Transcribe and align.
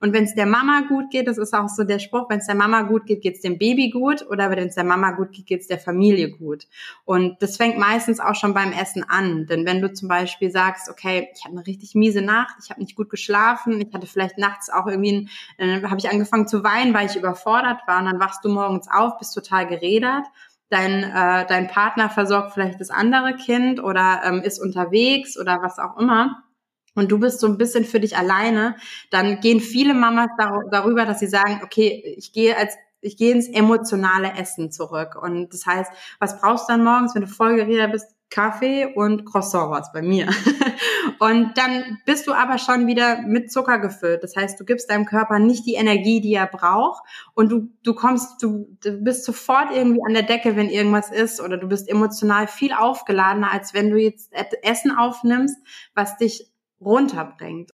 Und 0.00 0.14
wenn 0.14 0.24
es 0.24 0.34
der 0.34 0.46
Mama 0.46 0.82
gut 0.88 1.10
geht, 1.10 1.28
das 1.28 1.36
ist 1.36 1.54
auch 1.54 1.68
so 1.68 1.84
der 1.84 1.98
Spruch, 1.98 2.30
wenn 2.30 2.38
es 2.38 2.46
der 2.46 2.54
Mama 2.54 2.82
gut 2.82 3.04
geht, 3.06 3.20
geht 3.20 3.36
es 3.36 3.42
dem 3.42 3.58
Baby 3.58 3.90
gut 3.90 4.26
oder 4.28 4.50
wenn 4.50 4.68
es 4.68 4.74
der 4.74 4.84
Mama 4.84 5.12
gut 5.12 5.32
geht, 5.32 5.46
geht 5.46 5.60
es 5.60 5.66
der 5.66 5.78
Familie 5.78 6.30
gut. 6.30 6.66
Und 7.04 7.40
das 7.42 7.58
fängt 7.58 7.78
meistens 7.78 8.18
auch 8.18 8.34
schon 8.34 8.54
beim 8.54 8.72
Essen 8.72 9.04
an. 9.06 9.46
Denn 9.46 9.66
wenn 9.66 9.82
du 9.82 9.92
zum 9.92 10.08
Beispiel 10.08 10.50
sagst, 10.50 10.88
okay, 10.88 11.28
ich 11.34 11.44
habe 11.44 11.56
eine 11.56 11.66
richtig 11.66 11.94
miese 11.94 12.22
Nacht, 12.22 12.56
ich 12.64 12.70
habe 12.70 12.80
nicht 12.80 12.96
gut 12.96 13.10
geschlafen, 13.10 13.78
ich 13.80 13.92
hatte 13.92 14.06
vielleicht 14.06 14.38
nachts 14.38 14.70
auch 14.70 14.86
irgendwie, 14.86 15.28
äh, 15.58 15.82
habe 15.82 15.98
ich 15.98 16.10
angefangen 16.10 16.48
zu 16.48 16.64
weinen, 16.64 16.94
weil 16.94 17.06
ich 17.06 17.16
überfordert 17.16 17.80
war 17.86 17.98
und 17.98 18.06
dann 18.06 18.20
wachst 18.20 18.42
du 18.44 18.48
morgens 18.48 18.88
auf, 18.90 19.18
bist 19.18 19.34
total 19.34 19.66
geredert 19.66 20.24
dein, 20.70 21.02
äh, 21.02 21.46
dein 21.46 21.66
Partner 21.66 22.08
versorgt 22.08 22.54
vielleicht 22.54 22.80
das 22.80 22.90
andere 22.90 23.34
Kind 23.34 23.82
oder 23.82 24.22
ähm, 24.24 24.40
ist 24.40 24.60
unterwegs 24.60 25.38
oder 25.38 25.60
was 25.62 25.78
auch 25.78 25.98
immer 25.98 26.44
und 27.00 27.10
du 27.10 27.18
bist 27.18 27.40
so 27.40 27.46
ein 27.46 27.56
bisschen 27.56 27.84
für 27.84 27.98
dich 27.98 28.16
alleine, 28.16 28.76
dann 29.10 29.40
gehen 29.40 29.60
viele 29.60 29.94
Mamas 29.94 30.28
dar 30.38 30.64
darüber, 30.70 31.06
dass 31.06 31.18
sie 31.18 31.26
sagen, 31.26 31.60
okay, 31.64 32.14
ich 32.18 32.32
gehe 32.32 32.56
als 32.56 32.76
ich 33.00 33.16
gehe 33.16 33.32
ins 33.32 33.48
emotionale 33.48 34.34
Essen 34.34 34.70
zurück. 34.70 35.16
Und 35.20 35.54
das 35.54 35.64
heißt, 35.64 35.90
was 36.18 36.38
brauchst 36.38 36.68
du 36.68 36.74
dann 36.74 36.84
morgens, 36.84 37.14
wenn 37.14 37.22
du 37.22 37.28
voll 37.28 37.56
geredet 37.56 37.92
bist? 37.92 38.14
Kaffee 38.30 38.86
und 38.94 39.24
Croissant 39.24 39.70
was 39.70 39.92
bei 39.92 40.02
mir. 40.02 40.28
und 41.18 41.58
dann 41.58 41.98
bist 42.06 42.28
du 42.28 42.32
aber 42.32 42.58
schon 42.58 42.86
wieder 42.86 43.22
mit 43.22 43.50
Zucker 43.50 43.78
gefüllt. 43.80 44.22
Das 44.22 44.36
heißt, 44.36 44.58
du 44.60 44.64
gibst 44.64 44.88
deinem 44.88 45.04
Körper 45.04 45.40
nicht 45.40 45.66
die 45.66 45.74
Energie, 45.74 46.20
die 46.20 46.34
er 46.34 46.46
braucht. 46.46 47.02
Und 47.34 47.50
du, 47.50 47.70
du 47.82 47.92
kommst, 47.92 48.40
du, 48.40 48.76
du 48.84 48.92
bist 49.02 49.24
sofort 49.24 49.74
irgendwie 49.74 50.02
an 50.06 50.14
der 50.14 50.22
Decke, 50.22 50.54
wenn 50.54 50.68
irgendwas 50.68 51.10
ist. 51.10 51.40
Oder 51.40 51.56
du 51.56 51.66
bist 51.66 51.88
emotional 51.88 52.46
viel 52.46 52.72
aufgeladener, 52.72 53.50
als 53.50 53.74
wenn 53.74 53.90
du 53.90 53.96
jetzt 53.96 54.32
Essen 54.62 54.92
aufnimmst, 54.92 55.56
was 55.94 56.16
dich 56.16 56.49
runterbringt. 56.84 57.70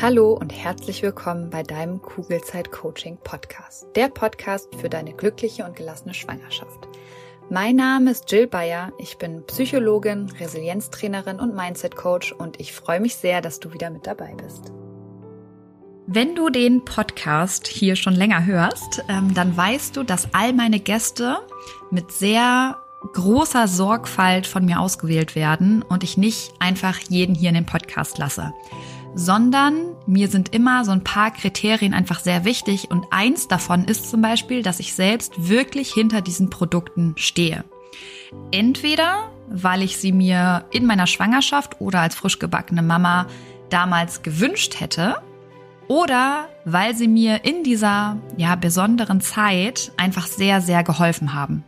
Hallo 0.00 0.32
und 0.32 0.50
herzlich 0.50 1.02
willkommen 1.02 1.50
bei 1.50 1.62
deinem 1.62 2.00
Kugelzeit 2.00 2.70
Coaching 2.70 3.18
Podcast. 3.22 3.86
Der 3.94 4.08
Podcast 4.08 4.74
für 4.76 4.88
deine 4.88 5.12
glückliche 5.12 5.64
und 5.64 5.76
gelassene 5.76 6.14
Schwangerschaft. 6.14 6.88
Mein 7.50 7.76
Name 7.76 8.10
ist 8.10 8.30
Jill 8.30 8.46
Bayer. 8.46 8.92
Ich 8.98 9.18
bin 9.18 9.44
Psychologin, 9.46 10.28
Resilienztrainerin 10.30 11.38
und 11.38 11.54
Mindset 11.54 11.96
Coach 11.96 12.32
und 12.32 12.60
ich 12.60 12.72
freue 12.72 13.00
mich 13.00 13.16
sehr, 13.16 13.40
dass 13.40 13.60
du 13.60 13.72
wieder 13.72 13.90
mit 13.90 14.06
dabei 14.06 14.34
bist. 14.34 14.72
Wenn 16.06 16.34
du 16.34 16.50
den 16.50 16.84
Podcast 16.84 17.66
hier 17.66 17.96
schon 17.96 18.14
länger 18.14 18.46
hörst, 18.46 19.02
ähm, 19.08 19.34
dann 19.34 19.56
weißt 19.56 19.96
du, 19.96 20.02
dass 20.02 20.32
all 20.32 20.52
meine 20.52 20.80
Gäste 20.80 21.38
mit 21.90 22.12
sehr 22.12 22.76
großer 23.12 23.68
Sorgfalt 23.68 24.46
von 24.46 24.64
mir 24.64 24.80
ausgewählt 24.80 25.34
werden 25.34 25.82
und 25.82 26.04
ich 26.04 26.16
nicht 26.16 26.52
einfach 26.58 26.98
jeden 27.08 27.34
hier 27.34 27.48
in 27.50 27.54
den 27.54 27.66
Podcast 27.66 28.18
lasse, 28.18 28.52
sondern 29.14 29.94
mir 30.06 30.28
sind 30.28 30.54
immer 30.54 30.84
so 30.84 30.92
ein 30.92 31.04
paar 31.04 31.30
Kriterien 31.30 31.94
einfach 31.94 32.20
sehr 32.20 32.44
wichtig 32.44 32.90
und 32.90 33.06
eins 33.10 33.48
davon 33.48 33.84
ist 33.84 34.10
zum 34.10 34.22
Beispiel, 34.22 34.62
dass 34.62 34.80
ich 34.80 34.94
selbst 34.94 35.48
wirklich 35.48 35.92
hinter 35.92 36.20
diesen 36.20 36.50
Produkten 36.50 37.14
stehe. 37.16 37.64
Entweder 38.50 39.30
weil 39.48 39.82
ich 39.82 39.96
sie 39.96 40.12
mir 40.12 40.64
in 40.72 40.86
meiner 40.86 41.06
Schwangerschaft 41.06 41.80
oder 41.80 42.00
als 42.00 42.14
frisch 42.14 42.38
gebackene 42.38 42.82
Mama 42.82 43.26
damals 43.70 44.22
gewünscht 44.22 44.80
hätte 44.80 45.16
oder 45.88 46.48
weil 46.64 46.94
sie 46.96 47.08
mir 47.08 47.44
in 47.44 47.62
dieser 47.62 48.16
ja 48.36 48.56
besonderen 48.56 49.20
Zeit 49.20 49.92
einfach 49.96 50.26
sehr 50.26 50.60
sehr 50.60 50.82
geholfen 50.82 51.34
haben. 51.34 51.64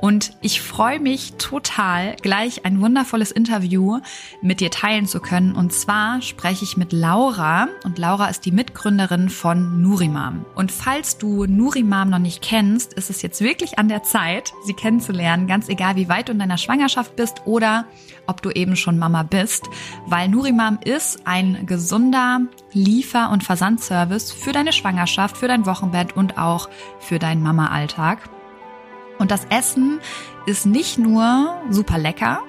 Und 0.00 0.32
ich 0.40 0.60
freue 0.60 1.00
mich 1.00 1.34
total, 1.38 2.16
gleich 2.22 2.64
ein 2.64 2.80
wundervolles 2.80 3.30
Interview 3.30 4.00
mit 4.42 4.60
dir 4.60 4.70
teilen 4.70 5.06
zu 5.06 5.20
können. 5.20 5.54
Und 5.54 5.72
zwar 5.72 6.20
spreche 6.22 6.64
ich 6.64 6.76
mit 6.76 6.92
Laura. 6.92 7.68
Und 7.84 7.98
Laura 7.98 8.28
ist 8.28 8.44
die 8.44 8.52
Mitgründerin 8.52 9.30
von 9.30 9.82
Nurimam. 9.82 10.44
Und 10.54 10.70
falls 10.70 11.18
du 11.18 11.46
Nurimam 11.46 12.10
noch 12.10 12.18
nicht 12.18 12.42
kennst, 12.42 12.92
ist 12.94 13.10
es 13.10 13.22
jetzt 13.22 13.40
wirklich 13.40 13.78
an 13.78 13.88
der 13.88 14.02
Zeit, 14.02 14.52
sie 14.64 14.74
kennenzulernen. 14.74 15.46
Ganz 15.46 15.68
egal, 15.68 15.96
wie 15.96 16.08
weit 16.08 16.28
du 16.28 16.32
in 16.32 16.38
deiner 16.38 16.58
Schwangerschaft 16.58 17.16
bist 17.16 17.42
oder 17.46 17.86
ob 18.26 18.42
du 18.42 18.50
eben 18.50 18.76
schon 18.76 18.98
Mama 18.98 19.22
bist. 19.22 19.64
Weil 20.06 20.28
Nurimam 20.28 20.78
ist 20.84 21.26
ein 21.26 21.66
gesunder 21.66 22.40
Liefer- 22.72 23.30
und 23.30 23.44
Versandservice 23.44 24.32
für 24.32 24.52
deine 24.52 24.72
Schwangerschaft, 24.72 25.36
für 25.36 25.48
dein 25.48 25.66
Wochenbett 25.66 26.16
und 26.16 26.36
auch 26.36 26.68
für 27.00 27.18
deinen 27.18 27.42
Mama-Alltag. 27.42 28.28
Und 29.18 29.30
das 29.30 29.46
Essen 29.46 30.00
ist 30.46 30.66
nicht 30.66 30.98
nur 30.98 31.60
super 31.70 31.98
lecker, 31.98 32.42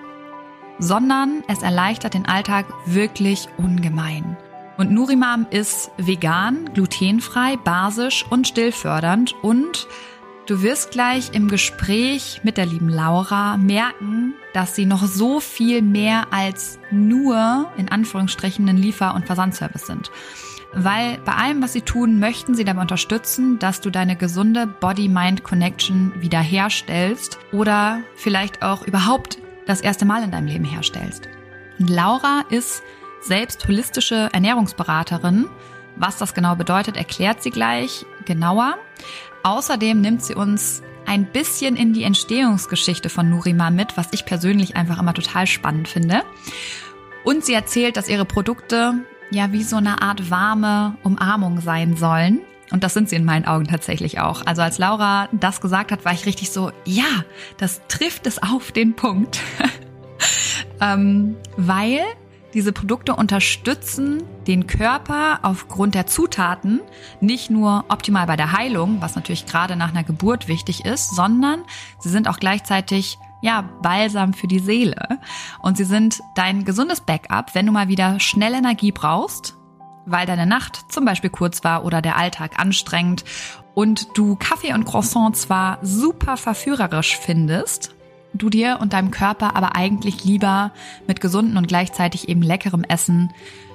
sondern 0.79 1.43
es 1.47 1.63
erleichtert 1.63 2.13
den 2.13 2.25
Alltag 2.25 2.65
wirklich 2.85 3.47
ungemein. 3.57 4.37
Und 4.77 4.91
Nurimam 4.91 5.47
ist 5.49 5.89
vegan, 5.97 6.69
glutenfrei, 6.73 7.57
basisch 7.57 8.25
und 8.29 8.47
stillfördernd 8.47 9.33
und 9.41 9.87
du 10.45 10.61
wirst 10.61 10.91
gleich 10.91 11.33
im 11.33 11.47
Gespräch 11.47 12.41
mit 12.43 12.57
der 12.57 12.67
lieben 12.67 12.89
Laura 12.89 13.57
merken, 13.57 14.35
dass 14.53 14.75
sie 14.75 14.85
noch 14.85 15.05
so 15.07 15.39
viel 15.39 15.81
mehr 15.81 16.27
als 16.31 16.77
nur 16.91 17.71
in 17.77 17.89
Anführungsstrichen 17.89 18.69
ein 18.69 18.77
Liefer- 18.77 19.15
und 19.15 19.25
Versandservice 19.25 19.87
sind 19.87 20.11
weil 20.77 21.17
bei 21.25 21.33
allem, 21.33 21.61
was 21.61 21.73
sie 21.73 21.81
tun, 21.81 22.19
möchten 22.19 22.53
sie 22.55 22.63
dabei 22.63 22.81
unterstützen, 22.81 23.59
dass 23.59 23.81
du 23.81 23.89
deine 23.89 24.15
gesunde 24.15 24.67
Body-Mind-Connection 24.67 26.13
wiederherstellst 26.21 27.39
oder 27.51 28.01
vielleicht 28.15 28.61
auch 28.61 28.83
überhaupt 28.83 29.39
das 29.65 29.81
erste 29.81 30.05
Mal 30.05 30.23
in 30.23 30.31
deinem 30.31 30.47
Leben 30.47 30.65
herstellst. 30.65 31.27
Und 31.79 31.89
Laura 31.89 32.43
ist 32.49 32.83
selbst 33.21 33.67
holistische 33.67 34.29
Ernährungsberaterin. 34.31 35.47
Was 35.95 36.17
das 36.17 36.33
genau 36.33 36.55
bedeutet, 36.55 36.95
erklärt 36.95 37.41
sie 37.41 37.49
gleich 37.49 38.05
genauer. 38.25 38.77
Außerdem 39.43 39.99
nimmt 39.99 40.23
sie 40.23 40.35
uns 40.35 40.83
ein 41.05 41.25
bisschen 41.25 41.75
in 41.75 41.93
die 41.93 42.03
Entstehungsgeschichte 42.03 43.09
von 43.09 43.29
Nurima 43.29 43.69
mit, 43.69 43.97
was 43.97 44.09
ich 44.11 44.25
persönlich 44.25 44.75
einfach 44.75 44.99
immer 44.99 45.13
total 45.13 45.47
spannend 45.47 45.87
finde. 45.87 46.23
Und 47.23 47.45
sie 47.45 47.53
erzählt, 47.53 47.97
dass 47.97 48.09
ihre 48.09 48.25
Produkte 48.25 48.93
ja 49.31 49.51
wie 49.51 49.63
so 49.63 49.77
eine 49.77 50.01
Art 50.01 50.29
warme 50.29 50.97
Umarmung 51.03 51.61
sein 51.61 51.95
sollen. 51.95 52.39
Und 52.71 52.83
das 52.83 52.93
sind 52.93 53.09
sie 53.09 53.15
in 53.15 53.23
meinen 53.23 53.45
Augen 53.45 53.65
tatsächlich 53.65 54.19
auch. 54.19 54.45
Also 54.45 54.61
als 54.61 54.77
Laura 54.77 55.29
das 55.31 55.61
gesagt 55.61 55.91
hat, 55.91 56.03
war 56.03 56.11
ich 56.11 56.25
richtig 56.25 56.51
so, 56.51 56.71
ja, 56.85 57.23
das 57.57 57.81
trifft 57.87 58.27
es 58.27 58.41
auf 58.41 58.71
den 58.71 58.95
Punkt. 58.95 59.39
ähm, 60.81 61.37
weil 61.55 62.01
diese 62.53 62.73
Produkte 62.73 63.15
unterstützen 63.15 64.23
den 64.47 64.67
Körper 64.67 65.39
aufgrund 65.43 65.95
der 65.95 66.07
Zutaten 66.07 66.81
nicht 67.21 67.49
nur 67.49 67.85
optimal 67.89 68.25
bei 68.25 68.35
der 68.35 68.51
Heilung, 68.51 69.01
was 69.01 69.15
natürlich 69.15 69.45
gerade 69.45 69.75
nach 69.75 69.89
einer 69.89 70.03
Geburt 70.03 70.47
wichtig 70.47 70.85
ist, 70.85 71.15
sondern 71.15 71.63
sie 71.99 72.09
sind 72.09 72.27
auch 72.27 72.39
gleichzeitig 72.39 73.17
ja, 73.41 73.69
Balsam 73.81 74.33
für 74.33 74.47
die 74.47 74.59
Seele. 74.59 75.19
Und 75.59 75.77
sie 75.77 75.83
sind 75.83 76.21
dein 76.35 76.65
gesundes 76.65 77.01
Backup, 77.01 77.53
wenn 77.53 77.65
du 77.65 77.71
mal 77.71 77.87
wieder 77.87 78.19
schnell 78.19 78.53
Energie 78.53 78.91
brauchst, 78.91 79.55
weil 80.05 80.25
deine 80.25 80.45
Nacht 80.45 80.91
zum 80.91 81.05
Beispiel 81.05 81.29
kurz 81.29 81.63
war 81.63 81.85
oder 81.85 82.01
der 82.01 82.17
Alltag 82.17 82.59
anstrengend 82.59 83.23
und 83.73 84.17
du 84.17 84.35
Kaffee 84.35 84.73
und 84.73 84.85
Croissant 84.85 85.35
zwar 85.35 85.77
super 85.83 86.37
verführerisch 86.37 87.17
findest, 87.17 87.93
du 88.33 88.49
dir 88.49 88.79
und 88.81 88.93
deinem 88.93 89.11
Körper 89.11 89.55
aber 89.55 89.75
eigentlich 89.75 90.23
lieber 90.23 90.71
mit 91.07 91.21
gesunden 91.21 91.57
und 91.57 91.67
gleichzeitig 91.67 92.29
eben 92.29 92.41
leckerem 92.41 92.83
Essen 92.83 93.31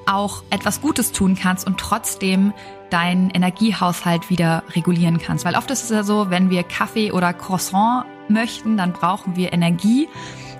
auch 0.07 0.43
etwas 0.51 0.81
Gutes 0.81 1.13
tun 1.13 1.37
kannst 1.41 1.67
und 1.67 1.79
trotzdem 1.79 2.53
deinen 2.91 3.31
Energiehaushalt 3.31 4.29
wieder 4.29 4.65
regulieren 4.75 5.19
kannst. 5.19 5.45
Weil 5.45 5.55
oft 5.55 5.71
ist 5.71 5.85
es 5.85 5.91
ja 5.91 6.03
so, 6.03 6.31
wenn 6.31 6.51
wir 6.51 6.65
Kaffee 6.65 7.13
oder 7.13 7.33
Croissant 7.33 8.05
möchten, 8.33 8.77
dann 8.77 8.93
brauchen 8.93 9.37
wir 9.37 9.53
Energie. 9.53 10.09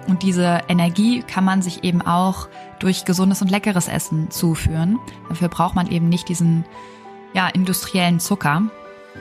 Und 0.09 0.23
diese 0.23 0.63
Energie 0.69 1.23
kann 1.23 1.45
man 1.45 1.63
sich 1.63 1.85
eben 1.85 2.03
auch 2.03 2.49
durch 2.81 3.05
gesundes 3.05 3.41
und 3.41 3.51
leckeres 3.51 3.89
Essen 3.89 4.31
zuführen. 4.31 4.99
Dafür 5.29 5.49
braucht 5.49 5.77
man 5.77 5.89
eben 5.91 6.09
nicht 6.09 6.29
diesen 6.29 6.65
ja, 7.35 7.49
industriellen 7.49 8.19
Zucker. 8.19 8.63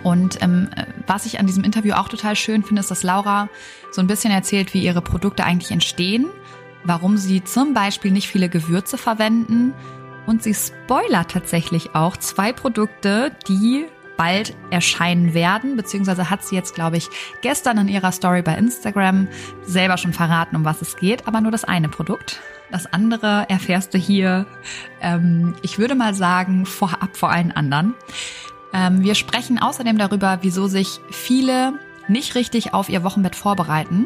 Und 0.03 0.41
ähm, 0.41 0.69
was 1.05 1.25
ich 1.25 1.39
an 1.39 1.47
diesem 1.47 1.63
Interview 1.63 1.93
auch 1.93 2.09
total 2.09 2.35
schön 2.35 2.63
finde, 2.63 2.79
ist, 2.79 2.89
dass 2.89 3.03
Laura 3.03 3.49
so 3.91 4.01
ein 4.01 4.07
bisschen 4.07 4.31
erzählt, 4.31 4.73
wie 4.73 4.83
ihre 4.83 5.01
Produkte 5.01 5.43
eigentlich 5.43 5.71
entstehen, 5.71 6.27
warum 6.83 7.17
sie 7.17 7.43
zum 7.43 7.73
Beispiel 7.73 8.11
nicht 8.11 8.27
viele 8.27 8.49
Gewürze 8.49 8.97
verwenden. 8.97 9.73
Und 10.25 10.43
sie 10.43 10.53
spoilert 10.53 11.31
tatsächlich 11.31 11.93
auch 11.93 12.15
zwei 12.17 12.53
Produkte, 12.53 13.31
die 13.47 13.85
bald 14.21 14.55
erscheinen 14.69 15.33
werden, 15.33 15.75
beziehungsweise 15.75 16.29
hat 16.29 16.43
sie 16.43 16.55
jetzt, 16.55 16.75
glaube 16.75 16.95
ich, 16.95 17.09
gestern 17.41 17.79
in 17.79 17.87
ihrer 17.87 18.11
Story 18.11 18.43
bei 18.43 18.53
Instagram 18.53 19.27
selber 19.63 19.97
schon 19.97 20.13
verraten, 20.13 20.55
um 20.55 20.63
was 20.63 20.83
es 20.83 20.95
geht, 20.95 21.27
aber 21.27 21.41
nur 21.41 21.49
das 21.49 21.63
eine 21.63 21.89
Produkt. 21.89 22.39
Das 22.69 22.85
andere 22.85 23.47
erfährst 23.49 23.95
du 23.95 23.97
hier, 23.97 24.45
ähm, 25.01 25.55
ich 25.63 25.79
würde 25.79 25.95
mal 25.95 26.13
sagen, 26.13 26.67
vorab 26.67 27.17
vor 27.17 27.31
allen 27.31 27.51
anderen. 27.51 27.95
Ähm, 28.73 29.01
wir 29.01 29.15
sprechen 29.15 29.59
außerdem 29.59 29.97
darüber, 29.97 30.37
wieso 30.43 30.67
sich 30.67 30.99
viele 31.09 31.73
nicht 32.07 32.35
richtig 32.35 32.75
auf 32.75 32.89
ihr 32.89 33.03
Wochenbett 33.03 33.35
vorbereiten 33.35 34.05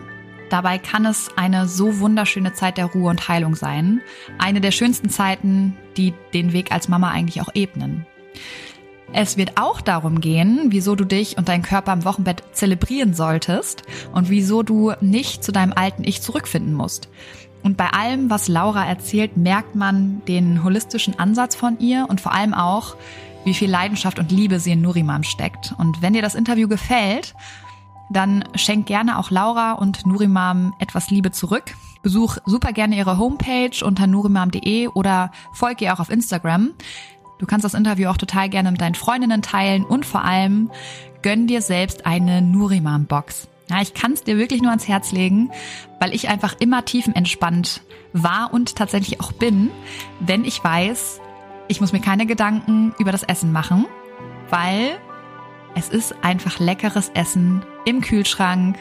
dabei 0.49 0.77
kann 0.77 1.05
es 1.05 1.31
eine 1.35 1.67
so 1.67 1.99
wunderschöne 1.99 2.53
Zeit 2.53 2.77
der 2.77 2.85
Ruhe 2.85 3.09
und 3.09 3.27
Heilung 3.27 3.55
sein. 3.55 3.99
Eine 4.37 4.61
der 4.61 4.69
schönsten 4.69 5.09
Zeiten, 5.09 5.75
die 5.97 6.13
den 6.35 6.53
Weg 6.53 6.71
als 6.71 6.87
Mama 6.87 7.09
eigentlich 7.09 7.41
auch 7.41 7.49
ebnen. 7.55 8.05
Es 9.17 9.37
wird 9.37 9.57
auch 9.57 9.79
darum 9.79 10.19
gehen, 10.19 10.65
wieso 10.71 10.93
du 10.93 11.05
dich 11.05 11.37
und 11.37 11.47
deinen 11.47 11.61
Körper 11.61 11.93
im 11.93 12.03
Wochenbett 12.03 12.43
zelebrieren 12.51 13.13
solltest 13.13 13.83
und 14.11 14.29
wieso 14.29 14.61
du 14.61 14.91
nicht 14.99 15.41
zu 15.41 15.53
deinem 15.53 15.71
alten 15.71 16.03
Ich 16.03 16.21
zurückfinden 16.21 16.73
musst. 16.73 17.07
Und 17.63 17.77
bei 17.77 17.87
allem, 17.91 18.29
was 18.29 18.49
Laura 18.49 18.85
erzählt, 18.85 19.37
merkt 19.37 19.73
man 19.73 20.21
den 20.27 20.65
holistischen 20.65 21.17
Ansatz 21.17 21.55
von 21.55 21.79
ihr 21.79 22.07
und 22.09 22.19
vor 22.19 22.33
allem 22.33 22.53
auch, 22.53 22.97
wie 23.45 23.53
viel 23.53 23.71
Leidenschaft 23.71 24.19
und 24.19 24.33
Liebe 24.33 24.59
sie 24.59 24.73
in 24.73 24.81
Nurimam 24.81 25.23
steckt. 25.23 25.73
Und 25.77 26.01
wenn 26.01 26.11
dir 26.11 26.21
das 26.21 26.35
Interview 26.35 26.67
gefällt, 26.67 27.35
dann 28.09 28.43
schenk 28.55 28.85
gerne 28.85 29.17
auch 29.17 29.31
Laura 29.31 29.71
und 29.73 30.05
Nurimam 30.05 30.73
etwas 30.79 31.09
Liebe 31.09 31.31
zurück. 31.31 31.73
Besuch 32.03 32.37
super 32.45 32.73
gerne 32.73 32.97
ihre 32.97 33.17
Homepage 33.17 33.83
unter 33.83 34.07
nurimam.de 34.07 34.89
oder 34.89 35.31
folg 35.53 35.81
ihr 35.81 35.93
auch 35.93 35.99
auf 35.99 36.11
Instagram. 36.11 36.73
Du 37.37 37.45
kannst 37.45 37.65
das 37.65 37.73
Interview 37.73 38.09
auch 38.09 38.17
total 38.17 38.49
gerne 38.49 38.71
mit 38.71 38.81
deinen 38.81 38.95
Freundinnen 38.95 39.41
teilen 39.41 39.83
und 39.83 40.05
vor 40.05 40.23
allem 40.23 40.71
gönn 41.21 41.47
dir 41.47 41.61
selbst 41.61 42.05
eine 42.05 42.41
Nurimam-Box. 42.41 43.47
Ja, 43.69 43.81
ich 43.81 43.93
kann 43.93 44.13
es 44.13 44.23
dir 44.23 44.37
wirklich 44.37 44.61
nur 44.61 44.69
ans 44.69 44.87
Herz 44.87 45.11
legen, 45.11 45.51
weil 45.99 46.13
ich 46.13 46.29
einfach 46.29 46.55
immer 46.59 46.85
tiefenentspannt 46.85 47.81
war 48.13 48.53
und 48.53 48.75
tatsächlich 48.75 49.19
auch 49.19 49.31
bin, 49.31 49.69
wenn 50.19 50.45
ich 50.45 50.63
weiß, 50.63 51.19
ich 51.67 51.81
muss 51.81 51.91
mir 51.91 51.99
keine 51.99 52.25
Gedanken 52.25 52.93
über 52.99 53.11
das 53.11 53.23
Essen 53.23 53.51
machen, 53.51 53.85
weil 54.49 54.97
es 55.73 55.89
ist 55.89 56.15
einfach 56.23 56.59
leckeres 56.59 57.09
Essen 57.15 57.65
im 57.85 58.01
Kühlschrank 58.01 58.77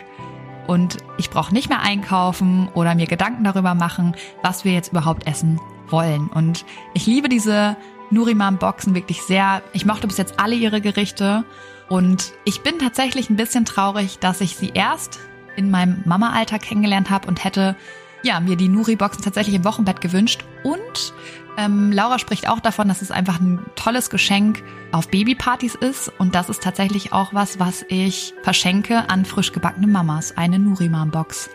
und 0.67 0.99
ich 1.19 1.31
brauche 1.31 1.53
nicht 1.53 1.71
mehr 1.71 1.81
einkaufen 1.81 2.69
oder 2.75 2.95
mir 2.95 3.07
Gedanken 3.07 3.43
darüber 3.43 3.75
machen, 3.75 4.15
was 4.43 4.65
wir 4.65 4.73
jetzt 4.73 4.93
überhaupt 4.93 5.27
essen 5.27 5.61
wollen. 5.89 6.29
Und 6.29 6.65
ich 6.93 7.07
liebe 7.07 7.29
diese 7.29 7.77
Nurimam-Boxen 8.11 8.95
wirklich 8.95 9.23
sehr. 9.23 9.63
Ich 9.73 9.87
mochte 9.87 10.07
bis 10.07 10.19
jetzt 10.19 10.39
alle 10.39 10.55
ihre 10.55 10.81
Gerichte 10.81 11.45
und 11.89 12.33
ich 12.45 12.63
bin 12.63 12.79
tatsächlich 12.79 13.31
ein 13.31 13.37
bisschen 13.37 13.65
traurig, 13.65 14.19
dass 14.19 14.41
ich 14.41 14.57
sie 14.57 14.71
erst 14.75 15.21
in 15.57 15.71
meinem 15.71 16.03
Mama-Alter 16.05 16.59
kennengelernt 16.59 17.11
habe 17.11 17.29
und 17.29 17.45
hätte 17.45 17.77
ja 18.23 18.41
mir 18.41 18.57
die 18.57 18.69
Nuri-Boxen 18.69 19.23
tatsächlich 19.23 19.55
im 19.55 19.65
Wochenbett 19.65 20.01
gewünscht. 20.01 20.45
Und 20.63 21.13
ähm, 21.57 21.93
Laura 21.93 22.19
spricht 22.19 22.49
auch 22.49 22.61
davon, 22.61 22.89
dass 22.89 23.03
es 23.03 23.11
einfach 23.11 23.39
ein 23.41 23.61
tolles 23.77 24.11
Geschenk 24.11 24.63
auf 24.93 25.09
Babypartys 25.09 25.75
ist 25.75 26.11
und 26.19 26.35
das 26.35 26.49
ist 26.49 26.63
tatsächlich 26.63 27.13
auch 27.13 27.33
was, 27.35 27.61
was 27.61 27.85
ich 27.89 28.35
verschenke 28.43 29.09
an 29.09 29.25
frisch 29.25 29.53
gebackene 29.53 29.87
Mamas, 29.87 30.37
eine 30.37 30.59
Nuriman-Box, 30.59 31.51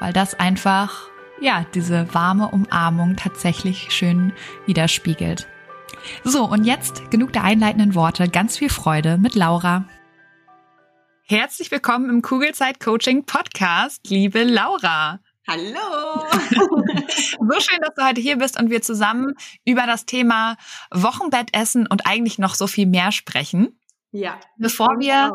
weil 0.00 0.12
das 0.12 0.34
einfach 0.34 1.08
ja 1.40 1.66
diese 1.74 2.12
warme 2.14 2.48
Umarmung 2.48 3.16
tatsächlich 3.16 3.88
schön 3.90 4.32
widerspiegelt. 4.66 5.46
So, 6.24 6.44
und 6.44 6.64
jetzt 6.64 7.10
genug 7.10 7.32
der 7.32 7.44
einleitenden 7.44 7.94
Worte. 7.94 8.28
Ganz 8.28 8.58
viel 8.58 8.70
Freude 8.70 9.18
mit 9.18 9.34
Laura. 9.34 9.88
Herzlich 11.26 11.70
willkommen 11.70 12.10
im 12.10 12.22
Kugelzeit 12.22 12.80
Coaching 12.80 13.24
Podcast, 13.24 14.08
liebe 14.08 14.44
Laura. 14.44 15.20
Hallo! 15.48 16.24
so 16.40 17.60
schön, 17.60 17.80
dass 17.80 17.94
du 17.96 18.04
heute 18.04 18.20
hier 18.20 18.36
bist 18.36 18.58
und 18.58 18.70
wir 18.70 18.82
zusammen 18.82 19.34
über 19.64 19.86
das 19.86 20.06
Thema 20.06 20.56
Wochenbettessen 20.90 21.86
und 21.86 22.06
eigentlich 22.06 22.38
noch 22.38 22.54
so 22.54 22.66
viel 22.66 22.86
mehr 22.86 23.12
sprechen. 23.12 23.78
Ja. 24.10 24.38
Bevor 24.58 24.98
wir, 24.98 25.32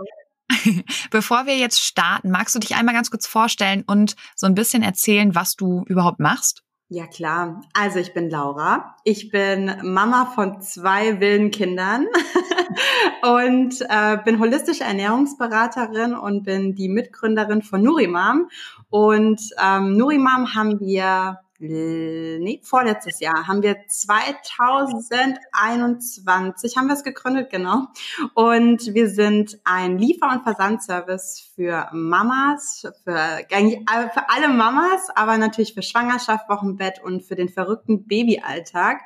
bevor 1.12 1.46
wir 1.46 1.58
jetzt 1.58 1.80
starten, 1.80 2.30
magst 2.32 2.56
du 2.56 2.60
dich 2.60 2.76
einmal 2.76 2.96
ganz 2.96 3.12
kurz 3.12 3.28
vorstellen 3.28 3.84
und 3.86 4.16
so 4.36 4.48
ein 4.48 4.56
bisschen 4.56 4.84
erzählen, 4.84 5.36
was 5.36 5.56
du 5.56 5.84
überhaupt 5.88 6.20
machst? 6.20 6.64
Ja, 6.92 7.06
klar. 7.06 7.62
Also 7.74 8.00
ich 8.00 8.16
bin 8.16 8.32
Laura. 8.32 8.96
Ich 9.04 9.30
bin 9.30 9.72
Mama 9.84 10.26
von 10.34 10.60
zwei 10.60 11.20
wilden 11.20 11.52
Kindern 11.52 12.08
und 13.22 13.80
äh, 13.82 14.18
bin 14.26 14.40
holistische 14.40 14.86
Ernährungsberaterin 14.86 16.16
und 16.16 16.46
bin 16.46 16.74
die 16.74 16.90
Mitgründerin 16.90 17.62
von 17.62 17.84
Nurimam. 17.84 18.50
Und 18.90 19.40
ähm, 19.64 19.98
Nurimam 19.98 20.56
haben 20.56 20.80
wir 20.80 21.38
nee, 21.60 22.60
vorletztes 22.64 23.20
Jahr 23.20 23.48
haben 23.48 23.64
wir 23.64 23.76
2021 23.88 26.78
haben 26.78 26.88
wir 26.88 26.94
es 26.94 27.04
gegründet, 27.04 27.50
genau. 27.50 27.88
Und 28.34 28.94
wir 28.94 29.10
sind 29.10 29.60
ein 29.66 29.98
Liefer- 29.98 30.32
und 30.32 30.44
Versandservice 30.44 31.52
für 31.56 31.90
Mamas, 31.92 32.88
für, 33.04 33.42
für 33.50 34.30
alle 34.30 34.48
Mamas, 34.48 35.10
aber 35.16 35.38
natürlich 35.38 35.74
für 35.74 35.82
Schwangerschaft, 35.82 36.48
Wochenbett 36.48 37.04
und 37.04 37.24
für 37.24 37.36
den 37.36 37.50
verrückten 37.50 38.08
Babyalltag. 38.08 39.02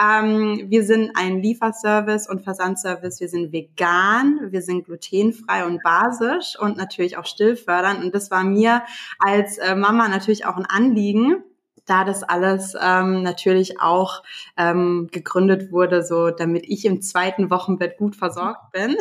Ähm, 0.00 0.64
wir 0.68 0.84
sind 0.84 1.10
ein 1.14 1.42
Lieferservice 1.42 2.26
und 2.28 2.42
Versandservice. 2.42 3.20
Wir 3.20 3.28
sind 3.28 3.52
vegan, 3.52 4.50
wir 4.50 4.62
sind 4.62 4.86
glutenfrei 4.86 5.66
und 5.66 5.82
basisch 5.82 6.58
und 6.58 6.78
natürlich 6.78 7.18
auch 7.18 7.26
stillfördernd. 7.26 8.02
Und 8.02 8.14
das 8.14 8.30
war 8.30 8.44
mir 8.44 8.82
als 9.18 9.58
äh, 9.58 9.74
Mama 9.74 10.08
natürlich 10.08 10.46
auch 10.46 10.56
ein 10.56 10.64
Anliegen 10.64 11.44
da 11.88 12.04
das 12.04 12.22
alles 12.22 12.74
ähm, 12.80 13.22
natürlich 13.22 13.80
auch 13.80 14.22
ähm, 14.56 15.08
gegründet 15.10 15.72
wurde, 15.72 16.02
so 16.02 16.30
damit 16.30 16.64
ich 16.68 16.84
im 16.84 17.00
zweiten 17.00 17.50
Wochenbett 17.50 17.96
gut 17.96 18.16
versorgt 18.16 18.72
bin. 18.72 18.96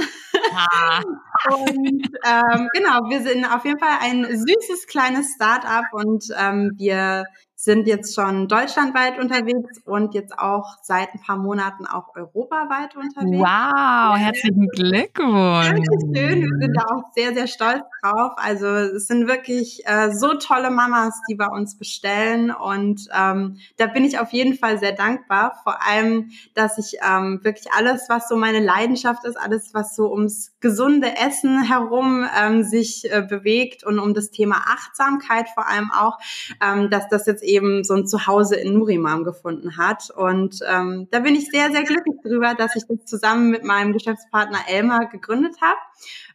Ah. 0.56 1.02
und 1.56 2.08
ähm, 2.26 2.70
genau, 2.74 3.10
wir 3.10 3.22
sind 3.22 3.46
auf 3.46 3.66
jeden 3.66 3.80
Fall 3.80 3.98
ein 4.02 4.26
süßes 4.26 4.88
kleines 4.88 5.34
Start-up 5.36 5.86
und 5.92 6.26
ähm, 6.38 6.72
wir 6.76 7.26
sind 7.60 7.88
jetzt 7.88 8.14
schon 8.14 8.48
deutschlandweit 8.48 9.18
unterwegs 9.18 9.82
und 9.84 10.14
jetzt 10.14 10.38
auch 10.38 10.78
seit 10.84 11.12
ein 11.16 11.20
paar 11.20 11.38
Monaten 11.38 11.88
auch 11.88 12.16
europaweit 12.16 12.96
unterwegs. 12.96 13.40
Wow, 13.40 14.16
herzlichen 14.16 14.68
Glückwunsch. 14.68 15.66
Dankeschön, 15.66 16.44
wir 16.44 16.58
sind 16.62 16.78
da 16.78 16.84
auch 16.84 17.12
sehr, 17.16 17.34
sehr 17.34 17.48
stolz 17.48 17.84
drauf. 18.04 18.34
Also 18.36 18.68
es 18.68 19.08
sind 19.08 19.28
wirklich 19.28 19.82
äh, 19.86 20.12
so 20.12 20.36
tolle 20.36 20.70
Mamas, 20.70 21.20
die 21.28 21.34
bei 21.34 21.48
uns 21.48 21.80
bestellen 21.80 22.52
und 22.52 23.08
ähm, 23.12 23.58
da 23.78 23.88
bin 23.88 24.06
ich 24.06 24.20
auf 24.20 24.32
jeden 24.34 24.54
Fall 24.54 24.78
sehr 24.78 24.92
dankbar. 24.92 25.60
Vor 25.64 25.80
allem, 25.84 26.30
dass 26.54 26.78
ich 26.78 27.00
ähm, 27.04 27.40
wirklich 27.42 27.74
alles, 27.76 28.06
was 28.08 28.30
so 28.30 28.36
meine 28.36 28.60
Leidenschaft 28.60 29.26
ist, 29.26 29.36
alles, 29.36 29.74
was 29.74 29.96
so 29.96 30.12
ums 30.14 30.52
gesunde 30.68 31.16
Essen 31.16 31.64
herum 31.64 32.28
ähm, 32.38 32.62
sich 32.62 33.10
äh, 33.10 33.22
bewegt 33.22 33.86
und 33.86 34.00
um 34.00 34.14
das 34.14 34.32
Thema 34.32 34.58
Achtsamkeit 34.68 35.48
vor 35.54 35.66
allem 35.66 35.92
auch, 35.98 36.18
ähm, 36.62 36.90
dass 36.90 37.08
das 37.08 37.26
jetzt 37.26 37.42
eben 37.42 37.86
so 37.86 37.94
ein 37.94 38.06
Zuhause 38.06 38.58
in 38.58 38.74
Nurimam 38.74 39.24
gefunden 39.24 39.78
hat. 39.78 40.10
Und 40.10 40.60
ähm, 40.68 41.08
da 41.10 41.20
bin 41.20 41.36
ich 41.36 41.48
sehr, 41.50 41.72
sehr 41.72 41.84
glücklich 41.84 42.18
drüber, 42.22 42.54
dass 42.54 42.76
ich 42.76 42.84
das 42.86 43.06
zusammen 43.06 43.50
mit 43.50 43.64
meinem 43.64 43.94
Geschäftspartner 43.94 44.60
Elmar 44.68 45.08
gegründet 45.08 45.56
habe. 45.62 45.80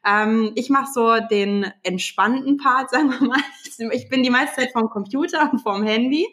Ähm, 0.02 0.52
ich 0.54 0.70
mache 0.70 0.90
so 0.90 1.18
den 1.30 1.70
entspannten 1.82 2.56
Part, 2.56 2.88
sagen 2.92 3.10
wir 3.10 3.28
mal. 3.28 3.40
Ich 3.92 4.08
bin 4.08 4.22
die 4.22 4.30
meiste 4.30 4.62
Zeit 4.62 4.72
vom 4.72 4.88
Computer 4.88 5.50
und 5.52 5.58
vom 5.58 5.82
Handy. 5.82 6.26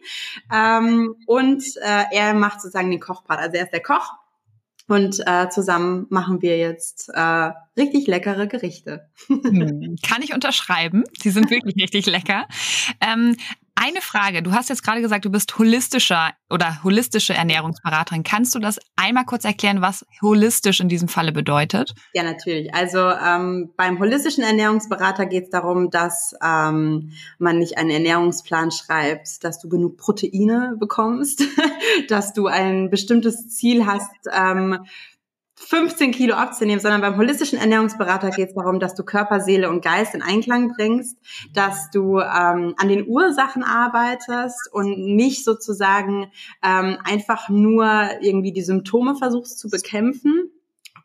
Ähm, 0.53 1.15
und 1.25 1.63
äh, 1.81 2.03
er 2.11 2.33
macht 2.33 2.61
sozusagen 2.61 2.91
den 2.91 3.01
Kochpart. 3.01 3.41
Also 3.41 3.57
er 3.57 3.65
ist 3.65 3.73
der 3.73 3.83
Koch 3.83 4.18
und 4.89 5.21
äh, 5.25 5.49
zusammen 5.49 6.07
machen 6.09 6.41
wir 6.41 6.57
jetzt 6.57 7.09
äh, 7.13 7.51
richtig 7.77 8.07
leckere 8.07 8.47
Gerichte. 8.47 9.07
Hm, 9.27 9.97
kann 10.05 10.21
ich 10.23 10.33
unterschreiben. 10.33 11.03
Die 11.23 11.29
sind 11.29 11.51
wirklich 11.51 11.75
richtig 11.77 12.07
lecker. 12.07 12.47
Ähm, 12.99 13.37
eine 13.79 14.01
Frage. 14.01 14.43
Du 14.43 14.51
hast 14.51 14.69
jetzt 14.69 14.83
gerade 14.83 15.01
gesagt, 15.01 15.23
du 15.23 15.29
bist 15.29 15.57
holistischer 15.57 16.31
oder 16.49 16.83
holistische 16.83 17.33
Ernährungsberaterin. 17.33 18.23
Kannst 18.23 18.53
du 18.53 18.59
das 18.59 18.77
einmal 18.95 19.25
kurz 19.25 19.45
erklären, 19.45 19.81
was 19.81 20.05
holistisch 20.21 20.81
in 20.81 20.89
diesem 20.89 21.07
Falle 21.07 21.31
bedeutet? 21.31 21.93
Ja, 22.13 22.23
natürlich. 22.23 22.73
Also 22.73 22.99
ähm, 22.99 23.71
beim 23.77 23.99
holistischen 23.99 24.43
Ernährungsberater 24.43 25.25
geht 25.25 25.45
es 25.45 25.49
darum, 25.49 25.89
dass 25.89 26.35
ähm, 26.43 27.13
man 27.37 27.59
nicht 27.59 27.77
einen 27.77 27.91
Ernährungsplan 27.91 28.71
schreibt, 28.71 29.43
dass 29.43 29.59
du 29.59 29.69
genug 29.69 29.97
Proteine 29.97 30.75
bekommst, 30.77 31.43
dass 32.09 32.33
du 32.33 32.47
ein 32.47 32.89
bestimmtes 32.89 33.47
Ziel 33.49 33.85
hast, 33.85 34.11
ähm, 34.31 34.79
15 35.61 36.11
Kilo 36.11 36.35
abzunehmen, 36.35 36.79
sondern 36.79 37.01
beim 37.01 37.17
holistischen 37.17 37.59
Ernährungsberater 37.59 38.31
geht 38.31 38.49
es 38.49 38.55
darum, 38.55 38.79
dass 38.79 38.95
du 38.95 39.03
Körper, 39.03 39.39
Seele 39.41 39.69
und 39.69 39.83
Geist 39.83 40.15
in 40.15 40.21
Einklang 40.21 40.73
bringst, 40.73 41.17
dass 41.53 41.91
du 41.91 42.19
ähm, 42.19 42.73
an 42.77 42.87
den 42.87 43.07
Ursachen 43.07 43.63
arbeitest 43.63 44.71
und 44.71 44.97
nicht 44.97 45.43
sozusagen 45.43 46.31
ähm, 46.63 46.97
einfach 47.03 47.49
nur 47.49 48.09
irgendwie 48.21 48.53
die 48.53 48.63
Symptome 48.63 49.15
versuchst 49.15 49.59
zu 49.59 49.69
bekämpfen, 49.69 50.49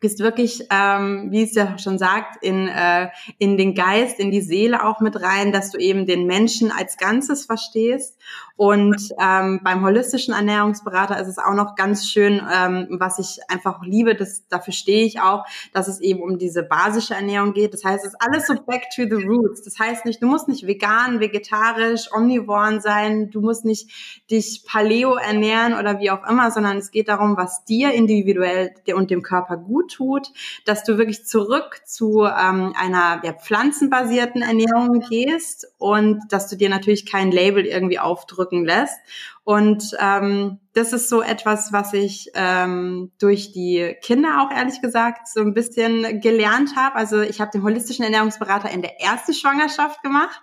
gehst 0.05 0.21
wirklich, 0.21 0.67
ähm, 0.69 1.29
wie 1.31 1.45
es 1.45 1.55
ja 1.55 1.79
schon 1.79 1.97
sagt, 1.97 2.45
in, 2.45 2.69
äh, 2.69 3.09
in 3.39 3.57
den 3.57 3.75
Geist, 3.75 4.21
in 4.21 4.31
die 4.31 4.43
Seele 4.43 4.85
auch 4.85 5.01
mit 5.01 5.19
rein, 5.23 5.51
dass 5.51 5.71
du 5.71 5.79
eben 5.79 6.05
den 6.05 6.27
Menschen 6.27 6.71
als 6.71 6.99
Ganzes 6.99 7.47
verstehst. 7.47 8.19
Und 8.57 8.97
ähm, 9.19 9.61
beim 9.65 9.83
holistischen 9.83 10.33
Ernährungsberater 10.33 11.21
ist 11.21 11.27
es 11.27 11.39
auch 11.39 11.55
noch 11.55 11.75
ganz 11.75 12.09
schön, 12.09 12.41
ähm, 12.55 12.87
was 12.91 13.19
ich 13.19 13.41
einfach 13.49 13.83
liebe, 13.83 14.15
das, 14.15 14.47
dafür 14.49 14.73
stehe 14.73 15.05
ich 15.07 15.21
auch, 15.21 15.45
dass 15.73 15.89
es 15.89 16.01
eben 16.01 16.23
um 16.23 16.39
diese 16.39 16.63
basische 16.63 17.15
Ernährung 17.15 17.53
geht. 17.53 17.75
Das 17.75 17.83
heißt, 17.83 18.05
es 18.05 18.13
ist 18.13 18.21
alles 18.21 18.47
so 18.47 18.55
back 18.55 18.85
to 18.95 19.03
the 19.03 19.25
roots. 19.27 19.63
Das 19.63 19.79
heißt 19.79 20.05
nicht, 20.05 20.23
du 20.23 20.27
musst 20.27 20.47
nicht 20.49 20.67
vegan, 20.67 21.19
vegetarisch, 21.19 22.13
omnivoren 22.13 22.81
sein, 22.81 23.31
du 23.31 23.41
musst 23.41 23.65
nicht 23.65 23.91
dich 24.31 24.65
paleo 24.69 25.15
ernähren 25.15 25.75
oder 25.75 25.99
wie 25.99 26.11
auch 26.13 26.25
immer, 26.29 26.51
sondern 26.51 26.77
es 26.77 26.93
geht 26.93 27.09
darum, 27.09 27.37
was 27.37 27.65
dir 27.65 27.93
individuell 27.93 28.73
und 28.95 29.11
dem 29.11 29.23
Körper 29.23 29.57
gut 29.57 29.94
tut, 29.95 30.29
dass 30.65 30.85
du 30.85 30.99
wirklich 30.99 31.25
zurück 31.27 31.81
zu 31.87 32.25
ähm, 32.25 32.75
einer 32.77 33.21
ja, 33.23 33.33
pflanzenbasierten 33.33 34.43
Ernährung 34.43 35.01
gehst 35.09 35.67
und 35.79 36.21
dass 36.31 36.49
du 36.49 36.57
dir 36.57 36.69
natürlich 36.69 37.07
kein 37.07 37.31
Label 37.31 37.65
irgendwie 37.65 37.99
aufdrücken 37.99 38.65
lässt. 38.65 38.99
Und 39.45 39.95
ähm, 40.01 40.59
das 40.73 40.95
ist 40.95 41.11
so 41.11 41.21
etwas, 41.21 41.71
was 41.71 41.93
ich 41.93 42.31
ähm, 42.35 43.13
durch 43.21 43.53
die 43.53 43.95
Kinder 44.03 44.41
auch 44.41 44.51
ehrlich 44.51 44.81
gesagt 44.81 45.29
so 45.29 45.41
ein 45.41 45.53
bisschen 45.53 46.23
gelernt 46.23 46.77
habe. 46.77 46.97
Also 46.97 47.21
ich 47.21 47.43
habe 47.43 47.51
den 47.51 47.63
holistischen 47.63 48.07
Ernährungsberater 48.07 48.71
in 48.71 48.81
der 48.81 49.03
ersten 49.03 49.35
Schwangerschaft 49.35 50.03
gemacht 50.03 50.41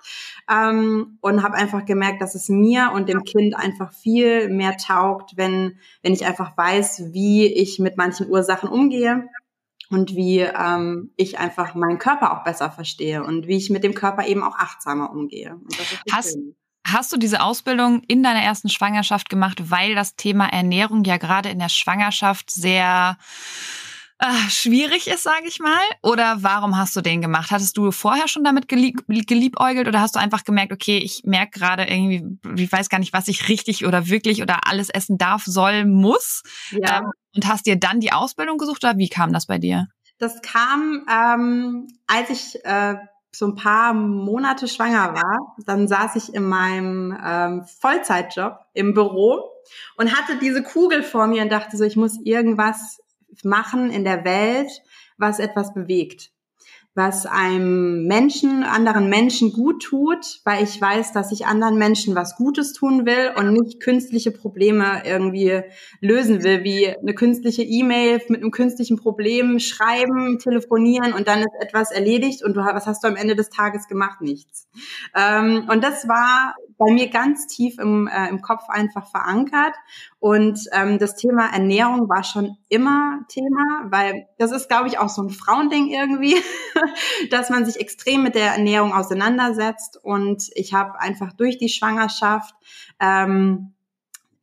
ähm, 0.48 1.18
und 1.20 1.42
habe 1.42 1.56
einfach 1.56 1.84
gemerkt, 1.86 2.22
dass 2.22 2.36
es 2.36 2.48
mir 2.48 2.92
und 2.94 3.10
dem 3.10 3.24
Kind 3.24 3.56
einfach 3.56 3.92
viel 3.92 4.50
mehr 4.50 4.78
taugt, 4.78 5.36
wenn 5.36 5.80
wenn 6.04 6.14
ich 6.14 6.26
einfach 6.26 6.56
weiß, 6.56 7.06
wie 7.12 7.48
ich 7.48 7.80
mit 7.80 7.98
manchen 7.98 8.30
Ursachen 8.30 8.70
umgehe 8.70 9.28
und 9.92 10.16
wie 10.16 10.40
ähm, 10.40 11.12
ich 11.18 11.38
einfach 11.38 11.76
meinen 11.76 12.00
Körper 12.00 12.34
auch 12.34 12.44
besser 12.44 12.72
verstehe 12.72 13.24
und 13.24 13.48
wie 13.48 13.58
ich 13.58 13.70
mit 13.70 13.84
dem 13.84 13.94
Körper 13.94 14.26
eben 14.26 14.42
auch 14.42 14.58
achtsamer 14.58 15.12
umgehe. 15.12 15.60
hast, 16.12 16.38
hast 16.88 17.12
du 17.12 17.18
diese 17.18 17.42
Ausbildung 17.42 18.02
in 18.08 18.24
deiner 18.24 18.42
ersten 18.42 18.70
Schwangerschaft 18.70 19.30
gemacht, 19.30 19.70
weil 19.70 19.94
das 19.94 20.16
Thema 20.16 20.48
Ernährung 20.48 21.04
ja 21.04 21.18
gerade 21.18 21.50
in 21.50 21.60
der 21.60 21.70
Schwangerschaft 21.70 22.50
sehr 22.50 23.18
äh, 24.22 24.50
schwierig 24.50 25.08
ist, 25.08 25.24
sage 25.24 25.48
ich 25.48 25.60
mal? 25.60 25.82
Oder 26.04 26.38
warum 26.42 26.78
hast 26.78 26.96
du 26.96 27.02
den 27.02 27.22
gemacht? 27.22 27.50
Hattest 27.50 27.76
du 27.76 27.92
vorher 27.92 28.28
schon 28.28 28.44
damit 28.44 28.68
gelieb 28.68 29.04
geliebäugelt 29.08 29.88
oder 29.88 30.00
hast 30.00 30.16
du 30.16 30.20
einfach 30.20 30.44
gemerkt, 30.44 30.72
okay, 30.72 31.00
ich 31.00 31.24
merke 31.26 31.60
gerade 31.60 31.86
irgendwie, 31.86 32.38
ich 32.56 32.72
weiß 32.72 32.90
gar 32.90 33.00
nicht, 33.00 33.14
was 33.14 33.28
ich 33.28 33.50
richtig 33.50 33.86
oder 33.86 34.08
wirklich 34.10 34.44
oder 34.44 34.68
alles 34.68 34.90
essen 34.90 35.18
darf, 35.18 35.44
soll, 35.46 35.86
muss? 35.86 36.44
Ja. 36.70 37.00
Ähm, 37.00 37.12
und 37.36 37.48
hast 37.48 37.66
dir 37.66 37.78
dann 37.78 38.00
die 38.00 38.12
Ausbildung 38.12 38.60
gesucht 38.60 38.84
oder 38.84 38.98
wie 38.98 39.10
kam 39.10 39.34
das 39.34 39.48
bei 39.48 39.58
dir? 39.58 39.88
Das 40.20 40.42
kam, 40.44 41.04
ähm, 41.10 41.88
als 42.06 42.30
ich 42.30 42.64
äh, 42.64 42.98
so 43.32 43.48
ein 43.48 43.56
paar 43.56 43.94
Monate 43.94 44.68
schwanger 44.68 45.16
war. 45.16 45.56
Dann 45.66 45.88
saß 45.88 46.16
ich 46.18 46.34
in 46.34 46.44
meinem 46.44 47.18
ähm, 47.26 47.66
Vollzeitjob 47.80 48.60
im 48.74 48.94
Büro 48.94 49.50
und 49.98 50.16
hatte 50.16 50.38
diese 50.38 50.62
Kugel 50.62 51.02
vor 51.02 51.28
mir 51.28 51.42
und 51.42 51.52
dachte 51.52 51.78
so, 51.78 51.84
ich 51.86 51.96
muss 51.96 52.20
irgendwas 52.24 53.00
machen 53.44 53.92
in 53.92 54.04
der 54.04 54.24
Welt, 54.24 54.70
was 55.18 55.40
etwas 55.40 55.74
bewegt 55.74 56.32
was 56.94 57.26
einem 57.26 58.06
Menschen, 58.06 58.64
anderen 58.64 59.08
Menschen 59.08 59.54
gut 59.54 59.82
tut, 59.82 60.42
weil 60.44 60.64
ich 60.64 60.80
weiß, 60.82 61.14
dass 61.14 61.32
ich 61.32 61.46
anderen 61.46 61.78
Menschen 61.78 62.16
was 62.16 62.36
Gutes 62.36 62.74
tun 62.74 63.06
will 63.06 63.32
und 63.38 63.54
nicht 63.54 63.80
künstliche 63.80 64.32
Probleme 64.32 65.04
irgendwie 65.06 65.62
lösen 66.02 66.44
will, 66.44 66.66
wie 66.66 66.90
eine 66.90 67.14
künstliche 67.14 67.64
E-Mail 67.64 68.22
mit 68.28 68.42
einem 68.42 68.52
künstlichen 68.52 68.98
Problem 68.98 69.60
schreiben, 69.60 70.38
telefonieren 70.40 71.14
und 71.14 71.28
dann 71.30 71.40
ist 71.40 71.56
etwas 71.62 71.92
erledigt 71.92 72.44
und 72.44 72.56
du, 72.56 72.60
was 72.60 72.88
hast 72.88 73.04
du 73.04 73.08
am 73.08 73.16
Ende 73.16 73.36
des 73.36 73.50
Tages 73.50 73.88
gemacht? 73.88 74.20
Nichts. 74.22 74.68
Ähm, 75.16 75.70
und 75.70 75.84
das 75.84 76.10
war 76.10 76.56
bei 76.82 76.92
mir 76.92 77.10
ganz 77.10 77.46
tief 77.46 77.78
im, 77.78 78.08
äh, 78.08 78.28
im 78.30 78.42
Kopf 78.42 78.68
einfach 78.68 79.08
verankert. 79.08 79.76
Und 80.20 80.60
ähm, 80.72 80.98
das 80.98 81.16
Thema 81.16 81.54
Ernährung 81.54 82.10
war 82.10 82.24
schon 82.24 82.58
immer 82.70 83.20
Thema, 83.28 83.86
weil 83.86 84.28
das 84.40 84.52
ist, 84.52 84.68
glaube 84.68 84.88
ich, 84.88 84.98
auch 84.98 85.10
so 85.10 85.22
ein 85.22 85.30
Frauending 85.30 85.90
irgendwie, 85.90 86.36
dass 87.30 87.50
man 87.50 87.66
sich 87.66 87.80
extrem 87.80 88.24
mit 88.24 88.36
der 88.36 88.54
Ernährung 88.54 88.94
auseinandersetzt. 88.94 89.98
Und 90.02 90.50
ich 90.54 90.74
habe 90.74 91.00
einfach 91.00 91.34
durch 91.34 91.58
die 91.58 91.70
Schwangerschaft 91.70 92.56
ähm, 93.00 93.74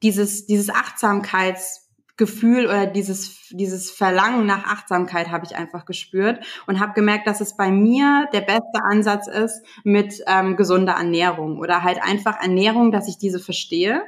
dieses, 0.03 0.47
dieses 0.47 0.71
Achtsamkeits 0.71 1.89
Gefühl 2.19 2.67
oder 2.67 2.87
dieses, 2.87 3.49
dieses 3.51 3.93
Verlangen 3.93 4.45
nach 4.45 4.65
Achtsamkeit 4.65 5.31
habe 5.31 5.47
ich 5.47 5.55
einfach 5.55 5.87
gespürt 5.87 6.45
und 6.67 6.81
habe 6.81 6.93
gemerkt, 6.93 7.29
dass 7.29 7.41
es 7.41 7.57
bei 7.57 7.71
mir 7.71 8.29
der 8.33 8.41
beste 8.41 8.83
Ansatz 8.83 9.29
ist 9.29 9.65
mit 9.85 10.21
ähm, 10.27 10.57
gesunder 10.57 10.95
Ernährung 10.95 11.59
oder 11.59 11.85
halt 11.85 12.03
einfach 12.03 12.43
Ernährung, 12.43 12.91
dass 12.91 13.09
ich 13.09 13.19
diese 13.19 13.39
verstehe 13.39 14.03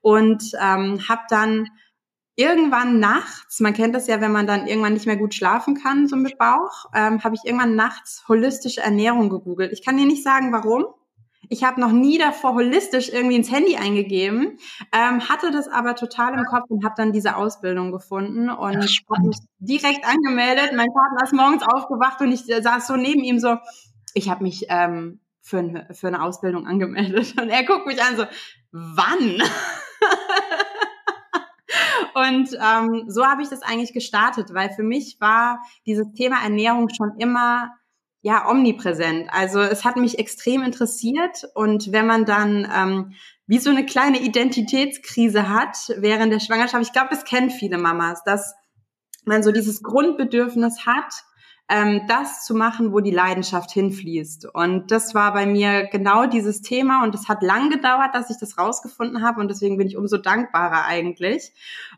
und 0.00 0.52
ähm, 0.62 1.00
habe 1.08 1.22
dann 1.28 1.68
irgendwann 2.36 3.00
nachts, 3.00 3.60
man 3.60 3.72
kennt 3.72 3.94
das 3.94 4.06
ja, 4.06 4.20
wenn 4.20 4.30
man 4.30 4.46
dann 4.46 4.66
irgendwann 4.66 4.92
nicht 4.92 5.06
mehr 5.06 5.16
gut 5.16 5.34
schlafen 5.34 5.74
kann, 5.74 6.06
so 6.06 6.16
mit 6.16 6.38
Bauch, 6.38 6.86
ähm, 6.94 7.24
habe 7.24 7.34
ich 7.34 7.40
irgendwann 7.44 7.74
nachts 7.74 8.24
holistische 8.28 8.82
Ernährung 8.82 9.30
gegoogelt. 9.30 9.72
Ich 9.72 9.84
kann 9.84 9.96
dir 9.96 10.06
nicht 10.06 10.22
sagen, 10.22 10.52
warum. 10.52 10.84
Ich 11.48 11.64
habe 11.64 11.80
noch 11.80 11.92
nie 11.92 12.18
davor 12.18 12.54
holistisch 12.54 13.08
irgendwie 13.08 13.36
ins 13.36 13.52
Handy 13.52 13.76
eingegeben, 13.76 14.58
ähm, 14.92 15.28
hatte 15.28 15.50
das 15.50 15.68
aber 15.68 15.94
total 15.94 16.34
im 16.34 16.44
Kopf 16.44 16.64
und 16.68 16.84
habe 16.84 16.94
dann 16.96 17.12
diese 17.12 17.36
Ausbildung 17.36 17.92
gefunden 17.92 18.50
und 18.50 18.76
habe 18.76 19.26
mich 19.28 19.38
direkt 19.58 20.04
angemeldet. 20.04 20.72
Mein 20.74 20.92
Partner 20.92 21.22
ist 21.22 21.32
morgens 21.32 21.62
aufgewacht 21.62 22.20
und 22.20 22.32
ich 22.32 22.44
saß 22.46 22.88
so 22.88 22.96
neben 22.96 23.22
ihm 23.22 23.38
so, 23.38 23.56
ich 24.12 24.28
habe 24.28 24.42
mich 24.42 24.66
ähm, 24.68 25.20
für, 25.40 25.58
ein, 25.58 25.86
für 25.92 26.08
eine 26.08 26.22
Ausbildung 26.22 26.66
angemeldet 26.66 27.34
und 27.40 27.48
er 27.48 27.64
guckt 27.64 27.86
mich 27.86 28.02
an 28.02 28.16
so, 28.16 28.24
wann? 28.72 29.40
Und 32.16 32.48
ähm, 32.54 33.04
so 33.08 33.26
habe 33.26 33.42
ich 33.42 33.50
das 33.50 33.60
eigentlich 33.60 33.92
gestartet, 33.92 34.54
weil 34.54 34.70
für 34.70 34.82
mich 34.82 35.18
war 35.20 35.58
dieses 35.84 36.10
Thema 36.14 36.42
Ernährung 36.42 36.88
schon 36.88 37.12
immer 37.18 37.74
ja 38.22 38.48
omnipräsent. 38.48 39.28
Also 39.30 39.60
es 39.60 39.84
hat 39.84 39.96
mich 39.96 40.18
extrem 40.18 40.62
interessiert 40.62 41.46
und 41.54 41.92
wenn 41.92 42.06
man 42.06 42.24
dann 42.24 42.66
ähm, 42.74 43.12
wie 43.46 43.58
so 43.58 43.68
eine 43.68 43.84
kleine 43.84 44.22
Identitätskrise 44.22 45.50
hat 45.50 45.76
während 45.98 46.32
der 46.32 46.40
Schwangerschaft, 46.40 46.82
ich 46.86 46.92
glaube, 46.94 47.08
das 47.10 47.24
kennen 47.24 47.50
viele 47.50 47.76
Mamas, 47.76 48.24
dass 48.24 48.54
man 49.26 49.42
so 49.42 49.52
dieses 49.52 49.82
Grundbedürfnis 49.82 50.86
hat, 50.86 51.12
ähm, 51.68 52.02
das 52.06 52.44
zu 52.44 52.54
machen, 52.54 52.92
wo 52.92 53.00
die 53.00 53.10
Leidenschaft 53.10 53.72
hinfließt. 53.72 54.46
Und 54.54 54.90
das 54.90 55.14
war 55.14 55.32
bei 55.32 55.46
mir 55.46 55.86
genau 55.86 56.26
dieses 56.26 56.62
Thema 56.62 57.02
und 57.02 57.14
es 57.14 57.28
hat 57.28 57.42
lang 57.42 57.70
gedauert, 57.70 58.14
dass 58.14 58.30
ich 58.30 58.38
das 58.38 58.56
rausgefunden 58.56 59.22
habe 59.22 59.40
und 59.40 59.48
deswegen 59.48 59.76
bin 59.76 59.88
ich 59.88 59.96
umso 59.96 60.16
dankbarer 60.16 60.84
eigentlich, 60.84 61.52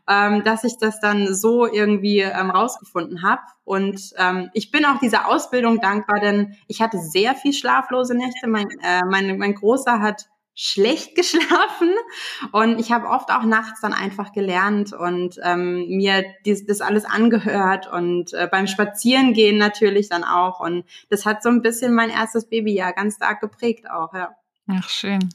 ähm, 0.07 0.43
dass 0.43 0.63
ich 0.63 0.77
das 0.77 0.99
dann 0.99 1.33
so 1.35 1.67
irgendwie 1.67 2.19
ähm, 2.19 2.49
rausgefunden 2.49 3.21
habe. 3.21 3.41
Und 3.63 4.13
ähm, 4.17 4.49
ich 4.53 4.71
bin 4.71 4.85
auch 4.85 4.99
dieser 4.99 5.27
Ausbildung 5.27 5.79
dankbar, 5.79 6.19
denn 6.19 6.55
ich 6.67 6.81
hatte 6.81 6.97
sehr 6.97 7.35
viel 7.35 7.53
schlaflose 7.53 8.15
Nächte. 8.15 8.47
Mein, 8.47 8.69
äh, 8.81 9.05
mein, 9.05 9.37
mein 9.37 9.53
Großer 9.53 10.01
hat 10.01 10.29
schlecht 10.61 11.15
geschlafen 11.15 11.95
und 12.51 12.79
ich 12.79 12.91
habe 12.91 13.07
oft 13.07 13.31
auch 13.31 13.43
nachts 13.43 13.79
dann 13.79 13.93
einfach 13.93 14.33
gelernt 14.33 14.91
und 14.91 15.39
ähm, 15.41 15.87
mir 15.87 16.25
dies, 16.45 16.65
das 16.65 16.81
alles 16.81 17.05
angehört 17.05 17.87
und 17.91 18.33
äh, 18.33 18.49
beim 18.51 18.67
Spazierengehen 18.67 19.57
natürlich 19.57 20.09
dann 20.09 20.25
auch 20.25 20.59
und 20.59 20.83
das 21.09 21.25
hat 21.25 21.41
so 21.41 21.49
ein 21.49 21.61
bisschen 21.61 21.93
mein 21.93 22.09
erstes 22.09 22.49
Babyjahr 22.49 22.91
ganz 22.91 23.15
stark 23.15 23.39
geprägt 23.39 23.89
auch, 23.89 24.13
ja. 24.13 24.31
Ach, 24.71 24.87
schön. 24.87 25.29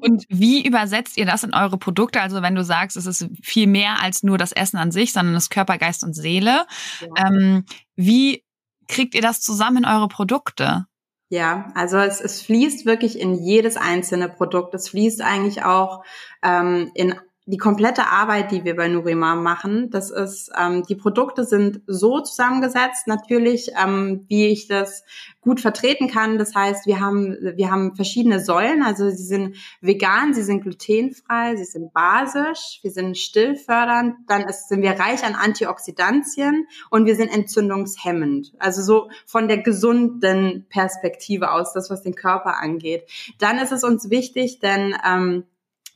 Und 0.00 0.24
wie 0.30 0.66
übersetzt 0.66 1.18
ihr 1.18 1.26
das 1.26 1.42
in 1.42 1.52
eure 1.52 1.76
Produkte? 1.76 2.22
Also 2.22 2.40
wenn 2.40 2.54
du 2.54 2.64
sagst, 2.64 2.96
es 2.96 3.04
ist 3.04 3.28
viel 3.42 3.66
mehr 3.66 4.00
als 4.00 4.22
nur 4.22 4.38
das 4.38 4.52
Essen 4.52 4.78
an 4.78 4.92
sich, 4.92 5.12
sondern 5.12 5.34
das 5.34 5.50
Körper, 5.50 5.76
Geist 5.76 6.02
und 6.04 6.14
Seele. 6.14 6.66
Ja. 7.00 7.26
Ähm, 7.26 7.66
wie 7.96 8.44
kriegt 8.86 9.14
ihr 9.14 9.20
das 9.20 9.42
zusammen 9.42 9.78
in 9.78 9.84
eure 9.84 10.08
Produkte? 10.08 10.86
Ja, 11.30 11.70
also 11.74 11.98
es, 11.98 12.20
es 12.22 12.40
fließt 12.40 12.86
wirklich 12.86 13.20
in 13.20 13.34
jedes 13.34 13.76
einzelne 13.76 14.28
Produkt. 14.30 14.74
Es 14.74 14.88
fließt 14.88 15.20
eigentlich 15.20 15.62
auch 15.62 16.02
ähm, 16.42 16.90
in 16.94 17.14
die 17.48 17.56
komplette 17.56 18.08
Arbeit, 18.08 18.52
die 18.52 18.64
wir 18.64 18.76
bei 18.76 18.88
Nurima 18.88 19.34
machen, 19.34 19.88
das 19.88 20.10
ist, 20.10 20.50
ähm, 20.54 20.82
die 20.82 20.96
Produkte 20.96 21.44
sind 21.44 21.80
so 21.86 22.20
zusammengesetzt, 22.20 23.06
natürlich, 23.06 23.70
ähm, 23.82 24.26
wie 24.28 24.48
ich 24.48 24.68
das 24.68 25.02
gut 25.40 25.58
vertreten 25.58 26.08
kann. 26.08 26.36
Das 26.36 26.54
heißt, 26.54 26.86
wir 26.86 27.00
haben, 27.00 27.38
wir 27.56 27.70
haben 27.70 27.96
verschiedene 27.96 28.44
Säulen, 28.44 28.82
also 28.82 29.08
sie 29.08 29.24
sind 29.24 29.56
vegan, 29.80 30.34
sie 30.34 30.42
sind 30.42 30.60
glutenfrei, 30.60 31.56
sie 31.56 31.64
sind 31.64 31.94
basisch, 31.94 32.80
wir 32.82 32.90
sind 32.90 33.16
stillfördernd, 33.16 34.16
dann 34.26 34.42
ist, 34.42 34.68
sind 34.68 34.82
wir 34.82 35.00
reich 35.00 35.24
an 35.24 35.34
Antioxidantien 35.34 36.66
und 36.90 37.06
wir 37.06 37.16
sind 37.16 37.28
entzündungshemmend. 37.28 38.52
Also 38.58 38.82
so 38.82 39.08
von 39.24 39.48
der 39.48 39.62
gesunden 39.62 40.66
Perspektive 40.68 41.50
aus, 41.52 41.72
das 41.72 41.88
was 41.88 42.02
den 42.02 42.14
Körper 42.14 42.60
angeht. 42.60 43.04
Dann 43.38 43.56
ist 43.56 43.72
es 43.72 43.84
uns 43.84 44.10
wichtig, 44.10 44.58
denn 44.58 44.94
ähm, 45.02 45.44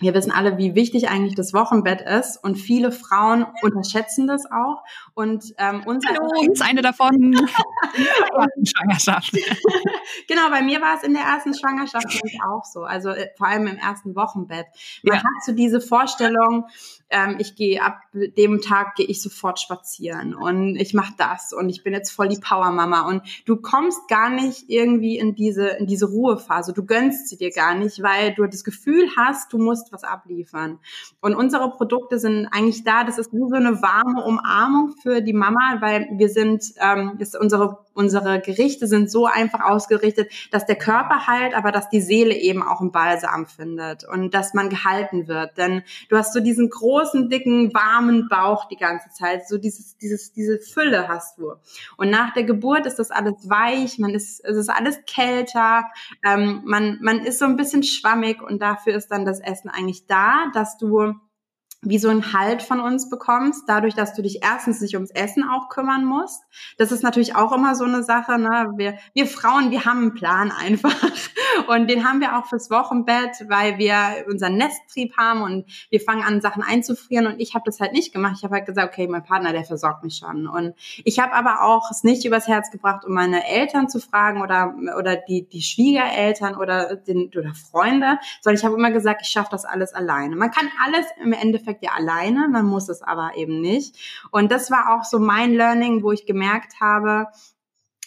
wir 0.03 0.15
wissen 0.15 0.33
alle, 0.33 0.59
wie 0.59 0.75
wichtig 0.75 1.09
eigentlich 1.09 1.35
das 1.35 1.55
Wochenbett 1.55 2.03
ist 2.03 2.37
und 2.43 2.57
viele 2.57 2.93
Frauen 2.93 3.47
unterschätzen 3.63 4.27
das 4.27 4.45
auch. 4.51 4.83
Und 5.15 5.55
ähm, 5.59 5.83
unser 5.87 6.11
Hallo, 6.11 6.29
ist 6.51 6.63
eine 6.63 6.83
davon. 6.83 7.35
Schwangerschaft. 8.65 9.33
genau, 10.29 10.51
bei 10.51 10.63
mir 10.63 10.81
war 10.81 10.97
es 10.97 11.03
in 11.03 11.15
der 11.15 11.23
ersten 11.23 11.55
Schwangerschaft 11.55 12.07
auch 12.47 12.65
so. 12.65 12.83
Also 12.83 13.11
äh, 13.11 13.29
vor 13.37 13.47
allem 13.47 13.67
im 13.67 13.77
ersten 13.77 14.15
Wochenbett. 14.15 14.67
Man 15.03 15.17
ja. 15.17 15.23
hat 15.23 15.45
so 15.45 15.53
diese 15.53 15.81
Vorstellung, 15.81 16.67
ähm, 17.11 17.37
ich 17.39 17.55
gehe 17.55 17.83
ab 17.83 18.01
dem 18.13 18.61
Tag 18.61 18.97
gehe 18.97 19.07
ich 19.07 19.23
sofort 19.23 19.61
spazieren 19.61 20.35
und 20.35 20.77
ich 20.77 20.95
mache 20.95 21.13
das 21.19 21.53
und 21.53 21.69
ich 21.69 21.83
bin 21.83 21.93
jetzt 21.93 22.11
voll 22.11 22.29
die 22.29 22.41
Powermama 22.41 23.03
und 23.03 23.23
du 23.45 23.57
kommst 23.57 24.09
gar 24.09 24.31
nicht 24.31 24.65
irgendwie 24.69 25.19
in 25.19 25.35
diese 25.35 25.69
in 25.69 25.87
diese 25.87 26.07
Ruhephase. 26.07 26.73
Du 26.73 26.85
gönnst 26.85 27.29
sie 27.29 27.37
dir 27.37 27.51
gar 27.51 27.75
nicht, 27.75 28.03
weil 28.03 28.35
du 28.35 28.47
das 28.47 28.65
Gefühl 28.65 29.09
hast, 29.17 29.53
du 29.53 29.59
musst 29.59 29.92
was 29.93 30.05
abliefern. 30.05 30.79
Und 31.21 31.35
unsere 31.35 31.71
Produkte 31.71 32.19
sind 32.19 32.49
eigentlich 32.51 32.85
da. 32.85 33.05
Das 33.05 33.19
ist 33.19 33.33
wie 33.33 33.39
so 33.39 33.55
eine 33.55 33.83
warme 33.83 34.25
Umarmung 34.25 34.95
für 35.03 35.21
die 35.21 35.33
Mama, 35.33 35.77
weil 35.81 36.09
wir 36.13 36.29
sind 36.29 36.65
ähm, 36.81 37.17
ist 37.19 37.39
unsere 37.39 37.79
unsere 37.95 38.41
Gerichte 38.41 38.87
sind 38.87 39.11
so 39.11 39.27
einfach 39.27 39.61
ausgerichtet, 39.61 40.31
dass 40.51 40.67
der 40.67 40.77
Körper 40.77 41.27
heilt, 41.27 41.55
aber 41.55 41.73
dass 41.73 41.89
die 41.89 42.01
Seele 42.01 42.35
eben 42.35 42.63
auch 42.63 42.81
einen 42.81 42.93
Balsam 42.93 43.47
findet 43.47 44.05
und 44.09 44.35
dass 44.35 44.55
man 44.55 44.71
gehalten 44.71 45.29
wird. 45.29 45.59
Denn 45.59 45.83
du 46.09 46.17
hast 46.17 46.33
so 46.33 46.41
diesen 46.41 46.71
großen, 46.71 47.29
dicken, 47.29 47.75
warmen 47.75 48.29
Bauch 48.29 48.67
die 48.69 48.77
ganze 48.77 49.11
Zeit. 49.11 49.49
So 49.49 49.59
dieses, 49.59 49.97
dieses, 49.99 50.33
diese 50.33 50.59
Fülle 50.59 51.09
hast 51.09 51.39
du. 51.39 51.53
Und 51.97 52.11
nach 52.11 52.33
der 52.33 52.45
Geburt 52.45 52.87
ist 52.87 52.99
das 52.99 53.11
alles 53.11 53.49
weich, 53.49 53.99
man 53.99 54.15
ist, 54.15 54.45
es 54.45 54.57
ist 54.57 54.71
alles 54.71 54.99
kälter, 55.07 55.85
ähm, 56.25 56.63
man, 56.65 56.99
man 57.03 57.21
ist 57.21 57.39
so 57.39 57.45
ein 57.45 57.57
bisschen 57.57 57.83
schwammig 57.83 58.43
und 58.43 58.63
dafür 58.63 58.95
ist 58.95 59.09
dann 59.09 59.25
das 59.25 59.41
Essen 59.41 59.71
eigentlich 59.73 60.07
da, 60.07 60.51
dass 60.53 60.77
du 60.77 61.15
wie 61.85 61.99
so 61.99 62.09
ein 62.09 62.33
Halt 62.33 62.63
von 62.63 62.79
uns 62.79 63.11
bekommst, 63.11 63.65
dadurch, 63.67 63.95
dass 63.95 64.15
du 64.15 64.23
dich 64.23 64.43
erstens 64.43 64.81
nicht 64.81 64.95
ums 64.95 65.11
Essen 65.11 65.43
auch 65.43 65.69
kümmern 65.69 66.05
musst. 66.05 66.45
Das 66.79 66.93
ist 66.93 67.03
natürlich 67.03 67.35
auch 67.35 67.51
immer 67.51 67.75
so 67.75 67.85
eine 67.85 68.05
Sache. 68.05 68.39
Ne? 68.39 68.73
Wir, 68.77 68.99
wir 69.15 69.27
Frauen, 69.27 69.73
wir 69.73 69.85
haben 69.85 69.99
einen 69.99 70.15
Plan 70.15 70.53
einfach. 70.57 70.95
Und 71.67 71.91
den 71.91 72.09
haben 72.09 72.21
wir 72.21 72.39
auch 72.39 72.47
fürs 72.47 72.71
Wochenbett, 72.71 73.49
weil 73.49 73.79
wir 73.79 74.25
unseren 74.31 74.57
Nesttrieb 74.57 75.17
haben 75.17 75.43
und 75.43 75.65
wir 75.91 76.01
fangen 76.01 76.23
an, 76.23 76.41
Sachen 76.41 76.63
einzufrieren. 76.63 77.27
Und 77.27 77.41
ich 77.41 77.55
habe 77.55 77.65
das 77.67 77.81
halt 77.81 77.93
nicht 77.93 78.13
gemacht. 78.13 78.37
Ich 78.39 78.45
habe 78.45 78.55
halt 78.55 78.67
gesagt, 78.67 78.93
okay, 78.93 79.09
mein 79.09 79.25
Partner, 79.25 79.53
der 79.53 79.65
versorgt 79.65 80.05
mich 80.05 80.17
schon. 80.17 80.47
Und 80.47 80.75
ich 81.05 81.19
habe 81.19 81.33
aber 81.33 81.63
auch 81.63 81.91
es 81.91 82.05
nicht 82.05 82.25
übers 82.25 82.47
Herz 82.47 82.71
gebracht, 82.71 83.05
um 83.05 83.13
meine 83.13 83.47
Eltern 83.47 83.89
zu 83.89 83.99
fragen 83.99 84.41
oder, 84.41 84.75
oder 84.97 85.17
die, 85.17 85.49
die 85.49 85.63
Schwiegereltern 85.63 86.57
oder, 86.57 86.95
den, 86.95 87.31
oder 87.37 87.55
Freunde, 87.55 88.19
sondern 88.41 88.59
ich 88.59 88.65
habe 88.65 88.77
immer 88.77 88.93
gesagt, 88.93 89.23
ich 89.23 89.29
schaffe 89.29 89.49
das 89.51 89.65
alles 89.65 89.95
alleine. 89.95 90.37
Man 90.37 90.53
kann 90.53 90.69
alles 90.85 91.07
im 91.21 91.33
Endeffekt 91.33 91.72
Endeffekt 91.73 91.85
ja 91.85 91.93
alleine, 91.93 92.49
man 92.49 92.67
muss 92.67 92.89
es 92.89 93.03
aber 93.03 93.33
eben 93.37 93.61
nicht. 93.61 93.97
Und 94.31 94.53
das 94.53 94.71
war 94.71 94.95
auch 94.95 95.05
so 95.05 95.19
mein 95.19 95.55
Learning, 95.55 96.03
wo 96.03 96.13
ich 96.13 96.27
gemerkt 96.27 96.81
habe, 96.81 97.29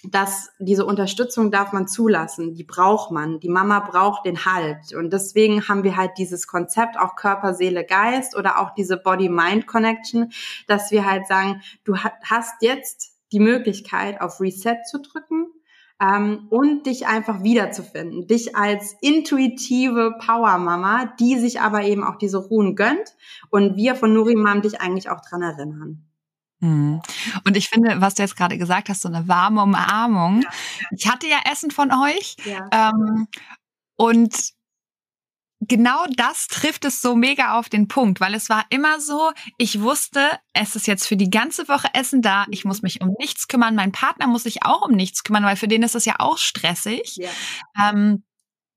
dass 0.03 0.51
diese 0.60 0.86
Unterstützung 0.86 1.50
darf 1.50 1.74
man 1.74 1.88
zulassen, 1.88 2.53
die 2.53 2.63
braucht 2.63 3.10
man. 3.10 3.39
Die 3.39 3.50
Mama 3.50 3.79
braucht 3.79 4.25
den 4.25 4.45
Halt. 4.45 4.93
Und 4.93 5.12
deswegen 5.12 5.67
haben 5.67 5.84
wir 5.84 5.98
halt 5.98 6.12
dieses 6.19 6.45
Konzept, 6.45 7.00
auch 7.00 7.15
Körper, 7.15 7.55
Seele, 7.55 7.84
Geist 7.84 8.36
oder 8.36 8.60
auch 8.60 8.75
diese 8.75 8.98
Body-Mind-Connection, 8.98 10.31
dass 10.67 10.91
wir 10.91 11.10
halt 11.10 11.25
sagen, 11.25 11.62
du 11.86 11.98
hast 11.98 12.62
jetzt 12.62 13.13
die 13.31 13.39
Möglichkeit, 13.39 14.22
auf 14.22 14.39
Reset 14.39 14.77
zu 14.88 15.01
drücken 15.01 15.48
ähm, 16.02 16.48
und 16.50 16.86
dich 16.86 17.08
einfach 17.08 17.44
wiederzufinden, 17.44 18.28
dich 18.28 18.56
als 18.56 18.96
intuitive 19.02 20.16
Power-Mama, 20.20 21.14
die 21.20 21.38
sich 21.40 21.62
aber 21.62 21.84
eben 21.84 22.04
auch 22.04 22.18
diese 22.18 22.38
Ruhen 22.38 22.75
gönnt 22.75 23.16
und 23.50 23.78
wir 23.78 23.96
von 23.96 24.14
Nurimam 24.14 24.62
dich 24.62 24.82
eigentlich 24.82 25.10
auch 25.10 25.22
dran 25.22 25.42
erinnern. 25.42 26.06
Hm. 26.62 27.02
Und 27.46 27.58
ich 27.58 27.70
finde, 27.70 28.02
was 28.02 28.16
du 28.16 28.24
jetzt 28.24 28.38
gerade 28.38 28.58
gesagt 28.58 28.90
hast, 28.90 29.02
so 29.02 29.10
eine 29.10 29.28
warme 29.28 29.64
Umarmung. 29.64 30.44
Ich 30.92 31.10
hatte 31.10 31.28
ja 31.28 31.38
Essen 31.52 31.72
von 31.72 31.92
euch 31.92 32.38
ja. 32.46 32.70
ähm, 32.72 33.28
und 33.98 34.54
genau 35.67 36.05
das 36.15 36.48
trifft 36.48 36.86
es 36.86 37.01
so 37.01 37.15
mega 37.15 37.57
auf 37.57 37.69
den 37.69 37.88
Punkt, 37.88 38.19
weil 38.19 38.34
es 38.34 38.50
war 38.50 38.65
immer 38.69 39.00
so, 39.00 39.31
ich 39.57 39.81
wusste, 39.81 40.22
es 40.53 40.75
ist 40.75 40.88
jetzt 40.88 41.07
für 41.07 41.17
die 41.17 41.29
ganze 41.29 41.67
Woche 41.67 41.88
Essen 41.93 42.22
da, 42.22 42.45
ich 42.50 42.65
muss 42.65 42.81
mich 42.81 43.01
um 43.01 43.13
nichts 43.19 43.48
kümmern, 43.48 43.75
mein 43.75 43.91
Partner 43.91 44.27
muss 44.27 44.43
sich 44.43 44.63
auch 44.63 44.84
um 44.84 44.91
nichts 44.91 45.24
kümmern, 45.24 45.43
weil 45.43 45.55
für 45.55 45.67
den 45.67 45.84
ist 45.84 45.95
es 45.95 46.05
ja 46.05 46.15
auch 46.19 46.38
stressig. 46.38 47.15
Ja. 47.17 47.29
Ähm, 47.89 48.24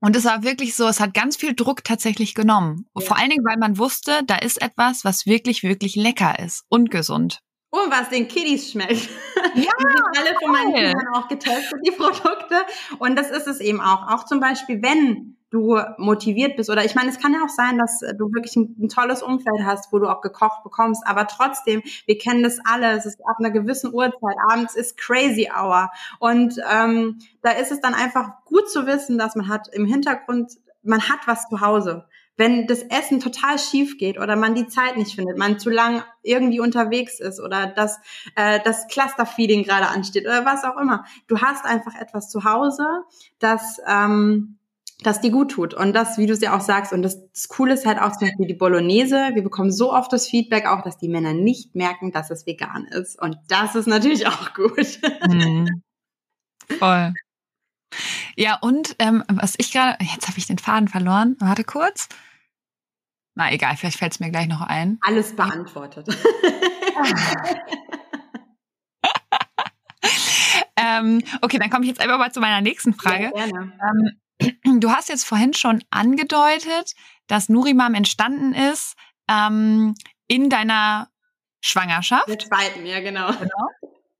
und 0.00 0.14
es 0.14 0.24
war 0.24 0.44
wirklich 0.44 0.76
so, 0.76 0.86
es 0.86 1.00
hat 1.00 1.12
ganz 1.12 1.36
viel 1.36 1.54
Druck 1.54 1.82
tatsächlich 1.82 2.34
genommen. 2.34 2.86
Ja. 2.96 3.04
Vor 3.04 3.16
allen 3.16 3.30
Dingen, 3.30 3.44
weil 3.44 3.58
man 3.58 3.78
wusste, 3.78 4.22
da 4.26 4.36
ist 4.36 4.62
etwas, 4.62 5.04
was 5.04 5.26
wirklich, 5.26 5.62
wirklich 5.62 5.96
lecker 5.96 6.38
ist 6.38 6.64
und 6.68 6.90
gesund. 6.90 7.40
Und 7.70 7.90
was 7.90 8.08
den 8.08 8.28
Kiddies 8.28 8.70
schmeckt. 8.70 9.08
Ja, 9.36 9.42
die 9.54 9.60
sind 9.62 10.18
alle 10.18 10.34
von 10.40 10.52
meinen 10.52 10.74
Kindern 10.74 11.14
auch 11.14 11.28
getestet, 11.28 11.80
die 11.84 11.90
Produkte. 11.90 12.62
Und 12.98 13.16
das 13.16 13.30
ist 13.30 13.46
es 13.46 13.60
eben 13.60 13.80
auch. 13.80 14.08
Auch 14.08 14.24
zum 14.24 14.40
Beispiel, 14.40 14.80
wenn 14.82 15.37
du 15.50 15.80
motiviert 15.96 16.56
bist. 16.56 16.70
Oder 16.70 16.84
ich 16.84 16.94
meine, 16.94 17.08
es 17.10 17.18
kann 17.18 17.32
ja 17.32 17.40
auch 17.44 17.48
sein, 17.48 17.78
dass 17.78 18.00
du 18.00 18.32
wirklich 18.32 18.56
ein, 18.56 18.76
ein, 18.78 18.88
tolles 18.88 19.22
Umfeld 19.22 19.64
hast, 19.64 19.92
wo 19.92 19.98
du 19.98 20.08
auch 20.08 20.20
gekocht 20.20 20.62
bekommst. 20.62 21.02
Aber 21.06 21.26
trotzdem, 21.26 21.82
wir 22.06 22.18
kennen 22.18 22.42
das 22.42 22.58
alle. 22.64 22.92
Es 22.92 23.06
ist 23.06 23.20
ab 23.26 23.36
einer 23.38 23.50
gewissen 23.50 23.92
Uhrzeit. 23.92 24.36
Abends 24.50 24.74
ist 24.74 24.98
Crazy 24.98 25.50
Hour. 25.54 25.90
Und 26.18 26.60
ähm, 26.70 27.18
da 27.42 27.52
ist 27.52 27.72
es 27.72 27.80
dann 27.80 27.94
einfach 27.94 28.44
gut 28.44 28.70
zu 28.70 28.86
wissen, 28.86 29.18
dass 29.18 29.36
man 29.36 29.48
hat 29.48 29.68
im 29.72 29.86
Hintergrund, 29.86 30.52
man 30.82 31.08
hat 31.08 31.20
was 31.26 31.48
zu 31.48 31.60
Hause. 31.60 32.06
Wenn 32.36 32.68
das 32.68 32.82
Essen 32.82 33.18
total 33.18 33.58
schief 33.58 33.98
geht 33.98 34.16
oder 34.16 34.36
man 34.36 34.54
die 34.54 34.68
Zeit 34.68 34.96
nicht 34.96 35.16
findet, 35.16 35.38
man 35.38 35.58
zu 35.58 35.70
lang 35.70 36.04
irgendwie 36.22 36.60
unterwegs 36.60 37.18
ist 37.18 37.40
oder 37.40 37.66
dass 37.66 37.98
äh, 38.36 38.60
das 38.62 38.86
Clusterfeeding 38.86 39.64
gerade 39.64 39.88
ansteht 39.88 40.24
oder 40.24 40.44
was 40.44 40.62
auch 40.62 40.76
immer, 40.76 41.04
du 41.26 41.40
hast 41.40 41.64
einfach 41.64 42.00
etwas 42.00 42.30
zu 42.30 42.44
Hause, 42.44 42.86
das 43.40 43.80
ähm, 43.88 44.57
dass 45.02 45.20
die 45.20 45.30
gut 45.30 45.52
tut. 45.52 45.74
Und 45.74 45.92
das, 45.92 46.18
wie 46.18 46.26
du 46.26 46.32
es 46.32 46.40
ja 46.40 46.56
auch 46.56 46.60
sagst, 46.60 46.92
und 46.92 47.02
das, 47.02 47.30
das 47.32 47.48
Coole 47.48 47.74
ist 47.74 47.86
halt 47.86 48.00
auch 48.00 48.12
zum 48.12 48.28
Beispiel 48.28 48.46
die 48.46 48.54
Bolognese. 48.54 49.30
Wir 49.34 49.42
bekommen 49.42 49.70
so 49.70 49.92
oft 49.92 50.12
das 50.12 50.26
Feedback 50.26 50.66
auch, 50.66 50.82
dass 50.82 50.98
die 50.98 51.08
Männer 51.08 51.32
nicht 51.34 51.74
merken, 51.74 52.10
dass 52.10 52.30
es 52.30 52.46
vegan 52.46 52.84
ist. 52.86 53.20
Und 53.20 53.38
das 53.48 53.74
ist 53.74 53.86
natürlich 53.86 54.26
auch 54.26 54.54
gut. 54.54 54.98
Mhm. 55.28 55.82
Voll. 56.78 57.14
Ja, 58.36 58.58
und 58.60 58.96
ähm, 58.98 59.24
was 59.28 59.54
ich 59.58 59.72
gerade, 59.72 59.96
jetzt 60.04 60.28
habe 60.28 60.38
ich 60.38 60.46
den 60.46 60.58
Faden 60.58 60.88
verloren. 60.88 61.36
Warte 61.38 61.64
kurz. 61.64 62.08
Na 63.34 63.52
egal, 63.52 63.76
vielleicht 63.76 63.98
fällt 63.98 64.12
es 64.12 64.20
mir 64.20 64.30
gleich 64.30 64.48
noch 64.48 64.60
ein. 64.62 64.98
Alles 65.00 65.34
beantwortet. 65.36 66.08
ähm, 70.76 71.22
okay, 71.40 71.58
dann 71.58 71.70
komme 71.70 71.84
ich 71.84 71.88
jetzt 71.88 72.00
einfach 72.00 72.18
mal 72.18 72.32
zu 72.32 72.40
meiner 72.40 72.60
nächsten 72.60 72.94
Frage. 72.94 73.30
Ja, 73.34 73.46
gerne. 73.46 73.72
Ähm, 73.80 74.18
Du 74.80 74.90
hast 74.90 75.08
jetzt 75.08 75.24
vorhin 75.24 75.54
schon 75.54 75.82
angedeutet, 75.90 76.94
dass 77.26 77.48
Nurimam 77.48 77.94
entstanden 77.94 78.54
ist 78.54 78.94
ähm, 79.28 79.94
in 80.28 80.48
deiner 80.50 81.08
Schwangerschaft. 81.60 82.28
Der 82.28 82.38
zweiten, 82.38 82.86
ja, 82.86 83.00
genau. 83.00 83.32
genau. 83.32 83.68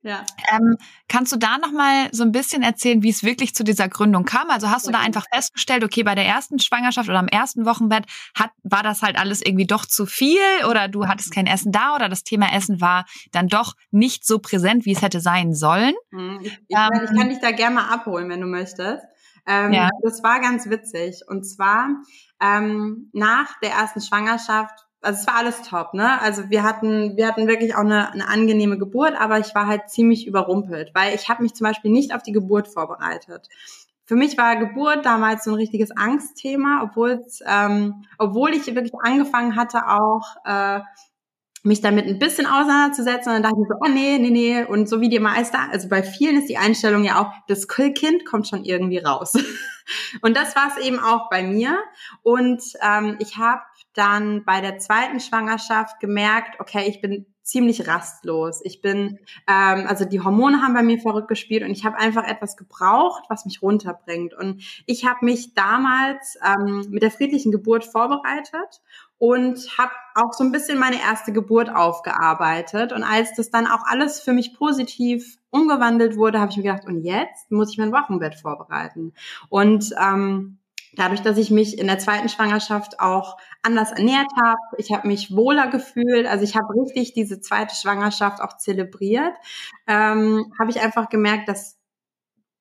Ja. 0.03 0.25
Ähm, 0.53 0.77
kannst 1.09 1.33
du 1.33 1.37
da 1.37 1.59
noch 1.59 1.73
mal 1.73 2.09
so 2.13 2.23
ein 2.23 2.31
bisschen 2.31 2.63
erzählen, 2.63 3.03
wie 3.03 3.11
es 3.11 3.25
wirklich 3.25 3.55
zu 3.55 3.65
dieser 3.65 3.89
Gründung 3.89 4.25
kam? 4.25 4.49
Also 4.49 4.71
hast 4.71 4.87
du 4.87 4.93
da 4.93 5.01
einfach 5.01 5.27
festgestellt, 5.33 5.83
okay, 5.83 6.05
bei 6.05 6.15
der 6.15 6.25
ersten 6.25 6.61
Schwangerschaft 6.61 7.09
oder 7.09 7.19
am 7.19 7.27
ersten 7.27 7.67
Wochenbett 7.67 8.05
hat, 8.35 8.51
war 8.63 8.85
das 8.85 9.03
halt 9.03 9.19
alles 9.19 9.43
irgendwie 9.45 9.67
doch 9.67 9.85
zu 9.85 10.07
viel 10.07 10.39
oder 10.69 10.89
du 10.89 11.09
hattest 11.09 11.35
kein 11.35 11.49
Essen 11.49 11.73
da 11.73 11.97
oder 11.97 12.09
das 12.09 12.23
Thema 12.23 12.53
Essen 12.55 12.81
war 12.81 13.07
dann 13.33 13.49
doch 13.49 13.75
nicht 13.91 14.25
so 14.25 14.39
präsent, 14.39 14.85
wie 14.85 14.93
es 14.93 15.03
hätte 15.03 15.21
sein 15.21 15.53
sollen? 15.53 15.95
Hm, 16.11 16.41
ich, 16.43 16.53
ich, 16.53 16.77
ähm, 16.77 17.01
ich 17.05 17.19
kann 17.19 17.29
dich 17.29 17.41
da 17.41 17.51
gerne 17.51 17.75
mal 17.75 17.89
abholen, 17.89 18.29
wenn 18.29 18.41
du 18.41 18.47
möchtest. 18.47 19.03
Ähm, 19.49 19.73
ja. 19.73 19.89
Das 20.03 20.23
war 20.23 20.41
ganz 20.41 20.69
witzig. 20.69 21.23
Und 21.27 21.45
zwar 21.45 21.89
ähm, 22.41 23.11
nach 23.13 23.59
der 23.61 23.71
ersten 23.71 24.01
Schwangerschaft 24.01 24.89
also 25.01 25.21
es 25.21 25.27
war 25.27 25.37
alles 25.37 25.63
top, 25.63 25.95
ne? 25.95 26.21
Also 26.21 26.51
wir 26.51 26.65
hatten, 26.65 27.17
wir 27.17 27.29
hatten 27.29 27.47
wirklich 27.47 27.75
auch 27.75 27.81
eine, 27.81 28.13
eine 28.13 28.27
angenehme 28.27 28.79
Geburt, 28.79 29.15
aber 29.19 29.39
ich 29.39 29.55
war 29.55 29.67
halt 29.67 29.89
ziemlich 29.89 30.27
überrumpelt, 30.27 30.91
weil 30.95 31.15
ich 31.15 31.29
habe 31.29 31.43
mich 31.43 31.55
zum 31.55 31.67
Beispiel 31.67 31.91
nicht 31.91 32.13
auf 32.15 32.23
die 32.23 32.33
Geburt 32.33 32.69
vorbereitet. 32.69 33.49
Für 34.05 34.17
mich 34.17 34.37
war 34.39 34.57
Geburt 34.57 35.05
damals 35.05 35.45
so 35.45 35.51
ein 35.51 35.57
richtiges 35.57 35.91
Angstthema, 35.91 36.81
obwohl 36.83 37.25
ähm, 37.47 38.07
obwohl 38.17 38.55
ich 38.55 38.67
wirklich 38.67 38.93
angefangen 39.01 39.55
hatte 39.55 39.87
auch 39.87 40.37
äh, 40.45 40.81
mich 41.69 41.81
damit 41.81 42.07
ein 42.07 42.19
bisschen 42.19 42.47
auseinanderzusetzen 42.47 43.31
und 43.33 43.43
dann 43.43 43.43
dachte 43.43 43.63
ich 43.63 43.69
so, 43.69 43.75
oh 43.81 43.89
nee, 43.89 44.19
nee, 44.19 44.31
nee. 44.31 44.65
Und 44.65 44.89
so 44.89 45.01
wie 45.01 45.09
die 45.09 45.21
Meister, 45.21 45.59
also 45.71 45.89
bei 45.89 46.03
vielen 46.03 46.39
ist 46.39 46.49
die 46.49 46.57
Einstellung 46.57 47.05
ja 47.05 47.21
auch, 47.21 47.33
das 47.47 47.69
Kind 47.69 48.25
kommt 48.25 48.49
schon 48.49 48.65
irgendwie 48.65 48.99
raus. 48.99 49.35
und 50.23 50.37
das 50.37 50.57
war 50.57 50.73
es 50.75 50.85
eben 50.85 50.99
auch 50.99 51.29
bei 51.31 51.43
mir. 51.43 51.79
Und 52.23 52.63
ähm, 52.83 53.17
ich 53.21 53.37
habe 53.37 53.61
dann 53.95 54.45
bei 54.45 54.61
der 54.61 54.79
zweiten 54.79 55.21
Schwangerschaft 55.21 56.01
gemerkt, 56.01 56.59
okay, 56.61 56.89
ich 56.89 57.01
bin 57.01 57.27
ziemlich 57.43 57.89
rastlos. 57.89 58.61
Ich 58.63 58.83
bin, 58.83 59.19
ähm, 59.49 59.87
also 59.87 60.05
die 60.05 60.21
Hormone 60.21 60.63
haben 60.63 60.75
bei 60.75 60.83
mir 60.83 61.01
verrückt 61.01 61.29
gespielt 61.29 61.63
und 61.63 61.71
ich 61.71 61.85
habe 61.85 61.97
einfach 61.97 62.25
etwas 62.25 62.59
gebraucht, 62.59 63.25
was 63.29 63.47
mich 63.47 63.63
runterbringt. 63.63 64.35
Und 64.35 64.63
ich 64.85 65.07
habe 65.07 65.25
mich 65.25 65.55
damals 65.55 66.39
ähm, 66.45 66.87
mit 66.91 67.03
der 67.03 67.11
friedlichen 67.11 67.51
Geburt 67.51 67.87
vorbereitet 67.87 68.83
und 69.19 69.79
habe 69.79 69.93
auch 70.15 70.33
so 70.33 70.45
ein 70.45 70.53
bisschen 70.53 70.79
meine 70.79 71.01
erste 71.01 71.33
Geburt 71.33 71.75
aufgearbeitet. 71.75 72.93
Und 72.93 73.03
als 73.03 73.35
das 73.35 73.51
dann 73.51 73.67
auch 73.67 73.85
alles 73.85 74.21
für 74.21 74.33
mich 74.33 74.55
positiv 74.55 75.39
umgewandelt 75.51 76.17
wurde, 76.17 76.41
habe 76.41 76.51
ich 76.51 76.57
mir 76.57 76.65
gedacht, 76.65 76.87
und 76.87 77.03
jetzt 77.03 77.51
muss 77.51 77.71
ich 77.71 77.79
mein 77.79 77.93
Wochenbett 77.93 78.37
vorbereiten. 78.37 79.13
Und 79.49 79.93
ähm, 80.01 80.59
dadurch, 80.95 81.23
dass 81.23 81.39
ich 81.39 81.51
mich 81.51 81.79
in 81.79 81.87
der 81.87 81.99
zweiten 81.99 82.29
Schwangerschaft 82.29 83.01
auch 83.01 83.37
anders 83.63 83.93
ernährt 83.93 84.31
habe, 84.41 84.59
ich 84.77 84.93
habe 84.93 85.09
mich 85.09 85.35
wohler 85.35 85.69
gefühlt, 85.69 86.27
also 86.27 86.45
ich 86.45 86.57
habe 86.57 86.75
richtig 86.75 87.13
diese 87.15 87.41
zweite 87.41 87.75
Schwangerschaft 87.75 88.41
auch 88.41 88.57
zelebriert, 88.57 89.35
ähm, 89.87 90.53
habe 90.59 90.71
ich 90.71 90.81
einfach 90.81 91.09
gemerkt, 91.09 91.49
dass 91.49 91.78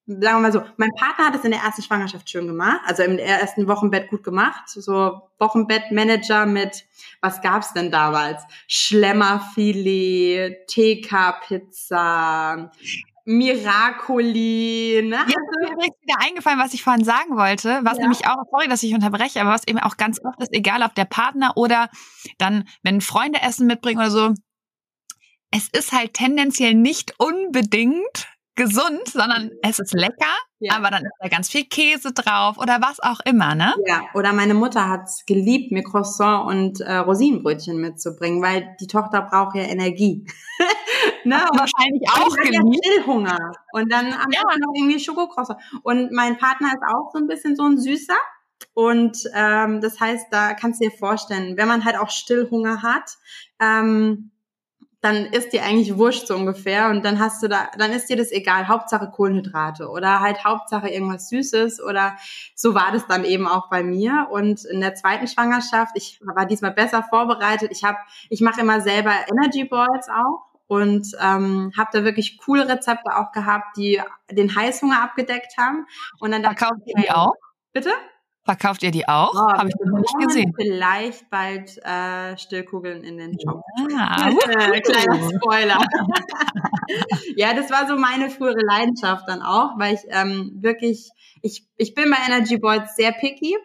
sagen 0.08 0.38
wir 0.38 0.40
mal 0.40 0.54
so, 0.54 0.64
mein 0.78 0.92
Partner 0.98 1.26
hat 1.28 1.36
es 1.36 1.44
in 1.44 1.52
der 1.52 1.60
ersten 1.60 1.84
Schwangerschaft 1.84 2.30
schön 2.30 2.48
gemacht, 2.48 2.80
also 2.86 3.04
im 3.04 3.20
ersten 3.20 3.68
Wochenbett 3.68 4.10
gut 4.10 4.24
gemacht, 4.24 4.70
so 4.70 5.22
Wochenbettmanager 5.38 6.46
mit, 6.46 6.86
was 7.22 7.42
gab's 7.42 7.74
denn 7.74 7.92
damals? 7.92 8.42
Schlemmerfilet, 8.68 10.66
TK-Pizza, 10.68 11.92
Miracoli. 13.26 15.02
Ne? 15.04 15.18
Jetzt 15.28 15.36
ist 15.36 15.60
mir 15.62 15.74
übrigens 15.74 15.98
wieder 16.02 16.22
eingefallen, 16.26 16.60
was 16.60 16.74
ich 16.74 16.84
vorhin 16.84 17.04
sagen 17.04 17.36
wollte, 17.36 17.82
was 17.84 17.98
ja. 17.98 18.04
nämlich 18.04 18.26
auch, 18.26 18.38
sorry, 18.50 18.70
dass 18.70 18.84
ich 18.84 18.94
unterbreche, 18.94 19.42
aber 19.42 19.52
was 19.52 19.68
eben 19.68 19.80
auch 19.80 19.98
ganz 19.98 20.24
oft 20.24 20.42
ist, 20.42 20.54
egal 20.54 20.84
ob 20.84 20.96
der 20.96 21.04
Partner 21.04 21.52
oder 21.58 21.90
dann, 22.38 22.64
wenn 22.82 23.02
Freunde 23.02 23.42
Essen 23.42 23.68
mitbringen 23.68 24.00
oder 24.00 24.12
so, 24.12 24.34
es 25.52 25.68
ist 25.68 25.92
halt 25.92 26.14
tendenziell 26.14 26.74
nicht 26.74 27.16
unbedingt 27.20 28.28
gesund, 28.58 29.08
sondern 29.08 29.52
es 29.62 29.80
ist 29.80 29.94
lecker, 29.94 30.36
ja. 30.60 30.74
aber 30.76 30.90
dann 30.90 31.04
ist 31.04 31.14
da 31.20 31.30
ganz 31.30 31.50
viel 31.50 31.64
Käse 31.64 32.12
drauf 32.12 32.58
oder 32.58 32.82
was 32.82 33.00
auch 33.00 33.20
immer, 33.24 33.56
ne? 33.56 33.74
Ja, 33.86 34.02
oder 34.14 34.34
meine 34.34 34.54
Mutter 34.54 34.90
hat's 34.90 35.26
geliebt, 35.26 35.72
mir 35.72 35.84
Croissant 35.84 36.48
und 36.48 36.82
äh, 36.82 36.98
Rosinenbrötchen 36.98 37.80
mitzubringen, 37.80 38.42
weil 38.42 38.76
die 38.82 38.88
Tochter 38.88 39.22
braucht 39.22 39.56
ja 39.56 39.64
Energie. 39.64 40.26
ne? 41.24 41.36
Wahrscheinlich 41.36 42.10
auch 42.10 42.36
geliebt. 42.36 42.86
Ja 42.86 43.06
Hunger. 43.06 43.38
Und 43.72 43.92
dann 43.92 44.06
am 44.14 44.32
ja. 44.32 44.42
noch 44.60 44.74
irgendwie 44.76 45.00
Schokocroissant. 45.00 45.60
Und 45.84 46.12
mein 46.12 46.38
Partner 46.38 46.70
ist 46.70 46.84
auch 46.94 47.12
so 47.14 47.20
ein 47.20 47.28
bisschen 47.28 47.56
so 47.56 47.64
ein 47.64 47.78
Süßer. 47.78 48.18
Und 48.74 49.24
ähm, 49.34 49.82
das 49.82 50.00
heißt, 50.00 50.28
da 50.32 50.54
kannst 50.54 50.82
du 50.82 50.90
dir 50.90 50.96
vorstellen, 50.96 51.58
wenn 51.58 51.68
man 51.68 51.86
halt 51.86 51.98
auch 51.98 52.10
Stillhunger 52.10 52.82
hat, 52.82 53.18
ähm, 53.60 54.32
dann 55.02 55.26
ist 55.26 55.54
dir 55.54 55.64
eigentlich 55.64 55.98
wurscht 55.98 56.28
so 56.28 56.36
ungefähr 56.36 56.90
und 56.90 57.06
dann 57.06 57.20
hast 57.20 57.44
du 57.44 57.48
da, 57.48 57.70
dann 57.78 57.92
ist 57.92 58.10
dir 58.10 58.18
das 58.18 58.32
egal, 58.32 58.68
Hauptsache 58.68 59.12
Kohlenhydrate 59.12 59.90
oder 59.90 60.22
halt 60.22 60.44
Hauptsache 60.44 60.90
irgendwas 60.90 61.30
Süßes 61.30 61.82
oder 61.82 62.18
so 62.56 62.74
war 62.74 62.92
das 62.92 63.06
dann 63.08 63.24
eben 63.24 63.48
auch 63.48 63.70
bei 63.70 63.84
mir. 63.84 64.28
Und 64.32 64.66
in 64.66 64.82
der 64.82 64.96
zweiten 64.96 65.28
Schwangerschaft, 65.28 65.92
ich 65.96 66.20
war 66.24 66.46
diesmal 66.46 66.72
besser 66.72 67.04
vorbereitet, 67.04 67.72
ich 67.72 67.84
habe, 67.84 67.98
ich 68.30 68.42
mache 68.42 68.62
immer 68.62 68.82
selber 68.82 69.14
Energy 69.30 69.66
Balls 69.66 70.10
auch 70.10 70.48
und 70.68 71.16
ähm, 71.22 71.72
habe 71.78 71.90
da 71.94 72.04
wirklich 72.04 72.40
coole 72.40 72.68
Rezepte 72.68 73.16
auch 73.16 73.32
gehabt, 73.32 73.78
die 73.78 74.02
den 74.32 74.56
Heißhunger 74.56 75.02
abgedeckt 75.02 75.58
haben. 75.58 75.86
Und 76.20 76.32
dann 76.32 76.44
Verkauft 76.44 76.82
ihr 76.86 76.96
die 76.96 77.12
auch? 77.12 77.34
Bitte? 77.72 77.92
Verkauft 78.48 78.82
ihr 78.82 78.92
die 78.92 79.06
auch? 79.10 79.34
Oh, 79.34 79.58
Habe 79.58 79.68
ich 79.68 79.76
noch 79.84 80.00
nicht 80.00 80.26
gesehen. 80.26 80.54
Vielleicht 80.56 81.30
bald 81.30 81.78
äh, 81.84 82.38
Stillkugeln 82.38 83.04
in 83.04 83.18
den 83.18 83.38
Shop. 83.38 83.62
Ja, 83.90 84.30
kleiner 84.80 85.30
Spoiler. 85.36 85.86
ja, 87.36 87.54
das 87.54 87.70
war 87.70 87.90
so 87.90 87.98
meine 87.98 88.30
frühere 88.30 88.62
Leidenschaft 88.66 89.28
dann 89.28 89.42
auch, 89.42 89.78
weil 89.78 89.96
ich 89.96 90.00
ähm, 90.12 90.54
wirklich, 90.62 91.10
ich, 91.42 91.68
ich 91.76 91.94
bin 91.94 92.10
bei 92.10 92.16
Energy 92.26 92.58
Boys 92.58 92.96
sehr 92.96 93.12
picky 93.12 93.58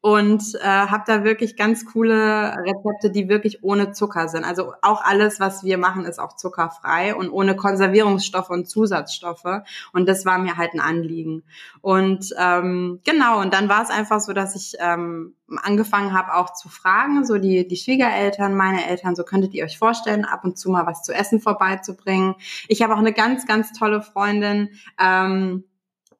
und 0.00 0.42
äh, 0.56 0.66
habe 0.66 1.04
da 1.06 1.24
wirklich 1.24 1.56
ganz 1.56 1.84
coole 1.84 2.54
Rezepte, 2.56 3.10
die 3.10 3.28
wirklich 3.28 3.62
ohne 3.62 3.92
Zucker 3.92 4.28
sind. 4.28 4.44
Also 4.44 4.74
auch 4.82 5.02
alles, 5.02 5.40
was 5.40 5.64
wir 5.64 5.78
machen, 5.78 6.04
ist 6.04 6.18
auch 6.18 6.36
zuckerfrei 6.36 7.14
und 7.14 7.30
ohne 7.30 7.56
Konservierungsstoffe 7.56 8.50
und 8.50 8.68
Zusatzstoffe. 8.68 9.62
Und 9.92 10.08
das 10.08 10.24
war 10.26 10.38
mir 10.38 10.56
halt 10.56 10.74
ein 10.74 10.80
Anliegen. 10.80 11.42
Und 11.80 12.34
ähm, 12.38 13.00
genau, 13.04 13.40
und 13.40 13.54
dann 13.54 13.68
war 13.68 13.82
es 13.82 13.90
einfach 13.90 14.20
so, 14.20 14.32
dass 14.32 14.54
ich 14.54 14.74
ähm, 14.80 15.34
angefangen 15.62 16.12
habe 16.12 16.34
auch 16.34 16.52
zu 16.52 16.68
fragen, 16.68 17.24
so 17.24 17.38
die, 17.38 17.66
die 17.66 17.76
Schwiegereltern, 17.76 18.54
meine 18.54 18.86
Eltern, 18.86 19.16
so 19.16 19.24
könntet 19.24 19.54
ihr 19.54 19.64
euch 19.64 19.78
vorstellen, 19.78 20.24
ab 20.24 20.44
und 20.44 20.58
zu 20.58 20.70
mal 20.70 20.86
was 20.86 21.02
zu 21.02 21.12
essen 21.12 21.40
vorbeizubringen. 21.40 22.34
Ich 22.68 22.82
habe 22.82 22.94
auch 22.94 22.98
eine 22.98 23.12
ganz, 23.12 23.46
ganz 23.46 23.72
tolle 23.72 24.02
Freundin, 24.02 24.70
ähm, 25.00 25.64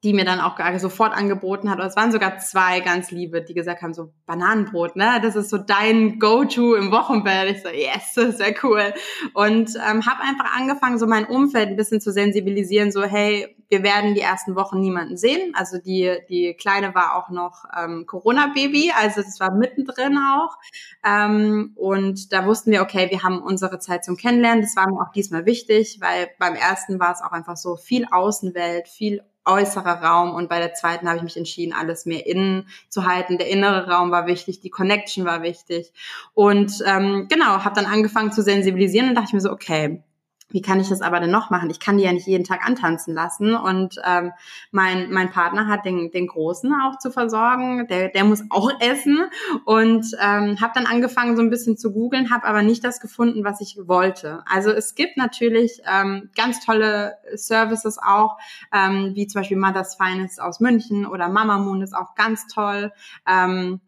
die 0.03 0.13
mir 0.13 0.25
dann 0.25 0.39
auch 0.39 0.57
sofort 0.79 1.13
angeboten 1.13 1.69
hat. 1.69 1.77
Oder 1.77 1.87
es 1.87 1.95
waren 1.95 2.11
sogar 2.11 2.39
zwei 2.39 2.79
ganz 2.79 3.11
liebe, 3.11 3.41
die 3.41 3.53
gesagt 3.53 3.83
haben, 3.83 3.93
so 3.93 4.13
Bananenbrot, 4.25 4.95
ne? 4.95 5.19
Das 5.21 5.35
ist 5.35 5.49
so 5.49 5.57
dein 5.57 6.17
Go-To 6.17 6.75
im 6.75 6.91
Wochenbett. 6.91 7.55
Ich 7.55 7.61
so, 7.61 7.69
yes, 7.69 8.13
das 8.15 8.25
ist 8.25 8.37
sehr 8.37 8.55
cool. 8.63 8.93
Und 9.33 9.75
ähm, 9.75 10.05
habe 10.05 10.23
einfach 10.23 10.57
angefangen, 10.57 10.97
so 10.97 11.05
mein 11.05 11.25
Umfeld 11.25 11.69
ein 11.69 11.75
bisschen 11.75 12.01
zu 12.01 12.11
sensibilisieren, 12.11 12.91
so 12.91 13.03
hey, 13.03 13.55
wir 13.69 13.83
werden 13.83 14.15
die 14.15 14.21
ersten 14.21 14.55
Wochen 14.55 14.81
niemanden 14.81 15.17
sehen. 15.17 15.53
Also 15.55 15.77
die, 15.77 16.17
die 16.29 16.55
Kleine 16.55 16.93
war 16.93 17.15
auch 17.15 17.29
noch 17.29 17.63
ähm, 17.77 18.05
Corona-Baby, 18.05 18.91
also 18.99 19.21
das 19.21 19.39
war 19.39 19.53
mittendrin 19.53 20.17
auch. 20.17 20.57
Ähm, 21.05 21.71
und 21.75 22.33
da 22.33 22.45
wussten 22.45 22.71
wir, 22.71 22.81
okay, 22.81 23.09
wir 23.11 23.23
haben 23.23 23.41
unsere 23.41 23.79
Zeit 23.79 24.03
zum 24.03 24.17
Kennenlernen. 24.17 24.61
Das 24.61 24.75
war 24.75 24.89
mir 24.89 24.99
auch 25.01 25.11
diesmal 25.13 25.45
wichtig, 25.45 25.99
weil 26.01 26.29
beim 26.37 26.55
ersten 26.55 26.99
war 26.99 27.13
es 27.13 27.21
auch 27.21 27.31
einfach 27.31 27.55
so 27.55 27.77
viel 27.77 28.05
Außenwelt, 28.11 28.89
viel 28.89 29.21
äußerer 29.45 30.01
Raum 30.03 30.33
und 30.33 30.49
bei 30.49 30.59
der 30.59 30.73
zweiten 30.73 31.07
habe 31.07 31.17
ich 31.17 31.23
mich 31.23 31.37
entschieden, 31.37 31.73
alles 31.73 32.05
mehr 32.05 32.25
innen 32.25 32.67
zu 32.89 33.05
halten. 33.05 33.37
Der 33.37 33.49
innere 33.49 33.89
Raum 33.89 34.11
war 34.11 34.27
wichtig, 34.27 34.59
die 34.59 34.69
Connection 34.69 35.25
war 35.25 35.41
wichtig 35.41 35.91
und 36.33 36.71
ähm, 36.85 37.27
genau, 37.29 37.63
habe 37.63 37.75
dann 37.75 37.85
angefangen 37.85 38.31
zu 38.31 38.43
sensibilisieren 38.43 39.09
und 39.09 39.15
dachte 39.15 39.27
ich 39.29 39.33
mir 39.33 39.41
so, 39.41 39.51
okay, 39.51 40.03
wie 40.51 40.61
kann 40.61 40.79
ich 40.79 40.89
das 40.89 41.01
aber 41.01 41.19
denn 41.19 41.31
noch 41.31 41.49
machen? 41.49 41.69
Ich 41.69 41.79
kann 41.79 41.97
die 41.97 42.03
ja 42.03 42.11
nicht 42.11 42.27
jeden 42.27 42.43
Tag 42.43 42.65
antanzen 42.65 43.13
lassen. 43.13 43.55
Und 43.55 43.95
ähm, 44.05 44.31
mein, 44.71 45.11
mein 45.11 45.29
Partner 45.29 45.67
hat 45.67 45.85
den, 45.85 46.11
den 46.11 46.27
Großen 46.27 46.73
auch 46.73 46.97
zu 46.99 47.11
versorgen. 47.11 47.87
Der, 47.87 48.09
der 48.09 48.23
muss 48.23 48.43
auch 48.49 48.71
essen. 48.79 49.19
Und 49.65 50.05
ähm, 50.21 50.59
habe 50.61 50.71
dann 50.73 50.85
angefangen, 50.85 51.35
so 51.35 51.41
ein 51.41 51.49
bisschen 51.49 51.77
zu 51.77 51.91
googeln, 51.91 52.31
habe 52.31 52.45
aber 52.45 52.61
nicht 52.61 52.83
das 52.83 52.99
gefunden, 52.99 53.43
was 53.43 53.61
ich 53.61 53.77
wollte. 53.85 54.43
Also 54.45 54.71
es 54.71 54.95
gibt 54.95 55.17
natürlich 55.17 55.81
ähm, 55.91 56.29
ganz 56.35 56.65
tolle 56.65 57.15
Services 57.35 57.97
auch, 57.97 58.37
ähm, 58.73 59.11
wie 59.15 59.27
zum 59.27 59.41
Beispiel 59.41 59.57
Mother's 59.57 59.95
Finest 59.95 60.41
aus 60.41 60.59
München 60.59 61.05
oder 61.05 61.29
Mama 61.29 61.57
Moon 61.57 61.81
ist 61.81 61.95
auch 61.95 62.15
ganz 62.15 62.47
toll. 62.47 62.91
Ähm, 63.27 63.81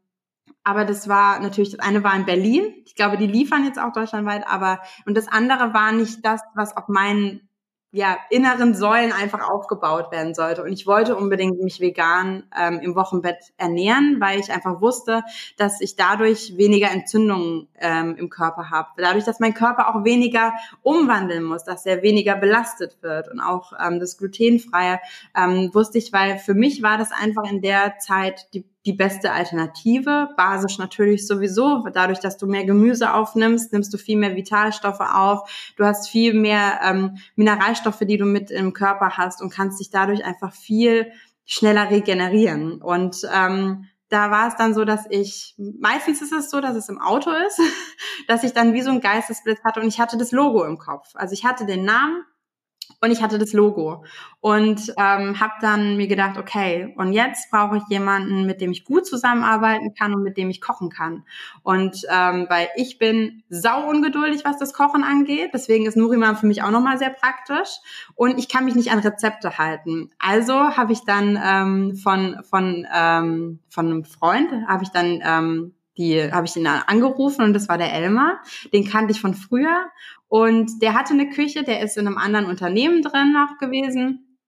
aber 0.63 0.85
das 0.85 1.09
war 1.09 1.39
natürlich, 1.39 1.71
das 1.71 1.79
eine 1.79 2.03
war 2.03 2.15
in 2.15 2.25
Berlin. 2.25 2.73
Ich 2.85 2.95
glaube, 2.95 3.17
die 3.17 3.27
liefern 3.27 3.65
jetzt 3.65 3.79
auch 3.79 3.91
deutschlandweit, 3.91 4.47
aber, 4.47 4.79
und 5.05 5.15
das 5.15 5.27
andere 5.27 5.73
war 5.73 5.91
nicht 5.91 6.25
das, 6.25 6.41
was 6.55 6.75
auf 6.77 6.87
meinen, 6.87 7.49
ja, 7.95 8.17
inneren 8.31 8.73
Säulen 8.73 9.11
einfach 9.11 9.47
aufgebaut 9.47 10.11
werden 10.11 10.33
sollte. 10.33 10.63
Und 10.63 10.71
ich 10.71 10.87
wollte 10.87 11.15
unbedingt 11.15 11.61
mich 11.61 11.79
vegan 11.79 12.41
ähm, 12.59 12.79
im 12.79 12.95
Wochenbett 12.95 13.37
ernähren, 13.57 14.17
weil 14.19 14.39
ich 14.39 14.51
einfach 14.51 14.81
wusste, 14.81 15.21
dass 15.57 15.79
ich 15.79 15.95
dadurch 15.95 16.57
weniger 16.57 16.89
Entzündungen 16.89 17.67
ähm, 17.79 18.15
im 18.15 18.31
Körper 18.31 18.71
habe. 18.71 18.89
Dadurch, 18.97 19.25
dass 19.25 19.39
mein 19.39 19.53
Körper 19.53 19.93
auch 19.93 20.03
weniger 20.03 20.53
umwandeln 20.81 21.43
muss, 21.43 21.65
dass 21.65 21.85
er 21.85 22.01
weniger 22.01 22.35
belastet 22.35 22.97
wird. 23.01 23.29
Und 23.29 23.39
auch 23.39 23.73
ähm, 23.79 23.99
das 23.99 24.17
Glutenfreie 24.17 24.99
ähm, 25.37 25.69
wusste 25.71 25.99
ich, 25.99 26.11
weil 26.11 26.39
für 26.39 26.55
mich 26.55 26.81
war 26.81 26.97
das 26.97 27.11
einfach 27.11 27.43
in 27.43 27.61
der 27.61 27.99
Zeit 27.99 28.47
die 28.55 28.65
die 28.85 28.93
beste 28.93 29.31
Alternative. 29.31 30.29
Basisch 30.35 30.77
natürlich 30.77 31.25
sowieso. 31.27 31.85
Dadurch, 31.93 32.19
dass 32.19 32.37
du 32.37 32.47
mehr 32.47 32.65
Gemüse 32.65 33.13
aufnimmst, 33.13 33.71
nimmst 33.71 33.93
du 33.93 33.97
viel 33.97 34.17
mehr 34.17 34.35
Vitalstoffe 34.35 34.99
auf. 34.99 35.73
Du 35.77 35.85
hast 35.85 36.09
viel 36.09 36.33
mehr 36.33 36.79
ähm, 36.83 37.17
Mineralstoffe, 37.35 38.01
die 38.01 38.17
du 38.17 38.25
mit 38.25 38.51
im 38.51 38.73
Körper 38.73 39.17
hast 39.17 39.41
und 39.41 39.53
kannst 39.53 39.79
dich 39.79 39.89
dadurch 39.89 40.25
einfach 40.25 40.53
viel 40.53 41.11
schneller 41.45 41.89
regenerieren. 41.89 42.81
Und 42.81 43.27
ähm, 43.33 43.85
da 44.09 44.29
war 44.29 44.47
es 44.47 44.55
dann 44.55 44.73
so, 44.73 44.85
dass 44.85 45.05
ich, 45.09 45.55
meistens 45.57 46.21
ist 46.21 46.33
es 46.33 46.51
so, 46.51 46.61
dass 46.61 46.75
es 46.75 46.87
im 46.87 47.01
Auto 47.01 47.31
ist, 47.31 47.59
dass 48.27 48.43
ich 48.43 48.53
dann 48.53 48.73
wie 48.73 48.81
so 48.81 48.91
ein 48.91 49.01
Geistesblitz 49.01 49.63
hatte 49.63 49.81
und 49.81 49.87
ich 49.87 49.99
hatte 49.99 50.17
das 50.17 50.31
Logo 50.31 50.63
im 50.65 50.77
Kopf. 50.77 51.09
Also 51.15 51.33
ich 51.33 51.45
hatte 51.45 51.65
den 51.65 51.83
Namen, 51.83 52.23
und 53.03 53.11
ich 53.11 53.21
hatte 53.21 53.37
das 53.37 53.51
Logo 53.51 54.05
und 54.39 54.93
ähm, 54.97 55.37
habe 55.37 55.53
dann 55.59 55.97
mir 55.97 56.07
gedacht, 56.07 56.37
okay, 56.37 56.93
und 56.95 57.11
jetzt 57.11 57.51
brauche 57.51 57.75
ich 57.75 57.83
jemanden, 57.89 58.45
mit 58.45 58.61
dem 58.61 58.71
ich 58.71 58.85
gut 58.85 59.05
zusammenarbeiten 59.05 59.93
kann 59.93 60.13
und 60.13 60.23
mit 60.23 60.37
dem 60.37 60.49
ich 60.49 60.61
kochen 60.61 60.89
kann. 60.89 61.25
Und 61.63 62.05
ähm, 62.09 62.45
weil 62.47 62.69
ich 62.77 62.99
bin 62.99 63.43
sau 63.49 63.89
ungeduldig, 63.89 64.45
was 64.45 64.57
das 64.57 64.73
Kochen 64.73 65.03
angeht, 65.03 65.49
deswegen 65.53 65.85
ist 65.85 65.97
Nuriman 65.97 66.37
für 66.37 66.45
mich 66.45 66.63
auch 66.63 66.71
nochmal 66.71 66.97
sehr 66.97 67.09
praktisch 67.09 67.79
und 68.15 68.39
ich 68.39 68.47
kann 68.47 68.63
mich 68.63 68.75
nicht 68.75 68.93
an 68.93 68.99
Rezepte 68.99 69.57
halten. 69.57 70.09
Also 70.17 70.53
habe 70.53 70.93
ich 70.93 71.03
dann 71.03 71.37
ähm, 71.43 71.97
von 71.97 72.37
von 72.49 72.87
ähm, 72.95 73.59
von 73.67 73.85
einem 73.87 74.05
Freund 74.05 74.49
habe 74.69 74.83
ich 74.83 74.91
dann 74.91 75.19
ähm, 75.25 75.73
die 75.97 76.31
habe 76.31 76.45
ich 76.47 76.55
ihn 76.55 76.67
angerufen 76.67 77.43
und 77.43 77.53
das 77.53 77.69
war 77.69 77.77
der 77.77 77.93
Elmar. 77.93 78.41
Den 78.73 78.87
kannte 78.87 79.11
ich 79.11 79.21
von 79.21 79.33
früher 79.33 79.89
und 80.27 80.81
der 80.81 80.93
hatte 80.93 81.13
eine 81.13 81.29
Küche, 81.29 81.63
der 81.63 81.81
ist 81.81 81.97
in 81.97 82.07
einem 82.07 82.17
anderen 82.17 82.45
Unternehmen 82.45 83.01
drin 83.01 83.33
noch 83.33 83.57
gewesen. 83.59 84.39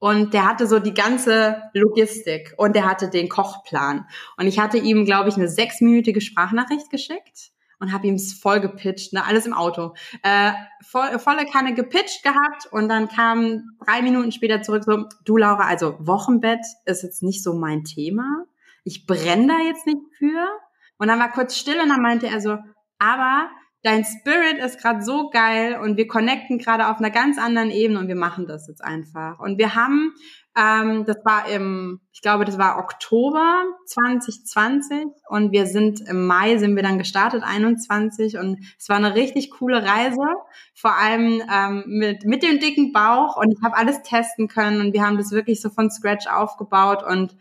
Und 0.00 0.32
der 0.32 0.48
hatte 0.48 0.66
so 0.68 0.78
die 0.78 0.94
ganze 0.94 1.62
Logistik 1.74 2.54
und 2.56 2.76
der 2.76 2.86
hatte 2.86 3.10
den 3.10 3.28
Kochplan. 3.28 4.06
Und 4.36 4.46
ich 4.46 4.58
hatte 4.60 4.78
ihm, 4.78 5.04
glaube 5.04 5.28
ich, 5.28 5.36
eine 5.36 5.48
sechsminütige 5.48 6.20
Sprachnachricht 6.20 6.88
geschickt 6.90 7.50
und 7.80 7.92
habe 7.92 8.06
ihm 8.06 8.14
es 8.14 8.32
voll 8.32 8.60
gepitcht, 8.60 9.12
ne, 9.12 9.24
alles 9.24 9.46
im 9.46 9.54
Auto. 9.54 9.94
Äh, 10.22 10.52
voll, 10.84 11.18
volle 11.18 11.46
Kanne 11.46 11.74
gepitcht 11.74 12.22
gehabt 12.22 12.66
und 12.70 12.88
dann 12.88 13.08
kam 13.08 13.76
drei 13.84 14.02
Minuten 14.02 14.32
später 14.32 14.62
zurück 14.62 14.84
so, 14.84 15.04
du 15.24 15.36
Laura, 15.36 15.66
also 15.66 15.96
Wochenbett 15.98 16.64
ist 16.84 17.02
jetzt 17.02 17.22
nicht 17.22 17.42
so 17.42 17.54
mein 17.54 17.84
Thema. 17.84 18.44
Ich 18.84 19.06
brenne 19.06 19.48
da 19.48 19.58
jetzt 19.66 19.86
nicht 19.86 20.00
für. 20.16 20.48
Und 20.98 21.08
dann 21.08 21.18
war 21.18 21.30
kurz 21.30 21.56
still 21.56 21.80
und 21.80 21.88
dann 21.88 22.02
meinte 22.02 22.26
er 22.26 22.40
so, 22.40 22.58
aber 22.98 23.48
dein 23.82 24.04
Spirit 24.04 24.58
ist 24.58 24.80
gerade 24.80 25.02
so 25.02 25.30
geil 25.30 25.78
und 25.80 25.96
wir 25.96 26.08
connecten 26.08 26.58
gerade 26.58 26.88
auf 26.88 26.98
einer 26.98 27.10
ganz 27.10 27.38
anderen 27.38 27.70
Ebene 27.70 28.00
und 28.00 28.08
wir 28.08 28.16
machen 28.16 28.46
das 28.46 28.66
jetzt 28.66 28.82
einfach. 28.82 29.38
Und 29.38 29.56
wir 29.58 29.76
haben, 29.76 30.12
ähm, 30.56 31.04
das 31.06 31.18
war 31.24 31.48
im, 31.48 32.00
ich 32.12 32.20
glaube, 32.20 32.44
das 32.44 32.58
war 32.58 32.78
Oktober 32.78 33.62
2020 33.86 35.06
und 35.28 35.52
wir 35.52 35.66
sind 35.66 36.00
im 36.08 36.26
Mai 36.26 36.58
sind 36.58 36.74
wir 36.74 36.82
dann 36.82 36.98
gestartet, 36.98 37.44
21 37.44 38.38
und 38.38 38.58
es 38.76 38.88
war 38.88 38.96
eine 38.96 39.14
richtig 39.14 39.52
coole 39.52 39.84
Reise, 39.84 40.26
vor 40.74 40.96
allem 40.96 41.40
ähm, 41.52 41.84
mit, 41.86 42.24
mit 42.24 42.42
dem 42.42 42.58
dicken 42.58 42.92
Bauch. 42.92 43.36
Und 43.36 43.52
ich 43.52 43.62
habe 43.62 43.76
alles 43.76 44.02
testen 44.02 44.48
können 44.48 44.80
und 44.80 44.92
wir 44.92 45.06
haben 45.06 45.18
das 45.18 45.30
wirklich 45.30 45.60
so 45.60 45.70
von 45.70 45.90
Scratch 45.90 46.26
aufgebaut. 46.26 47.04
Und 47.04 47.36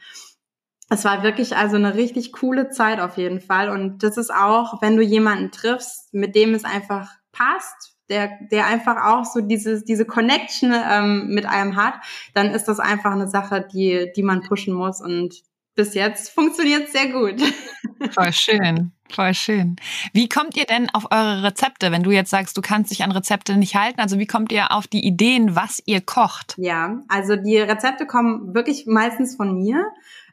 es 0.89 1.03
war 1.03 1.23
wirklich 1.23 1.55
also 1.55 1.75
eine 1.75 1.95
richtig 1.95 2.31
coole 2.31 2.69
Zeit 2.69 2.99
auf 2.99 3.17
jeden 3.17 3.41
Fall. 3.41 3.69
Und 3.69 4.03
das 4.03 4.17
ist 4.17 4.33
auch, 4.33 4.81
wenn 4.81 4.95
du 4.95 5.03
jemanden 5.03 5.51
triffst, 5.51 6.13
mit 6.13 6.35
dem 6.35 6.53
es 6.53 6.63
einfach 6.63 7.09
passt, 7.31 7.97
der, 8.09 8.31
der 8.51 8.65
einfach 8.67 9.03
auch 9.03 9.25
so 9.25 9.41
dieses, 9.41 9.83
diese 9.83 10.05
Connection 10.05 10.73
ähm, 10.73 11.27
mit 11.27 11.45
einem 11.45 11.75
hat, 11.75 11.95
dann 12.33 12.51
ist 12.51 12.65
das 12.65 12.79
einfach 12.79 13.11
eine 13.11 13.27
Sache, 13.27 13.67
die, 13.71 14.11
die 14.15 14.23
man 14.23 14.41
pushen 14.41 14.73
muss. 14.73 15.01
Und 15.01 15.43
bis 15.75 15.93
jetzt 15.93 16.29
funktioniert 16.29 16.85
es 16.85 16.93
sehr 16.93 17.09
gut. 17.09 17.35
Voll 18.11 18.31
schön, 18.31 18.91
voll 19.11 19.33
schön. 19.33 19.75
Wie 20.13 20.29
kommt 20.29 20.55
ihr 20.55 20.65
denn 20.65 20.87
auf 20.93 21.07
eure 21.11 21.41
Rezepte, 21.41 21.91
wenn 21.91 22.03
du 22.03 22.11
jetzt 22.11 22.29
sagst, 22.29 22.55
du 22.55 22.61
kannst 22.61 22.91
dich 22.91 23.03
an 23.03 23.11
Rezepte 23.11 23.57
nicht 23.57 23.75
halten? 23.75 23.99
Also 23.99 24.19
wie 24.19 24.27
kommt 24.27 24.51
ihr 24.51 24.71
auf 24.71 24.85
die 24.87 25.03
Ideen, 25.03 25.55
was 25.55 25.81
ihr 25.85 26.01
kocht? 26.01 26.53
Ja, 26.57 27.01
also 27.07 27.35
die 27.35 27.57
Rezepte 27.57 28.05
kommen 28.05 28.53
wirklich 28.53 28.85
meistens 28.85 29.35
von 29.35 29.55
mir. 29.55 29.83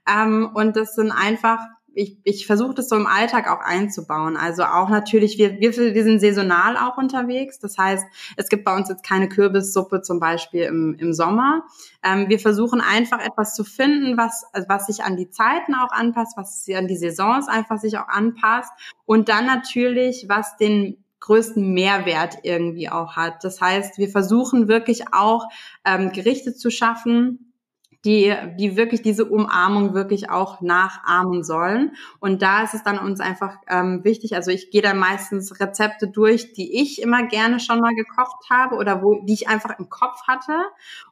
Ähm, 0.09 0.51
und 0.55 0.77
das 0.77 0.95
sind 0.95 1.11
einfach 1.13 1.59
ich, 1.95 2.19
ich 2.25 2.47
versuche 2.47 2.75
das 2.75 2.89
so 2.89 2.97
im 2.97 3.07
Alltag 3.07 3.49
auch 3.49 3.61
einzubauen. 3.61 4.37
Also 4.37 4.65
auch 4.65 4.89
natürlich, 4.89 5.39
wir, 5.39 5.61
wir, 5.61 5.73
wir 5.77 6.05
sind 6.05 6.21
saisonal 6.21 6.77
auch 6.77 6.99
unterwegs. 6.99 7.59
Das 7.59 7.79
heißt, 7.79 8.05
es 8.37 8.49
gibt 8.49 8.65
bei 8.65 8.77
uns 8.77 8.89
jetzt 8.89 9.05
keine 9.05 9.29
Kürbissuppe 9.29 10.03
zum 10.03 10.21
Beispiel 10.21 10.63
im, 10.63 10.95
im 10.99 11.13
Sommer. 11.13 11.65
Ähm, 12.03 12.29
wir 12.29 12.39
versuchen 12.39 12.81
einfach 12.81 13.21
etwas 13.21 13.55
zu 13.55 13.65
finden, 13.65 14.17
was, 14.17 14.45
was 14.69 14.87
sich 14.87 15.05
an 15.05 15.17
die 15.17 15.31
Zeiten 15.31 15.75
auch 15.75 15.93
anpasst, 15.93 16.37
was 16.37 16.65
sich 16.65 16.77
an 16.77 16.89
die 16.89 16.97
Saisons 16.97 17.49
einfach 17.49 17.79
sich 17.79 17.99
auch 17.99 18.09
anpasst. 18.09 18.73
Und 19.07 19.29
dann 19.29 19.47
natürlich, 19.47 20.27
was 20.29 20.57
den 20.57 20.99
größten 21.21 21.73
Mehrwert 21.73 22.39
irgendwie 22.43 22.91
auch 22.91 23.17
hat. 23.17 23.45
Das 23.45 23.61
heißt, 23.61 23.97
wir 23.97 24.11
versuchen 24.11 24.69
wirklich 24.69 25.15
auch 25.15 25.49
ähm, 25.87 26.13
Gerichte 26.13 26.55
zu 26.55 26.71
schaffen, 26.71 27.54
die, 28.05 28.35
die 28.59 28.77
wirklich 28.77 29.03
diese 29.03 29.25
Umarmung 29.25 29.95
wirklich 29.95 30.31
auch 30.31 30.61
nachahmen 30.61 31.43
sollen. 31.43 31.93
Und 32.21 32.43
da 32.43 32.63
ist 32.63 32.75
es 32.75 32.83
dann 32.83 32.99
uns 32.99 33.21
einfach 33.21 33.57
ähm, 33.69 34.05
wichtig, 34.05 34.35
also 34.35 34.51
ich 34.51 34.71
gehe 34.71 34.83
dann 34.83 34.99
meistens 34.99 35.59
Rezepte 35.61 36.09
durch, 36.09 36.53
die 36.53 36.83
ich 36.83 37.01
immer 37.01 37.27
gerne 37.27 37.61
schon 37.61 37.81
mal 37.81 37.95
gekocht 37.95 38.51
habe 38.51 38.77
oder 38.77 39.03
wo, 39.03 39.23
die 39.25 39.33
ich 39.33 39.49
einfach 39.49 39.79
im 39.79 39.89
Kopf 39.89 40.27
hatte. 40.27 40.59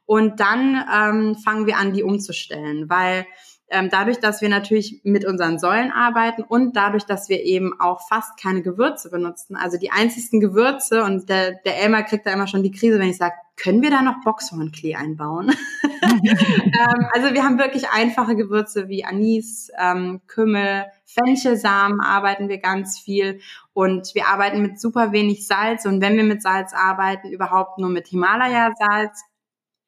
Und 0.05 0.39
dann 0.39 0.83
ähm, 0.93 1.35
fangen 1.35 1.65
wir 1.65 1.77
an, 1.77 1.93
die 1.93 2.03
umzustellen, 2.03 2.89
weil 2.89 3.25
ähm, 3.69 3.89
dadurch, 3.89 4.19
dass 4.19 4.41
wir 4.41 4.49
natürlich 4.49 5.01
mit 5.03 5.25
unseren 5.25 5.57
Säulen 5.57 5.91
arbeiten 5.91 6.43
und 6.43 6.75
dadurch, 6.75 7.05
dass 7.05 7.27
wir 7.27 7.41
eben 7.43 7.79
auch 7.79 8.07
fast 8.07 8.39
keine 8.39 8.61
Gewürze 8.61 9.09
benutzen. 9.09 9.55
Also 9.55 9.77
die 9.77 9.89
einzigsten 9.91 10.39
Gewürze 10.39 11.03
und 11.03 11.27
der, 11.27 11.53
der 11.65 11.81
Elmar 11.81 12.03
kriegt 12.03 12.27
da 12.27 12.31
immer 12.31 12.45
schon 12.45 12.61
die 12.61 12.71
Krise, 12.71 12.99
wenn 12.99 13.09
ich 13.09 13.17
sage, 13.17 13.33
können 13.55 13.81
wir 13.81 13.89
da 13.89 14.01
noch 14.01 14.21
Boxhornklee 14.23 14.95
einbauen? 14.95 15.51
ähm, 16.23 17.07
also 17.13 17.33
wir 17.33 17.43
haben 17.43 17.57
wirklich 17.57 17.89
einfache 17.89 18.35
Gewürze 18.35 18.89
wie 18.89 19.05
Anis, 19.05 19.71
ähm, 19.79 20.21
Kümmel, 20.27 20.85
Fenchelsamen 21.05 21.99
arbeiten 22.01 22.49
wir 22.49 22.57
ganz 22.57 22.99
viel. 22.99 23.39
Und 23.73 24.13
wir 24.15 24.27
arbeiten 24.27 24.61
mit 24.61 24.79
super 24.79 25.11
wenig 25.11 25.47
Salz. 25.47 25.85
Und 25.85 26.01
wenn 26.01 26.15
wir 26.17 26.23
mit 26.23 26.41
Salz 26.41 26.73
arbeiten, 26.73 27.29
überhaupt 27.29 27.77
nur 27.79 27.89
mit 27.89 28.07
Himalaya-Salz 28.07 29.23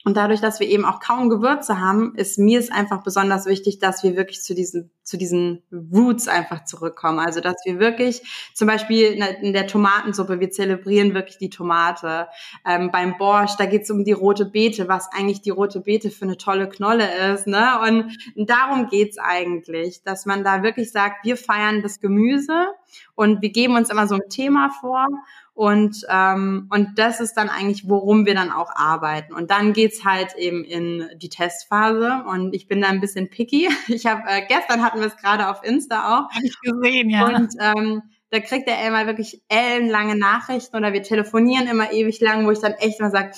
und 0.05 0.15
dadurch, 0.17 0.39
dass 0.39 0.59
wir 0.59 0.69
eben 0.69 0.85
auch 0.85 0.99
kaum 0.99 1.31
Gewürze 1.31 1.79
haben, 1.79 2.13
ist 2.13 2.37
mir 2.37 2.59
es 2.59 2.71
einfach 2.71 3.01
besonders 3.01 3.47
wichtig, 3.47 3.79
dass 3.79 4.03
wir 4.03 4.15
wirklich 4.15 4.43
zu 4.43 4.53
diesen, 4.53 4.91
zu 5.01 5.17
diesen 5.17 5.63
Roots 5.71 6.27
einfach 6.27 6.63
zurückkommen. 6.63 7.17
Also, 7.17 7.41
dass 7.41 7.55
wir 7.65 7.79
wirklich, 7.79 8.21
zum 8.53 8.67
Beispiel 8.67 9.19
in 9.41 9.51
der 9.51 9.65
Tomatensuppe, 9.65 10.39
wir 10.39 10.51
zelebrieren 10.51 11.15
wirklich 11.15 11.39
die 11.39 11.49
Tomate. 11.49 12.27
Ähm, 12.67 12.91
beim 12.91 13.17
Borsch, 13.17 13.55
da 13.57 13.65
geht 13.65 13.81
es 13.81 13.89
um 13.89 14.03
die 14.03 14.11
rote 14.11 14.45
Beete, 14.45 14.87
was 14.87 15.11
eigentlich 15.11 15.41
die 15.41 15.49
rote 15.49 15.79
Beete 15.79 16.11
für 16.11 16.25
eine 16.25 16.37
tolle 16.37 16.69
Knolle 16.69 17.33
ist. 17.33 17.47
Ne? 17.47 17.65
Und 17.81 18.47
darum 18.47 18.89
geht's 18.89 19.17
eigentlich, 19.17 20.03
dass 20.03 20.27
man 20.27 20.43
da 20.43 20.61
wirklich 20.61 20.91
sagt, 20.91 21.25
wir 21.25 21.35
feiern 21.35 21.81
das 21.81 21.99
Gemüse 21.99 22.67
und 23.15 23.41
wir 23.41 23.49
geben 23.49 23.75
uns 23.75 23.89
immer 23.89 24.07
so 24.07 24.13
ein 24.13 24.29
Thema 24.29 24.69
vor 24.69 25.07
und, 25.55 26.05
ähm, 26.09 26.67
und 26.69 26.99
das 26.99 27.21
ist 27.21 27.35
dann 27.35 27.47
eigentlich, 27.47 27.87
worum 27.87 28.25
wir 28.25 28.35
dann 28.35 28.51
auch 28.51 28.75
arbeiten. 28.75 29.33
Und 29.33 29.51
dann 29.51 29.71
geht's 29.71 30.03
halt 30.03 30.35
eben 30.35 30.65
in 30.65 31.07
die 31.15 31.29
Testphase. 31.29 32.25
Und 32.27 32.53
ich 32.53 32.67
bin 32.67 32.81
da 32.81 32.89
ein 32.89 32.99
bisschen 32.99 33.29
picky. 33.29 33.69
Ich 33.87 34.05
habe 34.05 34.23
äh, 34.27 34.45
gestern 34.47 34.83
hatten 34.83 34.99
wir 34.99 35.07
es 35.07 35.15
gerade 35.15 35.47
auf 35.47 35.63
Insta 35.63 36.17
auch. 36.17 36.29
Hab 36.29 36.43
ich 36.43 36.59
gesehen, 36.59 37.09
ja. 37.09 37.25
Und 37.27 37.53
ähm, 37.61 38.01
da 38.31 38.41
kriegt 38.41 38.67
der 38.67 38.81
Elmar 38.81 39.07
wirklich 39.07 39.43
ellenlange 39.47 40.17
Nachrichten 40.17 40.75
oder 40.75 40.91
wir 40.91 41.03
telefonieren 41.03 41.67
immer 41.67 41.93
ewig 41.93 42.19
lang, 42.19 42.45
wo 42.45 42.51
ich 42.51 42.59
dann 42.59 42.73
echt 42.73 42.99
mal 42.99 43.11
sage, 43.11 43.31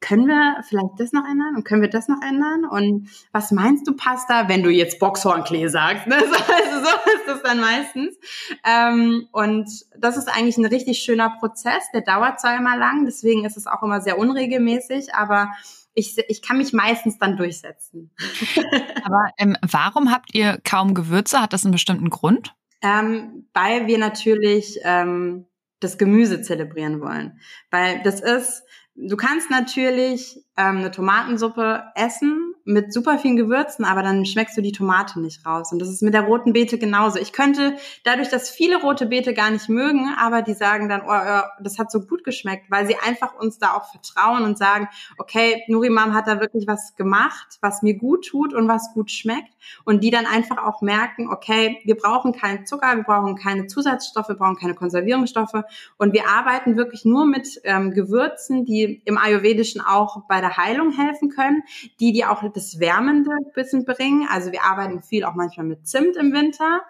können 0.00 0.26
wir 0.26 0.62
vielleicht 0.66 0.98
das 0.98 1.12
noch 1.12 1.24
ändern 1.24 1.56
und 1.56 1.64
können 1.64 1.82
wir 1.82 1.90
das 1.90 2.08
noch 2.08 2.20
ändern? 2.22 2.64
Und 2.64 3.10
was 3.32 3.50
meinst 3.50 3.86
du, 3.86 3.94
Pasta, 3.94 4.48
wenn 4.48 4.62
du 4.62 4.70
jetzt 4.70 4.98
Boxhornklee 4.98 5.68
sagst? 5.68 6.06
Ne? 6.10 6.16
Also 6.16 6.32
so 6.32 7.10
ist 7.12 7.26
das 7.28 7.42
dann 7.42 7.60
meistens. 7.60 8.16
Ähm, 8.64 9.28
und 9.32 9.68
das 9.96 10.16
ist 10.16 10.28
eigentlich 10.28 10.56
ein 10.56 10.64
richtig 10.64 11.00
schöner 11.00 11.30
Prozess, 11.38 11.84
der 11.92 12.00
dauert 12.00 12.40
zwar 12.40 12.56
immer 12.56 12.76
lang, 12.76 13.04
deswegen 13.04 13.44
ist 13.44 13.56
es 13.56 13.66
auch 13.66 13.82
immer 13.82 14.00
sehr 14.00 14.18
unregelmäßig, 14.18 15.14
aber 15.14 15.52
ich, 15.94 16.16
ich 16.28 16.42
kann 16.42 16.58
mich 16.58 16.72
meistens 16.72 17.18
dann 17.18 17.36
durchsetzen. 17.36 18.10
aber 19.04 19.30
ähm, 19.38 19.56
warum 19.62 20.10
habt 20.10 20.34
ihr 20.34 20.58
kaum 20.64 20.94
Gewürze? 20.94 21.40
Hat 21.40 21.52
das 21.52 21.64
einen 21.64 21.72
bestimmten 21.72 22.10
Grund? 22.10 22.54
Ähm, 22.82 23.48
weil 23.52 23.86
wir 23.86 23.98
natürlich 23.98 24.80
ähm, 24.82 25.46
das 25.80 25.98
Gemüse 25.98 26.42
zelebrieren 26.42 27.00
wollen. 27.00 27.40
Weil 27.70 28.02
das 28.02 28.20
ist, 28.20 28.62
du 28.94 29.16
kannst 29.16 29.50
natürlich 29.50 30.44
ähm, 30.56 30.78
eine 30.78 30.90
Tomatensuppe 30.90 31.84
essen 31.94 32.54
mit 32.64 32.92
super 32.92 33.18
vielen 33.18 33.36
Gewürzen, 33.36 33.84
aber 33.84 34.02
dann 34.02 34.26
schmeckst 34.26 34.56
du 34.56 34.62
die 34.62 34.72
Tomate 34.72 35.20
nicht 35.20 35.44
raus. 35.46 35.72
Und 35.72 35.80
das 35.80 35.88
ist 35.88 36.02
mit 36.02 36.14
der 36.14 36.22
roten 36.22 36.52
Beete 36.52 36.78
genauso. 36.78 37.18
Ich 37.18 37.32
könnte, 37.32 37.76
dadurch, 38.04 38.28
dass 38.28 38.50
viele 38.50 38.80
rote 38.80 39.06
Beete 39.06 39.34
gar 39.34 39.50
nicht 39.50 39.68
mögen, 39.68 40.14
aber 40.18 40.42
die 40.42 40.54
sagen 40.54 40.88
dann, 40.88 41.02
oh, 41.02 41.10
oh, 41.10 41.42
das 41.62 41.78
hat 41.78 41.90
so 41.90 42.00
gut 42.00 42.22
geschmeckt, 42.22 42.70
weil 42.70 42.86
sie 42.86 42.96
einfach 42.96 43.34
uns 43.34 43.58
da 43.58 43.72
auch 43.72 43.90
vertrauen 43.90 44.44
und 44.44 44.58
sagen, 44.58 44.88
okay, 45.18 45.62
Nurimam 45.68 46.14
hat 46.14 46.26
da 46.26 46.40
wirklich 46.40 46.66
was 46.66 46.94
gemacht, 46.96 47.58
was 47.60 47.82
mir 47.82 47.94
gut 47.94 48.26
tut 48.26 48.54
und 48.54 48.68
was 48.68 48.92
gut 48.92 49.10
schmeckt. 49.10 49.52
Und 49.84 50.04
die 50.04 50.10
dann 50.10 50.26
einfach 50.26 50.58
auch 50.58 50.80
merken, 50.82 51.28
okay, 51.30 51.78
wir 51.84 51.96
brauchen 51.96 52.32
keinen 52.32 52.66
Zucker, 52.66 52.96
wir 52.96 53.04
brauchen 53.04 53.36
keine 53.36 53.66
Zusatzstoffe, 53.66 54.28
wir 54.28 54.36
brauchen 54.36 54.56
keine 54.56 54.74
Konservierungsstoffe. 54.74 55.62
Und 55.96 56.12
wir 56.12 56.28
arbeiten 56.28 56.76
wirklich 56.76 57.04
nur 57.04 57.26
mit 57.26 57.60
ähm, 57.64 57.92
Gewürzen, 57.92 58.64
die 58.64 59.02
im 59.04 59.18
Ayurvedischen 59.18 59.80
auch 59.80 60.22
bei 60.28 60.39
der 60.40 60.56
Heilung 60.56 60.92
helfen 60.92 61.30
können, 61.30 61.62
die 62.00 62.12
die 62.12 62.24
auch 62.24 62.42
das 62.52 62.80
Wärmende 62.80 63.30
ein 63.30 63.52
bisschen 63.54 63.84
bringen. 63.84 64.26
Also 64.30 64.52
wir 64.52 64.64
arbeiten 64.64 65.02
viel 65.02 65.24
auch 65.24 65.34
manchmal 65.34 65.66
mit 65.66 65.86
Zimt 65.86 66.16
im 66.16 66.32
Winter. 66.32 66.82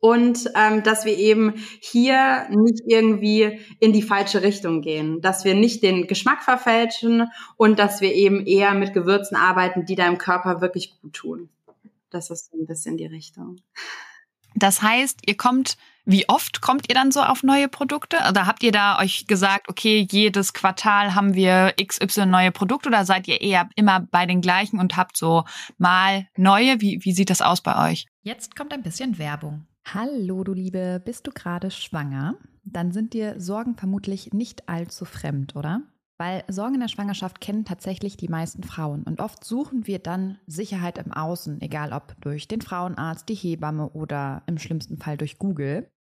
Und 0.00 0.48
ähm, 0.54 0.84
dass 0.84 1.04
wir 1.04 1.16
eben 1.18 1.54
hier 1.80 2.46
nicht 2.50 2.82
irgendwie 2.86 3.60
in 3.80 3.92
die 3.92 4.02
falsche 4.02 4.42
Richtung 4.42 4.80
gehen, 4.80 5.20
dass 5.20 5.44
wir 5.44 5.56
nicht 5.56 5.82
den 5.82 6.06
Geschmack 6.06 6.44
verfälschen 6.44 7.28
und 7.56 7.80
dass 7.80 8.00
wir 8.00 8.14
eben 8.14 8.46
eher 8.46 8.74
mit 8.74 8.94
Gewürzen 8.94 9.36
arbeiten, 9.36 9.86
die 9.86 9.96
deinem 9.96 10.18
Körper 10.18 10.60
wirklich 10.60 11.00
gut 11.00 11.14
tun. 11.14 11.48
Das 12.10 12.30
ist 12.30 12.50
so 12.50 12.58
ein 12.58 12.66
bisschen 12.66 12.96
die 12.96 13.06
Richtung. 13.06 13.56
Das 14.54 14.82
heißt, 14.82 15.20
ihr 15.26 15.36
kommt, 15.36 15.76
wie 16.08 16.26
oft 16.26 16.62
kommt 16.62 16.88
ihr 16.88 16.94
dann 16.94 17.12
so 17.12 17.20
auf 17.20 17.42
neue 17.42 17.68
Produkte? 17.68 18.16
Oder 18.28 18.46
habt 18.46 18.62
ihr 18.62 18.72
da 18.72 18.98
euch 18.98 19.26
gesagt, 19.26 19.68
okay, 19.68 20.08
jedes 20.10 20.54
Quartal 20.54 21.14
haben 21.14 21.34
wir 21.34 21.74
XY 21.78 22.24
neue 22.24 22.50
Produkte 22.50 22.88
oder 22.88 23.04
seid 23.04 23.28
ihr 23.28 23.42
eher 23.42 23.68
immer 23.76 24.00
bei 24.00 24.24
den 24.24 24.40
gleichen 24.40 24.80
und 24.80 24.96
habt 24.96 25.18
so 25.18 25.44
mal 25.76 26.26
neue? 26.34 26.80
Wie, 26.80 27.04
wie 27.04 27.12
sieht 27.12 27.28
das 27.28 27.42
aus 27.42 27.60
bei 27.60 27.90
euch? 27.90 28.06
Jetzt 28.22 28.56
kommt 28.56 28.72
ein 28.72 28.82
bisschen 28.82 29.18
Werbung. 29.18 29.66
Hallo, 29.92 30.44
du 30.44 30.54
Liebe, 30.54 31.02
bist 31.04 31.26
du 31.26 31.30
gerade 31.30 31.70
schwanger? 31.70 32.36
Dann 32.64 32.90
sind 32.92 33.12
dir 33.12 33.38
Sorgen 33.38 33.76
vermutlich 33.76 34.32
nicht 34.32 34.66
allzu 34.66 35.04
fremd, 35.04 35.56
oder? 35.56 35.82
Weil 36.16 36.42
Sorgen 36.48 36.74
in 36.74 36.80
der 36.80 36.88
Schwangerschaft 36.88 37.40
kennen 37.40 37.66
tatsächlich 37.66 38.16
die 38.16 38.28
meisten 38.28 38.64
Frauen 38.64 39.04
und 39.04 39.20
oft 39.20 39.44
suchen 39.44 39.86
wir 39.86 39.98
dann 39.98 40.38
Sicherheit 40.46 40.98
im 40.98 41.12
Außen, 41.12 41.60
egal 41.60 41.92
ob 41.92 42.16
durch 42.22 42.48
den 42.48 42.62
Frauenarzt, 42.62 43.28
die 43.28 43.34
Hebamme 43.34 43.90
oder 43.90 44.42
im 44.46 44.58
schlimmsten 44.58 44.96
Fall 44.96 45.16
durch 45.16 45.38
Google. 45.38 45.88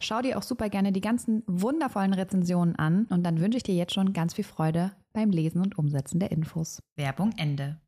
Schau 0.00 0.20
dir 0.22 0.38
auch 0.38 0.42
super 0.42 0.68
gerne 0.68 0.92
die 0.92 1.00
ganzen 1.00 1.42
wundervollen 1.46 2.14
Rezensionen 2.14 2.76
an 2.76 3.06
und 3.10 3.24
dann 3.24 3.40
wünsche 3.40 3.56
ich 3.56 3.62
dir 3.62 3.74
jetzt 3.74 3.94
schon 3.94 4.12
ganz 4.12 4.34
viel 4.34 4.44
Freude 4.44 4.92
beim 5.12 5.30
Lesen 5.30 5.60
und 5.60 5.78
Umsetzen 5.78 6.20
der 6.20 6.32
Infos. 6.32 6.80
Werbung 6.96 7.32
Ende. 7.36 7.80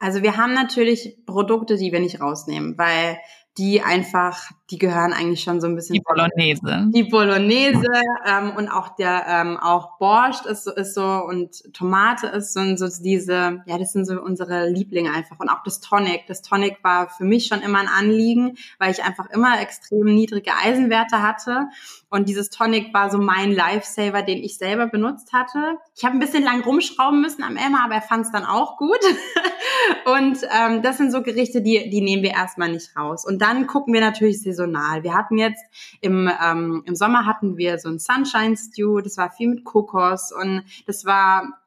Also 0.00 0.22
wir 0.22 0.36
haben 0.36 0.54
natürlich 0.54 1.22
Produkte, 1.26 1.76
die 1.76 1.92
wir 1.92 2.00
nicht 2.00 2.20
rausnehmen, 2.20 2.78
weil 2.78 3.18
die 3.58 3.82
einfach, 3.82 4.50
die 4.70 4.78
gehören 4.78 5.12
eigentlich 5.12 5.42
schon 5.42 5.60
so 5.60 5.66
ein 5.66 5.74
bisschen. 5.74 5.94
Die 5.94 6.00
Bolognese. 6.00 6.86
Die 6.94 7.02
Bolognese 7.02 7.86
ähm, 8.24 8.52
und 8.56 8.68
auch 8.68 8.94
der 8.96 9.24
ähm, 9.28 9.56
auch 9.56 9.98
Borscht 9.98 10.46
ist 10.46 10.64
so 10.64 10.72
ist 10.72 10.94
so 10.94 11.02
und 11.02 11.74
Tomate 11.74 12.28
ist 12.28 12.54
so, 12.54 12.76
so 12.76 12.86
diese, 13.02 13.62
ja, 13.66 13.78
das 13.78 13.92
sind 13.92 14.06
so 14.06 14.20
unsere 14.20 14.68
Lieblinge 14.68 15.12
einfach 15.12 15.40
und 15.40 15.48
auch 15.48 15.62
das 15.64 15.80
Tonic. 15.80 16.26
Das 16.28 16.40
Tonic 16.42 16.78
war 16.82 17.08
für 17.08 17.24
mich 17.24 17.46
schon 17.46 17.60
immer 17.60 17.80
ein 17.80 17.88
Anliegen, 17.88 18.56
weil 18.78 18.92
ich 18.92 19.02
einfach 19.02 19.28
immer 19.30 19.60
extrem 19.60 20.04
niedrige 20.04 20.52
Eisenwerte 20.64 21.20
hatte 21.20 21.68
und 22.08 22.28
dieses 22.28 22.50
Tonic 22.50 22.94
war 22.94 23.10
so 23.10 23.18
mein 23.18 23.52
Lifesaver, 23.52 24.22
den 24.22 24.38
ich 24.38 24.56
selber 24.56 24.86
benutzt 24.86 25.32
hatte. 25.32 25.78
Ich 25.96 26.04
habe 26.04 26.16
ein 26.16 26.20
bisschen 26.20 26.44
lang 26.44 26.62
rumschrauben 26.62 27.20
müssen 27.20 27.42
am 27.42 27.56
Emma, 27.56 27.84
aber 27.84 27.96
er 27.96 28.02
fand 28.02 28.26
es 28.26 28.32
dann 28.32 28.44
auch 28.44 28.76
gut. 28.76 29.00
und 30.16 30.38
ähm, 30.56 30.82
das 30.82 30.96
sind 30.96 31.10
so 31.10 31.22
Gerichte, 31.22 31.60
die 31.60 31.90
die 31.90 32.00
nehmen 32.00 32.22
wir 32.22 32.32
erstmal 32.32 32.70
nicht 32.70 32.96
raus 32.96 33.26
und 33.26 33.42
dann 33.42 33.47
gucken 33.66 33.94
wir 33.94 34.00
natürlich 34.00 34.42
saisonal. 34.42 35.02
Wir 35.02 35.14
hatten 35.14 35.38
jetzt 35.38 35.62
im, 36.00 36.30
ähm, 36.42 36.82
im 36.86 36.94
Sommer 36.94 37.26
hatten 37.26 37.56
wir 37.56 37.78
so 37.78 37.88
ein 37.88 37.98
Sunshine 37.98 38.56
Stew, 38.56 39.00
das 39.00 39.16
war 39.16 39.30
viel 39.30 39.48
mit 39.48 39.64
Kokos 39.64 40.32
und 40.32 40.64
das 40.86 41.04
war 41.04 41.58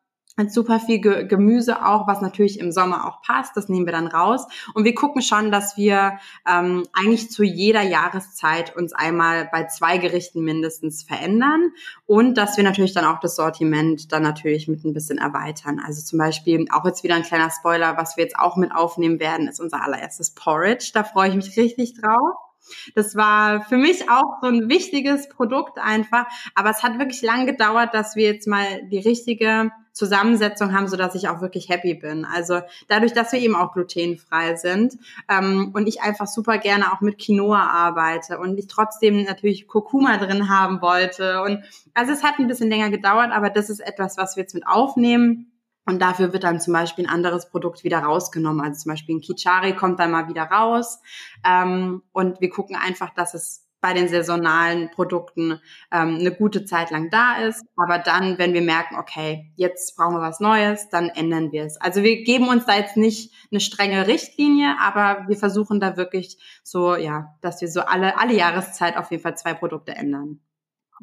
super 0.50 0.80
viel 0.80 1.00
Gemüse 1.00 1.86
auch, 1.86 2.08
was 2.08 2.22
natürlich 2.22 2.60
im 2.60 2.72
Sommer 2.72 3.08
auch 3.08 3.22
passt. 3.22 3.56
Das 3.56 3.70
nehmen 3.70 3.86
wir 3.86 3.94
dann 3.94 4.08
raus. 4.08 4.48
Und 4.74 4.86
wir 4.86 4.96
gucken 4.96 5.22
schon, 5.22 5.52
dass 5.52 5.78
wir 5.78 6.20
ähm, 6.50 6.84
eigentlich 6.94 7.30
zu 7.30 7.44
jeder 7.44 7.82
Jahreszeit 7.82 8.76
uns 8.76 8.94
einmal 8.94 9.50
bei 9.52 9.65
zwei 9.65 9.98
Gerichten 9.98 10.41
mindestens 10.41 11.04
verändern 11.04 11.72
und 12.06 12.36
dass 12.38 12.58
wir 12.58 12.63
natürlich 12.63 12.94
dann 12.94 13.06
auch 13.06 13.20
das 13.20 13.36
Sortiment 13.36 14.12
dann 14.12 14.24
natürlich 14.24 14.67
mit 14.67 14.84
ein 14.86 14.94
bisschen 14.94 15.17
erweitern. 15.17 15.82
Also 15.86 16.02
zum 16.02 16.20
Beispiel 16.20 16.65
auch 16.72 16.86
jetzt 16.86 17.04
wieder 17.04 17.15
ein 17.15 17.24
kleiner 17.24 17.52
Spoiler, 17.52 17.98
was 17.98 18.17
wir 18.17 18.24
jetzt 18.24 18.39
auch 18.39 18.56
mit 18.56 18.74
aufnehmen 18.74 19.20
werden, 19.20 19.48
ist 19.48 19.60
unser 19.60 19.84
allererstes 19.84 20.32
Porridge. 20.32 20.91
Da 20.94 21.04
freue 21.04 21.30
ich 21.30 21.36
mich 21.36 21.58
richtig 21.58 22.00
drauf. 22.00 22.50
Das 22.95 23.15
war 23.15 23.62
für 23.63 23.78
mich 23.78 24.10
auch 24.10 24.39
so 24.41 24.47
ein 24.47 24.69
wichtiges 24.69 25.30
Produkt 25.30 25.78
einfach. 25.78 26.26
Aber 26.56 26.69
es 26.69 26.84
hat 26.84 27.00
wirklich 27.00 27.21
lang 27.21 27.45
gedauert, 27.45 27.93
dass 27.93 28.15
wir 28.15 28.32
jetzt 28.32 28.47
mal 28.47 28.84
die 28.89 29.00
richtige 29.00 29.71
Zusammensetzung 29.93 30.74
haben, 30.74 30.88
so 30.88 30.95
dass 30.95 31.15
ich 31.15 31.28
auch 31.28 31.41
wirklich 31.41 31.69
happy 31.69 31.95
bin. 31.95 32.26
Also 32.26 32.62
dadurch, 32.88 33.13
dass 33.13 33.34
wir 33.34 33.39
eben 33.39 33.56
auch 33.56 33.74
glutenfrei 33.74 34.56
sind 34.56 34.97
ähm, 35.30 35.71
und 35.74 35.88
ich 35.88 36.02
einfach 36.02 36.28
super 36.28 36.58
gerne 36.58 36.93
auch 36.93 37.02
mit 37.02 37.19
Quinoa 37.19 37.60
arbeite 37.60 38.39
und 38.39 38.58
ich 38.58 38.67
trotzdem 38.67 39.24
natürlich 39.24 39.67
Kurkuma 39.67 40.17
drin 40.17 40.50
haben 40.50 40.82
wollte. 40.82 41.41
Und 41.41 41.63
also 41.93 42.13
es 42.13 42.24
hat 42.24 42.39
ein 42.39 42.47
bisschen 42.47 42.69
länger 42.69 42.89
gedauert, 42.89 43.32
aber 43.32 43.50
das 43.50 43.69
ist 43.69 43.80
etwas, 43.80 44.17
was 44.17 44.36
wir 44.36 44.43
jetzt 44.43 44.56
mit 44.56 44.65
aufnehmen 44.65 45.50
und 45.86 46.02
dafür 46.02 46.32
wird 46.34 46.44
dann 46.44 46.60
zum 46.60 46.74
Beispiel 46.74 47.06
ein 47.06 47.12
anderes 47.12 47.50
Produkt 47.50 47.84
wieder 47.84 48.00
rausgenommen. 48.00 48.62
Also 48.62 48.84
zum 48.84 48.91
Beispiel 48.91 49.15
ein 49.15 49.22
Kichari 49.22 49.76
kommt 49.76 50.00
dann 50.00 50.12
mal 50.12 50.28
wieder 50.28 50.44
raus. 50.44 51.00
Ähm, 51.46 52.04
und 52.12 52.39
wir 52.39 52.50
gucken 52.50 52.76
einfach, 52.76 53.13
dass 53.13 53.34
es 53.34 53.67
bei 53.82 53.94
den 53.94 54.08
saisonalen 54.08 54.91
Produkten 54.91 55.60
ähm, 55.91 56.17
eine 56.20 56.32
gute 56.32 56.65
Zeit 56.65 56.91
lang 56.91 57.10
da 57.10 57.38
ist. 57.38 57.65
Aber 57.76 57.98
dann, 57.98 58.38
wenn 58.38 58.54
wir 58.54 58.62
merken, 58.62 58.96
okay, 58.96 59.52
jetzt 59.56 59.98
brauchen 59.98 60.13
wir 60.13 60.22
was 60.22 60.39
Neues, 60.39 60.88
dann 60.89 61.10
ändern 61.10 61.52
wir 61.52 61.65
es. 61.65 61.82
Also 61.82 62.04
wir 62.04 62.24
geben 62.24 62.48
uns 62.48 62.65
da 62.67 62.76
jetzt 62.78 62.96
nicht 62.96 63.34
eine 63.52 63.60
strenge 63.60 64.06
Richtlinie, 64.06 64.76
aber 64.80 65.28
wir 65.28 65.36
versuchen 65.36 65.80
da 65.80 65.98
wirklich 65.98 66.38
so, 66.63 66.96
ja, 66.96 67.36
dass 67.41 67.60
wir 67.62 67.67
so 67.67 67.82
alle, 67.82 68.20
alle 68.20 68.36
Jahreszeit 68.36 68.98
auf 68.98 69.10
jeden 69.10 69.24
Fall 69.24 69.36
zwei 69.36 69.56
Produkte 69.56 69.96
ändern. 69.96 70.39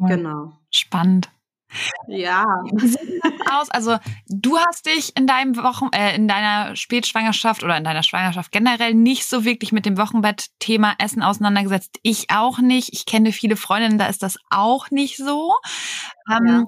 Genau. 0.06 0.52
Spannend. 0.70 1.28
Ja. 2.06 2.44
Aus? 3.50 3.70
Also 3.70 3.98
du 4.28 4.58
hast 4.58 4.86
dich 4.86 5.16
in 5.16 5.26
deinem 5.26 5.56
Wochen, 5.56 5.88
äh, 5.92 6.14
in 6.14 6.28
deiner 6.28 6.76
Spätschwangerschaft 6.76 7.62
oder 7.62 7.76
in 7.76 7.84
deiner 7.84 8.02
Schwangerschaft 8.02 8.52
generell 8.52 8.94
nicht 8.94 9.26
so 9.26 9.44
wirklich 9.44 9.72
mit 9.72 9.86
dem 9.86 9.98
Wochenbett-Thema 9.98 10.94
Essen 10.98 11.22
auseinandergesetzt. 11.22 11.98
Ich 12.02 12.30
auch 12.30 12.58
nicht. 12.58 12.92
Ich 12.92 13.06
kenne 13.06 13.32
viele 13.32 13.56
Freundinnen, 13.56 13.98
da 13.98 14.06
ist 14.06 14.22
das 14.22 14.38
auch 14.50 14.90
nicht 14.90 15.16
so. 15.16 15.54
Ähm, 16.30 16.46
ja. 16.46 16.64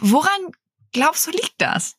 Woran 0.00 0.52
glaubst 0.92 1.26
du 1.26 1.30
liegt 1.30 1.54
das? 1.58 1.96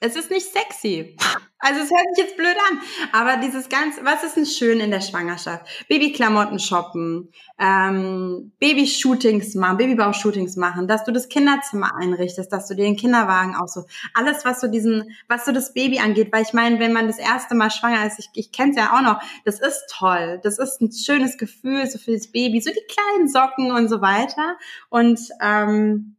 Es 0.00 0.14
ist 0.14 0.30
nicht 0.30 0.46
sexy. 0.52 1.16
Also 1.58 1.80
es 1.80 1.90
hört 1.90 2.14
sich 2.14 2.24
jetzt 2.24 2.36
blöd 2.36 2.54
an, 2.70 2.80
aber 3.12 3.40
dieses 3.40 3.70
ganze, 3.70 4.04
was 4.04 4.22
ist 4.22 4.36
denn 4.36 4.44
schön 4.44 4.78
in 4.78 4.90
der 4.90 5.00
Schwangerschaft? 5.00 5.64
Babyklamotten 5.88 6.58
shoppen, 6.58 7.32
ähm, 7.58 8.52
Babyshootings 8.60 9.54
machen, 9.54 9.78
Babybau-Shootings 9.78 10.56
machen, 10.56 10.86
dass 10.86 11.04
du 11.04 11.12
das 11.12 11.30
Kinderzimmer 11.30 11.96
einrichtest, 11.96 12.52
dass 12.52 12.68
du 12.68 12.74
dir 12.74 12.84
den 12.84 12.96
Kinderwagen 12.96 13.56
auch 13.56 13.68
so, 13.68 13.86
alles 14.12 14.44
was 14.44 14.60
so 14.60 14.68
diesen, 14.68 15.10
was 15.28 15.46
so 15.46 15.52
das 15.52 15.72
Baby 15.72 15.98
angeht, 15.98 16.28
weil 16.30 16.42
ich 16.42 16.52
meine, 16.52 16.78
wenn 16.78 16.92
man 16.92 17.06
das 17.06 17.18
erste 17.18 17.54
Mal 17.54 17.70
schwanger 17.70 18.06
ist, 18.06 18.18
ich, 18.18 18.28
ich 18.34 18.52
kenne 18.52 18.72
es 18.72 18.76
ja 18.76 18.94
auch 18.94 19.02
noch, 19.02 19.22
das 19.46 19.58
ist 19.58 19.86
toll, 19.90 20.38
das 20.42 20.58
ist 20.58 20.82
ein 20.82 20.92
schönes 20.92 21.38
Gefühl 21.38 21.86
so 21.86 21.98
für 21.98 22.12
das 22.12 22.30
Baby, 22.30 22.60
so 22.60 22.70
die 22.70 22.86
kleinen 22.86 23.28
Socken 23.28 23.72
und 23.72 23.88
so 23.88 24.02
weiter 24.02 24.58
und 24.90 25.18
ähm, 25.40 26.16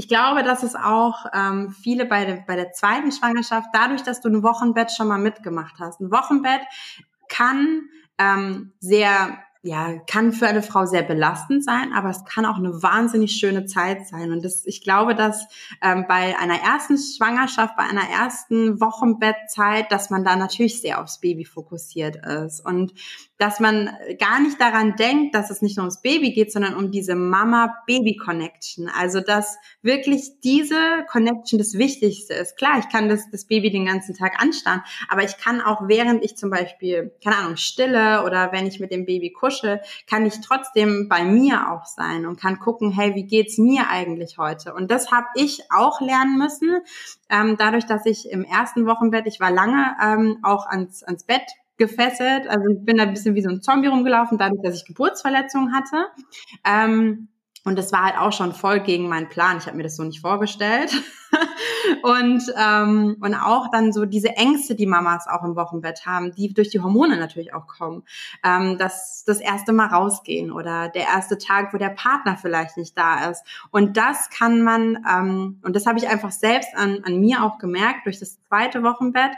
ich 0.00 0.08
glaube, 0.08 0.42
dass 0.42 0.62
es 0.62 0.74
auch 0.74 1.26
ähm, 1.34 1.76
viele 1.82 2.06
bei, 2.06 2.24
der 2.24 2.36
bei 2.46 2.56
der 2.56 2.72
zweiten 2.72 3.12
Schwangerschaft, 3.12 3.68
dadurch, 3.74 4.02
dass 4.02 4.22
du 4.22 4.30
ein 4.30 4.42
Wochenbett 4.42 4.90
schon 4.92 5.08
mal 5.08 5.18
mitgemacht 5.18 5.74
hast. 5.78 6.00
Ein 6.00 6.10
Wochenbett 6.10 6.62
kann 7.28 7.82
ähm, 8.16 8.72
sehr 8.80 9.36
ja, 9.62 9.98
kann 10.06 10.32
für 10.32 10.46
eine 10.46 10.62
Frau 10.62 10.86
sehr 10.86 11.02
belastend 11.02 11.62
sein, 11.62 11.92
aber 11.92 12.08
es 12.08 12.24
kann 12.24 12.46
auch 12.46 12.56
eine 12.56 12.82
wahnsinnig 12.82 13.32
schöne 13.32 13.66
Zeit 13.66 14.08
sein. 14.08 14.32
Und 14.32 14.42
das, 14.42 14.64
ich 14.64 14.82
glaube, 14.82 15.14
dass 15.14 15.48
ähm, 15.82 16.06
bei 16.08 16.38
einer 16.38 16.62
ersten 16.62 16.96
Schwangerschaft, 16.96 17.76
bei 17.76 17.82
einer 17.82 18.08
ersten 18.08 18.80
Wochenbettzeit, 18.80 19.92
dass 19.92 20.08
man 20.08 20.24
da 20.24 20.34
natürlich 20.36 20.80
sehr 20.80 20.98
aufs 20.98 21.20
Baby 21.20 21.44
fokussiert 21.44 22.24
ist 22.24 22.64
und 22.64 22.94
dass 23.40 23.58
man 23.58 23.90
gar 24.18 24.38
nicht 24.40 24.60
daran 24.60 24.96
denkt, 24.96 25.34
dass 25.34 25.50
es 25.50 25.62
nicht 25.62 25.78
nur 25.78 25.84
ums 25.84 26.02
Baby 26.02 26.32
geht, 26.32 26.52
sondern 26.52 26.74
um 26.74 26.90
diese 26.90 27.14
Mama-Baby-Connection. 27.14 28.90
Also 28.90 29.20
dass 29.20 29.56
wirklich 29.80 30.40
diese 30.44 31.06
Connection 31.10 31.58
das 31.58 31.78
Wichtigste 31.78 32.34
ist. 32.34 32.58
Klar, 32.58 32.78
ich 32.78 32.90
kann 32.90 33.08
das, 33.08 33.30
das 33.30 33.46
Baby 33.46 33.70
den 33.70 33.86
ganzen 33.86 34.14
Tag 34.14 34.40
anstarren, 34.42 34.82
aber 35.08 35.24
ich 35.24 35.38
kann 35.38 35.62
auch 35.62 35.88
während 35.88 36.22
ich 36.22 36.36
zum 36.36 36.50
Beispiel, 36.50 37.12
keine 37.24 37.36
Ahnung, 37.38 37.56
stille 37.56 38.24
oder 38.24 38.52
wenn 38.52 38.66
ich 38.66 38.78
mit 38.78 38.92
dem 38.92 39.06
Baby 39.06 39.32
kuschel, 39.32 39.80
kann 40.06 40.26
ich 40.26 40.40
trotzdem 40.42 41.08
bei 41.08 41.24
mir 41.24 41.72
auch 41.72 41.86
sein 41.86 42.26
und 42.26 42.38
kann 42.38 42.58
gucken, 42.58 42.90
hey, 42.90 43.14
wie 43.14 43.24
geht's 43.24 43.56
mir 43.56 43.88
eigentlich 43.88 44.36
heute? 44.36 44.74
Und 44.74 44.90
das 44.90 45.10
habe 45.10 45.28
ich 45.34 45.62
auch 45.70 46.02
lernen 46.02 46.36
müssen, 46.36 46.80
ähm, 47.30 47.56
dadurch, 47.58 47.86
dass 47.86 48.04
ich 48.04 48.30
im 48.30 48.44
ersten 48.44 48.86
Wochenbett, 48.86 49.26
ich 49.26 49.40
war 49.40 49.50
lange 49.50 49.96
ähm, 50.02 50.38
auch 50.42 50.66
ans, 50.66 51.02
ans 51.02 51.24
Bett 51.24 51.42
gefesselt. 51.80 52.46
Also 52.46 52.68
ich 52.68 52.84
bin 52.84 52.98
da 52.98 53.04
ein 53.04 53.14
bisschen 53.14 53.34
wie 53.34 53.42
so 53.42 53.48
ein 53.48 53.62
Zombie 53.62 53.88
rumgelaufen, 53.88 54.38
dadurch, 54.38 54.62
dass 54.62 54.76
ich 54.76 54.84
Geburtsverletzungen 54.84 55.74
hatte. 55.74 56.06
Ähm, 56.64 57.28
und 57.64 57.78
das 57.78 57.92
war 57.92 58.04
halt 58.04 58.18
auch 58.18 58.32
schon 58.32 58.54
voll 58.54 58.80
gegen 58.80 59.08
meinen 59.08 59.28
Plan. 59.28 59.58
Ich 59.58 59.66
habe 59.66 59.76
mir 59.76 59.82
das 59.82 59.96
so 59.96 60.02
nicht 60.02 60.20
vorgestellt. 60.20 60.92
und, 62.02 62.42
ähm, 62.56 63.16
und 63.20 63.34
auch 63.34 63.70
dann 63.70 63.92
so 63.92 64.06
diese 64.06 64.30
Ängste, 64.30 64.74
die 64.74 64.86
Mamas 64.86 65.26
auch 65.28 65.44
im 65.44 65.56
Wochenbett 65.56 66.06
haben, 66.06 66.34
die 66.34 66.54
durch 66.54 66.70
die 66.70 66.80
Hormone 66.80 67.18
natürlich 67.18 67.52
auch 67.52 67.66
kommen. 67.66 68.02
Ähm, 68.42 68.78
dass 68.78 69.24
das 69.26 69.40
erste 69.40 69.72
Mal 69.72 69.88
rausgehen 69.88 70.50
oder 70.52 70.88
der 70.88 71.02
erste 71.02 71.36
Tag, 71.36 71.74
wo 71.74 71.76
der 71.76 71.90
Partner 71.90 72.38
vielleicht 72.38 72.78
nicht 72.78 72.96
da 72.96 73.28
ist. 73.28 73.44
Und 73.70 73.98
das 73.98 74.30
kann 74.30 74.62
man, 74.62 75.04
ähm, 75.06 75.60
und 75.62 75.76
das 75.76 75.84
habe 75.84 75.98
ich 75.98 76.08
einfach 76.08 76.32
selbst 76.32 76.74
an, 76.74 77.00
an 77.04 77.20
mir 77.20 77.44
auch 77.44 77.58
gemerkt, 77.58 78.06
durch 78.06 78.18
das 78.18 78.38
zweite 78.48 78.82
Wochenbett, 78.82 79.32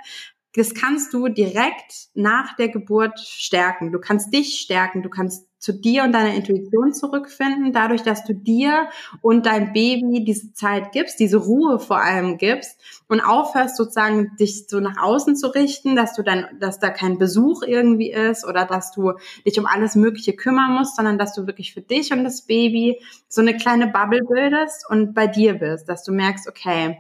das 0.55 0.75
kannst 0.75 1.15
du 1.15 1.29
direkt 1.29 2.09
nach 2.15 2.57
der 2.57 2.69
Geburt 2.69 3.19
stärken. 3.21 3.91
Du 3.91 3.99
kannst 3.99 4.35
dich 4.35 4.61
stärken, 4.61 5.03
du 5.03 5.09
kannst 5.09 5.47
zu 5.59 5.73
dir 5.73 6.03
und 6.03 6.13
deiner 6.13 6.35
Intuition 6.35 6.93
zurückfinden, 6.93 7.73
dadurch, 7.73 8.03
dass 8.03 8.25
du 8.25 8.35
dir 8.35 8.89
und 9.21 9.47
dein 9.47 9.73
Baby 9.73 10.25
diese 10.25 10.53
Zeit 10.53 10.91
gibst, 10.91 11.21
diese 11.21 11.37
Ruhe 11.37 11.79
vor 11.79 12.03
allem 12.03 12.37
gibst 12.37 12.81
und 13.07 13.21
aufhörst 13.21 13.77
sozusagen 13.77 14.37
dich 14.41 14.67
so 14.69 14.81
nach 14.81 15.01
außen 15.01 15.37
zu 15.37 15.55
richten, 15.55 15.95
dass 15.95 16.15
du 16.15 16.23
dann, 16.23 16.47
dass 16.59 16.81
da 16.81 16.91
kein 16.91 17.17
Besuch 17.17 17.63
irgendwie 17.63 18.11
ist 18.11 18.45
oder 18.45 18.65
dass 18.65 18.91
du 18.91 19.13
dich 19.47 19.59
um 19.59 19.67
alles 19.67 19.95
Mögliche 19.95 20.35
kümmern 20.35 20.73
musst, 20.73 20.97
sondern 20.97 21.17
dass 21.17 21.33
du 21.33 21.47
wirklich 21.47 21.73
für 21.73 21.83
dich 21.83 22.13
und 22.13 22.25
das 22.25 22.43
Baby 22.43 23.01
so 23.29 23.41
eine 23.41 23.57
kleine 23.57 23.87
Bubble 23.87 24.25
bildest 24.29 24.85
und 24.91 25.15
bei 25.15 25.29
dir 25.29 25.55
bist, 25.55 25.89
dass 25.89 26.03
du 26.03 26.11
merkst, 26.11 26.49
okay, 26.49 26.99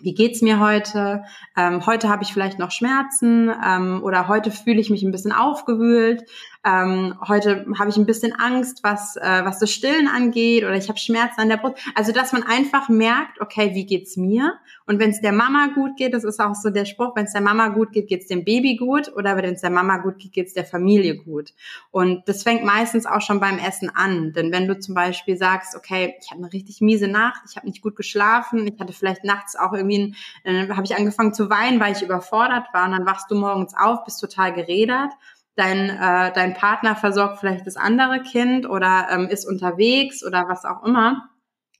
wie 0.00 0.14
geht's 0.14 0.42
mir 0.42 0.60
heute? 0.60 1.24
Ähm, 1.56 1.84
heute 1.86 2.08
habe 2.08 2.22
ich 2.22 2.32
vielleicht 2.32 2.58
noch 2.58 2.70
Schmerzen 2.70 3.50
ähm, 3.64 4.02
oder 4.02 4.28
heute 4.28 4.50
fühle 4.50 4.80
ich 4.80 4.90
mich 4.90 5.02
ein 5.02 5.10
bisschen 5.10 5.32
aufgewühlt. 5.32 6.24
Ähm, 6.64 7.14
heute 7.26 7.66
habe 7.78 7.90
ich 7.90 7.96
ein 7.96 8.06
bisschen 8.06 8.32
Angst, 8.32 8.80
was 8.82 9.16
äh, 9.16 9.44
was 9.44 9.58
das 9.58 9.70
Stillen 9.70 10.08
angeht 10.08 10.64
oder 10.64 10.74
ich 10.74 10.88
habe 10.88 10.98
Schmerzen 10.98 11.40
an 11.40 11.48
der 11.48 11.56
Brust. 11.56 11.76
Also 11.94 12.12
dass 12.12 12.32
man 12.32 12.42
einfach 12.42 12.88
merkt, 12.88 13.40
okay, 13.40 13.74
wie 13.74 13.86
geht's 13.86 14.16
mir? 14.16 14.54
Und 14.86 14.98
wenn 14.98 15.10
es 15.10 15.20
der 15.20 15.32
Mama 15.32 15.68
gut 15.74 15.96
geht, 15.96 16.14
das 16.14 16.24
ist 16.24 16.40
auch 16.40 16.54
so 16.54 16.70
der 16.70 16.84
Spruch, 16.84 17.14
wenn 17.14 17.26
es 17.26 17.32
der 17.32 17.42
Mama 17.42 17.68
gut 17.68 17.92
geht, 17.92 18.08
geht's 18.08 18.26
dem 18.26 18.44
Baby 18.44 18.76
gut 18.76 19.12
oder 19.14 19.36
wenn 19.36 19.54
es 19.54 19.60
der 19.60 19.70
Mama 19.70 19.98
gut 19.98 20.18
geht, 20.18 20.32
geht's 20.32 20.52
der 20.52 20.64
Familie 20.64 21.16
gut. 21.16 21.52
Und 21.90 22.28
das 22.28 22.42
fängt 22.42 22.64
meistens 22.64 23.06
auch 23.06 23.20
schon 23.20 23.40
beim 23.40 23.58
Essen 23.58 23.90
an, 23.94 24.32
denn 24.32 24.52
wenn 24.52 24.66
du 24.66 24.78
zum 24.78 24.94
Beispiel 24.94 25.36
sagst, 25.36 25.76
okay, 25.76 26.14
ich 26.20 26.30
habe 26.30 26.42
eine 26.42 26.52
richtig 26.52 26.80
miese 26.80 27.08
Nacht, 27.08 27.42
ich 27.48 27.56
habe 27.56 27.66
nicht 27.66 27.82
gut 27.82 27.96
geschlafen, 27.96 28.66
ich 28.66 28.80
hatte 28.80 28.92
vielleicht 28.92 29.24
nachts 29.24 29.56
auch 29.56 29.72
irgendwie, 29.72 29.87
äh, 29.90 30.68
habe 30.68 30.84
ich 30.84 30.96
angefangen 30.96 31.34
zu 31.34 31.50
weinen, 31.50 31.80
weil 31.80 31.92
ich 31.92 32.02
überfordert 32.02 32.66
war 32.72 32.86
und 32.86 32.92
dann 32.92 33.06
wachst 33.06 33.30
du 33.30 33.34
morgens 33.34 33.74
auf, 33.76 34.04
bist 34.04 34.20
total 34.20 34.52
geredert 34.52 35.12
dein, 35.54 35.90
äh, 35.90 36.32
dein 36.32 36.54
Partner 36.54 36.94
versorgt 36.94 37.40
vielleicht 37.40 37.66
das 37.66 37.76
andere 37.76 38.22
Kind 38.22 38.68
oder 38.68 39.08
ähm, 39.10 39.26
ist 39.26 39.44
unterwegs 39.44 40.24
oder 40.24 40.48
was 40.48 40.64
auch 40.64 40.84
immer 40.84 41.30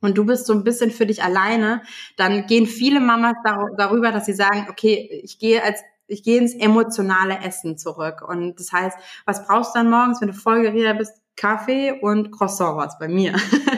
und 0.01 0.17
du 0.17 0.25
bist 0.25 0.47
so 0.47 0.53
ein 0.53 0.65
bisschen 0.65 0.91
für 0.91 1.07
dich 1.07 1.23
alleine, 1.23 1.83
dann 2.17 2.47
gehen 2.47 2.67
viele 2.67 3.01
Mamas 3.01 3.37
dar 3.45 3.71
darüber, 3.77 4.13
dass 4.13 4.27
sie 4.27 4.33
sagen, 4.33 4.67
okay, 4.71 5.21
ich 5.25 5.39
gehe 5.39 5.63
als 5.63 5.83
ich 6.11 6.23
gehe 6.23 6.39
ins 6.39 6.55
emotionale 6.55 7.39
Essen 7.41 7.77
zurück. 7.77 8.27
Und 8.27 8.59
das 8.59 8.73
heißt, 8.73 8.97
was 9.27 9.47
brauchst 9.47 9.75
du 9.75 9.81
dann 9.81 9.91
morgens, 9.91 10.23
wenn 10.23 10.29
du 10.29 10.35
voll 10.35 10.63
geredet 10.63 10.97
bist? 10.97 11.13
Kaffee 11.37 11.93
und 11.93 12.33
Croissant 12.33 12.79
was 12.79 12.99
bei 12.99 13.09
mir. 13.09 13.35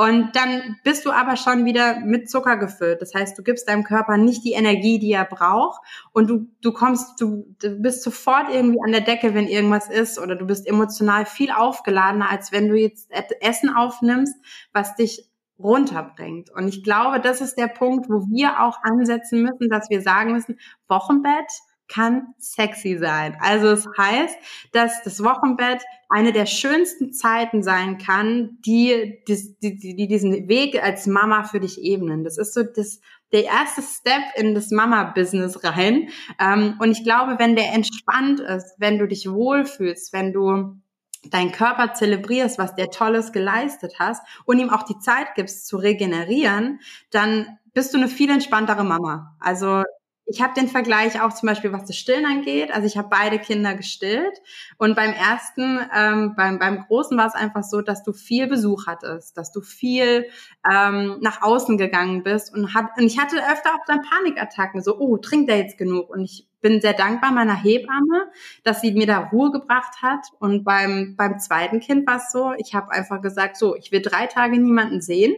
und 0.00 0.34
dann 0.34 0.78
bist 0.82 1.04
du 1.04 1.10
aber 1.10 1.36
schon 1.36 1.66
wieder 1.66 2.00
mit 2.00 2.30
Zucker 2.30 2.56
gefüllt. 2.56 3.02
Das 3.02 3.12
heißt, 3.12 3.36
du 3.36 3.42
gibst 3.42 3.68
deinem 3.68 3.84
Körper 3.84 4.16
nicht 4.16 4.42
die 4.46 4.52
Energie, 4.52 4.98
die 4.98 5.12
er 5.12 5.26
braucht 5.26 5.82
und 6.12 6.30
du, 6.30 6.46
du 6.62 6.72
kommst, 6.72 7.20
du, 7.20 7.54
du 7.60 7.76
bist 7.82 8.02
sofort 8.02 8.46
irgendwie 8.50 8.80
an 8.82 8.92
der 8.92 9.02
Decke, 9.02 9.34
wenn 9.34 9.46
irgendwas 9.46 9.90
ist 9.90 10.18
oder 10.18 10.36
du 10.36 10.46
bist 10.46 10.66
emotional 10.66 11.26
viel 11.26 11.50
aufgeladener, 11.50 12.30
als 12.30 12.50
wenn 12.50 12.70
du 12.70 12.76
jetzt 12.76 13.10
Essen 13.42 13.68
aufnimmst, 13.68 14.34
was 14.72 14.96
dich 14.96 15.30
runterbringt. 15.58 16.48
Und 16.48 16.66
ich 16.66 16.82
glaube, 16.82 17.20
das 17.20 17.42
ist 17.42 17.56
der 17.58 17.68
Punkt, 17.68 18.08
wo 18.08 18.26
wir 18.30 18.62
auch 18.62 18.82
ansetzen 18.82 19.42
müssen, 19.42 19.68
dass 19.68 19.90
wir 19.90 20.00
sagen 20.00 20.32
müssen, 20.32 20.58
Wochenbett, 20.88 21.52
kann 21.92 22.34
sexy 22.38 22.96
sein. 22.98 23.36
Also 23.40 23.68
es 23.68 23.86
heißt, 23.98 24.36
dass 24.72 25.02
das 25.02 25.22
Wochenbett 25.22 25.82
eine 26.08 26.32
der 26.32 26.46
schönsten 26.46 27.12
Zeiten 27.12 27.62
sein 27.62 27.98
kann, 27.98 28.58
die, 28.64 29.22
die, 29.28 29.56
die, 29.60 29.96
die 29.96 30.08
diesen 30.08 30.48
Weg 30.48 30.82
als 30.82 31.06
Mama 31.06 31.44
für 31.44 31.60
dich 31.60 31.82
ebnen. 31.82 32.24
Das 32.24 32.38
ist 32.38 32.54
so 32.54 32.62
das, 32.62 33.00
der 33.32 33.44
erste 33.44 33.82
Step 33.82 34.22
in 34.36 34.54
das 34.54 34.70
Mama-Business 34.70 35.62
rein. 35.64 36.08
Ähm, 36.40 36.76
und 36.80 36.90
ich 36.90 37.04
glaube, 37.04 37.38
wenn 37.38 37.56
der 37.56 37.72
entspannt 37.72 38.40
ist, 38.40 38.74
wenn 38.78 38.98
du 38.98 39.06
dich 39.06 39.30
wohlfühlst, 39.30 40.12
wenn 40.12 40.32
du 40.32 40.76
deinen 41.24 41.52
Körper 41.52 41.92
zelebrierst, 41.92 42.58
was 42.58 42.74
der 42.74 42.90
Tolles 42.90 43.32
geleistet 43.32 43.94
hast 43.98 44.22
und 44.46 44.58
ihm 44.58 44.70
auch 44.70 44.84
die 44.84 44.98
Zeit 44.98 45.34
gibst 45.34 45.66
zu 45.66 45.76
regenerieren, 45.76 46.80
dann 47.10 47.58
bist 47.74 47.92
du 47.92 47.98
eine 47.98 48.08
viel 48.08 48.30
entspanntere 48.30 48.84
Mama. 48.84 49.36
Also 49.38 49.84
ich 50.30 50.40
habe 50.40 50.54
den 50.54 50.68
Vergleich 50.68 51.20
auch 51.20 51.32
zum 51.32 51.48
Beispiel, 51.48 51.72
was 51.72 51.86
das 51.86 51.96
Stillen 51.96 52.24
angeht. 52.24 52.72
Also 52.72 52.86
ich 52.86 52.96
habe 52.96 53.08
beide 53.10 53.40
Kinder 53.40 53.74
gestillt 53.74 54.40
und 54.78 54.94
beim 54.94 55.12
ersten, 55.12 55.80
ähm, 55.92 56.34
beim, 56.36 56.60
beim 56.60 56.84
Großen 56.86 57.18
war 57.18 57.26
es 57.26 57.34
einfach 57.34 57.64
so, 57.64 57.80
dass 57.80 58.04
du 58.04 58.12
viel 58.12 58.46
Besuch 58.46 58.86
hattest, 58.86 59.36
dass 59.36 59.50
du 59.50 59.60
viel 59.60 60.26
ähm, 60.70 61.18
nach 61.20 61.42
außen 61.42 61.76
gegangen 61.78 62.22
bist 62.22 62.54
und, 62.54 62.74
hat, 62.74 62.90
und 62.96 63.04
ich 63.04 63.18
hatte 63.18 63.38
öfter 63.38 63.70
auch 63.74 63.84
dann 63.88 64.02
Panikattacken, 64.02 64.82
so, 64.82 64.98
oh, 64.98 65.16
trinkt 65.16 65.50
der 65.50 65.58
jetzt 65.58 65.78
genug? 65.78 66.08
Und 66.10 66.22
ich 66.22 66.46
bin 66.60 66.80
sehr 66.80 66.94
dankbar 66.94 67.32
meiner 67.32 67.60
Hebamme, 67.60 68.30
dass 68.62 68.82
sie 68.82 68.92
mir 68.92 69.06
da 69.06 69.18
Ruhe 69.18 69.50
gebracht 69.50 70.00
hat. 70.00 70.28
Und 70.38 70.62
beim, 70.62 71.16
beim 71.16 71.40
zweiten 71.40 71.80
Kind 71.80 72.06
war 72.06 72.18
es 72.18 72.30
so, 72.30 72.52
ich 72.56 72.72
habe 72.72 72.92
einfach 72.92 73.20
gesagt, 73.20 73.56
so, 73.56 73.74
ich 73.74 73.90
will 73.90 74.00
drei 74.00 74.26
Tage 74.26 74.60
niemanden 74.60 75.00
sehen. 75.00 75.34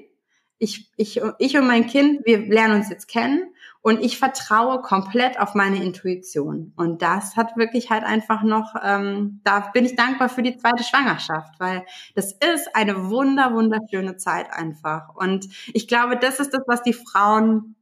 Ich, 0.58 0.90
ich, 0.96 1.20
ich 1.38 1.56
und 1.56 1.66
mein 1.66 1.86
Kind, 1.86 2.26
wir 2.26 2.38
lernen 2.46 2.74
uns 2.74 2.90
jetzt 2.90 3.08
kennen 3.08 3.51
und 3.82 4.00
ich 4.00 4.18
vertraue 4.18 4.80
komplett 4.80 5.38
auf 5.40 5.54
meine 5.54 5.82
Intuition. 5.82 6.72
Und 6.76 7.02
das 7.02 7.36
hat 7.36 7.56
wirklich 7.56 7.90
halt 7.90 8.04
einfach 8.04 8.42
noch, 8.42 8.74
ähm, 8.82 9.40
da 9.44 9.70
bin 9.74 9.84
ich 9.84 9.96
dankbar 9.96 10.28
für 10.28 10.42
die 10.42 10.56
zweite 10.56 10.84
Schwangerschaft, 10.84 11.58
weil 11.58 11.84
das 12.14 12.32
ist 12.32 12.74
eine 12.74 13.10
wunder, 13.10 13.52
wunderschöne 13.52 14.16
Zeit 14.16 14.52
einfach. 14.52 15.14
Und 15.14 15.48
ich 15.74 15.88
glaube, 15.88 16.16
das 16.16 16.38
ist 16.38 16.54
das, 16.54 16.62
was 16.66 16.82
die 16.82 16.92
Frauen 16.92 17.74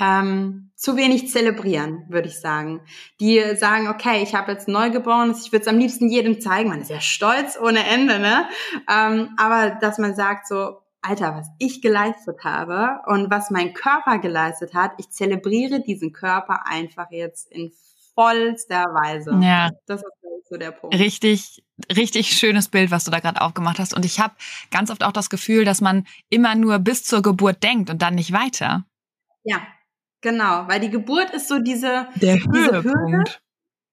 ähm, 0.00 0.70
zu 0.74 0.96
wenig 0.96 1.30
zelebrieren, 1.30 2.04
würde 2.08 2.28
ich 2.28 2.38
sagen. 2.38 2.82
Die 3.20 3.40
sagen, 3.56 3.88
okay, 3.88 4.22
ich 4.22 4.34
habe 4.34 4.52
jetzt 4.52 4.68
Neugeborenes, 4.68 5.46
ich 5.46 5.52
würde 5.52 5.62
es 5.62 5.68
am 5.68 5.78
liebsten 5.78 6.08
jedem 6.08 6.40
zeigen. 6.40 6.68
Man 6.68 6.82
ist 6.82 6.90
ja 6.90 7.00
stolz 7.00 7.58
ohne 7.58 7.86
Ende, 7.86 8.18
ne? 8.18 8.48
Ähm, 8.90 9.30
aber 9.38 9.78
dass 9.80 9.98
man 9.98 10.14
sagt 10.14 10.46
so, 10.46 10.81
Alter, 11.02 11.34
was 11.34 11.48
ich 11.58 11.82
geleistet 11.82 12.44
habe 12.44 13.00
und 13.06 13.30
was 13.30 13.50
mein 13.50 13.74
Körper 13.74 14.18
geleistet 14.18 14.74
hat, 14.74 14.92
ich 14.98 15.10
zelebriere 15.10 15.80
diesen 15.80 16.12
Körper 16.12 16.66
einfach 16.66 17.10
jetzt 17.10 17.50
in 17.50 17.72
vollster 18.14 18.84
Weise. 18.84 19.38
Ja. 19.42 19.70
Das 19.86 20.02
ist 20.02 20.48
so 20.48 20.56
der 20.56 20.70
Punkt. 20.70 20.96
Richtig, 20.96 21.64
richtig 21.94 22.36
schönes 22.36 22.68
Bild, 22.68 22.90
was 22.90 23.04
du 23.04 23.10
da 23.10 23.18
gerade 23.18 23.40
aufgemacht 23.40 23.78
hast. 23.78 23.94
Und 23.94 24.04
ich 24.04 24.20
habe 24.20 24.34
ganz 24.70 24.90
oft 24.90 25.02
auch 25.02 25.12
das 25.12 25.30
Gefühl, 25.30 25.64
dass 25.64 25.80
man 25.80 26.06
immer 26.28 26.54
nur 26.54 26.78
bis 26.78 27.04
zur 27.04 27.22
Geburt 27.22 27.62
denkt 27.62 27.90
und 27.90 28.02
dann 28.02 28.14
nicht 28.14 28.32
weiter. 28.32 28.84
Ja, 29.44 29.60
genau. 30.20 30.68
Weil 30.68 30.80
die 30.80 30.90
Geburt 30.90 31.30
ist 31.30 31.48
so 31.48 31.58
diese, 31.58 32.06
der 32.16 32.36
diese 32.36 32.84
Hürde. 32.84 33.24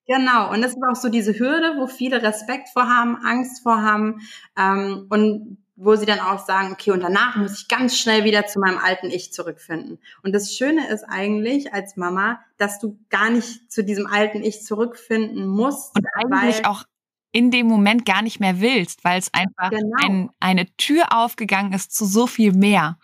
Genau, 0.05 0.51
und 0.51 0.63
das 0.63 0.71
ist 0.71 0.83
auch 0.89 0.95
so 0.95 1.09
diese 1.09 1.37
Hürde, 1.37 1.75
wo 1.77 1.85
viele 1.85 2.23
Respekt 2.23 2.69
vorhaben, 2.69 3.15
Angst 3.23 3.61
vorhaben. 3.61 4.21
Ähm, 4.57 5.05
und 5.09 5.59
wo 5.81 5.95
sie 5.95 6.05
dann 6.05 6.19
auch 6.19 6.45
sagen, 6.45 6.73
okay, 6.73 6.91
und 6.91 7.01
danach 7.01 7.37
muss 7.37 7.61
ich 7.61 7.67
ganz 7.69 7.97
schnell 7.97 8.25
wieder 8.25 8.45
zu 8.45 8.59
meinem 8.59 8.77
alten 8.77 9.07
Ich 9.07 9.31
zurückfinden. 9.31 9.97
Und 10.23 10.33
das 10.33 10.53
Schöne 10.53 10.89
ist 10.89 11.05
eigentlich 11.05 11.73
als 11.73 11.95
Mama, 11.95 12.41
dass 12.57 12.79
du 12.79 12.99
gar 13.09 13.29
nicht 13.29 13.71
zu 13.71 13.83
diesem 13.83 14.05
alten 14.05 14.43
Ich 14.43 14.65
zurückfinden 14.65 15.47
musst. 15.47 15.95
Und 15.95 16.05
eigentlich 16.13 16.65
auch 16.65 16.83
in 17.31 17.49
dem 17.49 17.67
Moment 17.67 18.05
gar 18.05 18.21
nicht 18.21 18.41
mehr 18.41 18.59
willst, 18.59 19.05
weil 19.05 19.19
es 19.19 19.33
einfach 19.33 19.69
genau. 19.69 19.95
ein, 20.03 20.29
eine 20.41 20.65
Tür 20.75 21.05
aufgegangen 21.11 21.71
ist 21.71 21.95
zu 21.95 22.05
so 22.05 22.27
viel 22.27 22.51
mehr. 22.51 22.97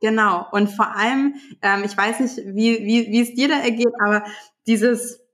Genau. 0.00 0.46
Und 0.52 0.68
vor 0.68 0.94
allem, 0.94 1.34
ähm, 1.62 1.82
ich 1.82 1.96
weiß 1.96 2.20
nicht, 2.20 2.36
wie, 2.36 2.84
wie, 2.84 3.10
wie 3.10 3.20
es 3.20 3.34
dir 3.34 3.48
da 3.48 3.58
ergeht, 3.58 3.92
aber 4.04 4.24
dieses 4.68 5.25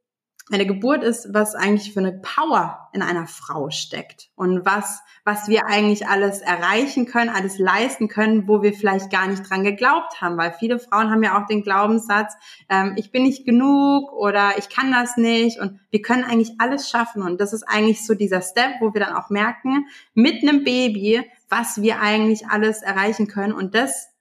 eine 0.55 0.67
Geburt 0.67 1.03
ist, 1.03 1.33
was 1.33 1.55
eigentlich 1.55 1.93
für 1.93 2.01
eine 2.01 2.13
Power 2.13 2.89
in 2.93 3.03
einer 3.03 3.27
Frau 3.27 3.71
steckt 3.71 4.31
und 4.35 4.67
was, 4.67 5.01
was 5.25 5.49
wir 5.49 5.67
eigentlich 5.67 6.07
alles 6.07 6.41
erreichen 6.41 7.07
können, 7.07 7.31
alles 7.31 7.59
leisten 7.59 8.09
können, 8.09 8.49
wo 8.49 8.63
wir 8.63 8.73
vielleicht 8.73 9.11
gar 9.11 9.27
nicht 9.29 9.49
dran 9.49 9.65
geglaubt 9.65 10.21
haben, 10.21 10.37
weil 10.37 10.53
viele 10.59 10.79
Frauen 10.79 11.11
haben 11.11 11.23
ja 11.23 11.41
auch 11.41 11.47
den 11.47 11.63
Glaubenssatz, 11.63 12.35
ähm, 12.69 12.95
ich 12.97 13.11
bin 13.11 13.23
nicht 13.23 13.45
genug 13.45 14.13
oder 14.13 14.53
ich 14.59 14.69
kann 14.69 14.93
das 14.93 15.17
nicht. 15.17 15.61
Und 15.61 15.81
wir 15.91 16.03
können 16.03 16.25
eigentlich 16.25 16.53
alles 16.59 16.89
schaffen. 16.89 17.23
Und 17.23 17.41
das 17.41 17.53
ist 17.53 17.65
eigentlich 17.65 18.05
so 18.07 18.15
dieser 18.15 18.43
Step, 18.43 18.73
wo 18.81 18.95
wir 18.95 19.01
dann 19.01 19.15
auch 19.15 19.31
merken, 19.31 19.87
mit 20.15 20.43
einem 20.43 20.65
Baby, 20.65 21.23
was 21.49 21.81
wir 21.81 22.01
eigentlich 22.01 22.47
alles 22.49 22.83
erreichen 22.83 23.29
können. 23.29 23.53
Und 23.53 23.75
das 23.75 24.12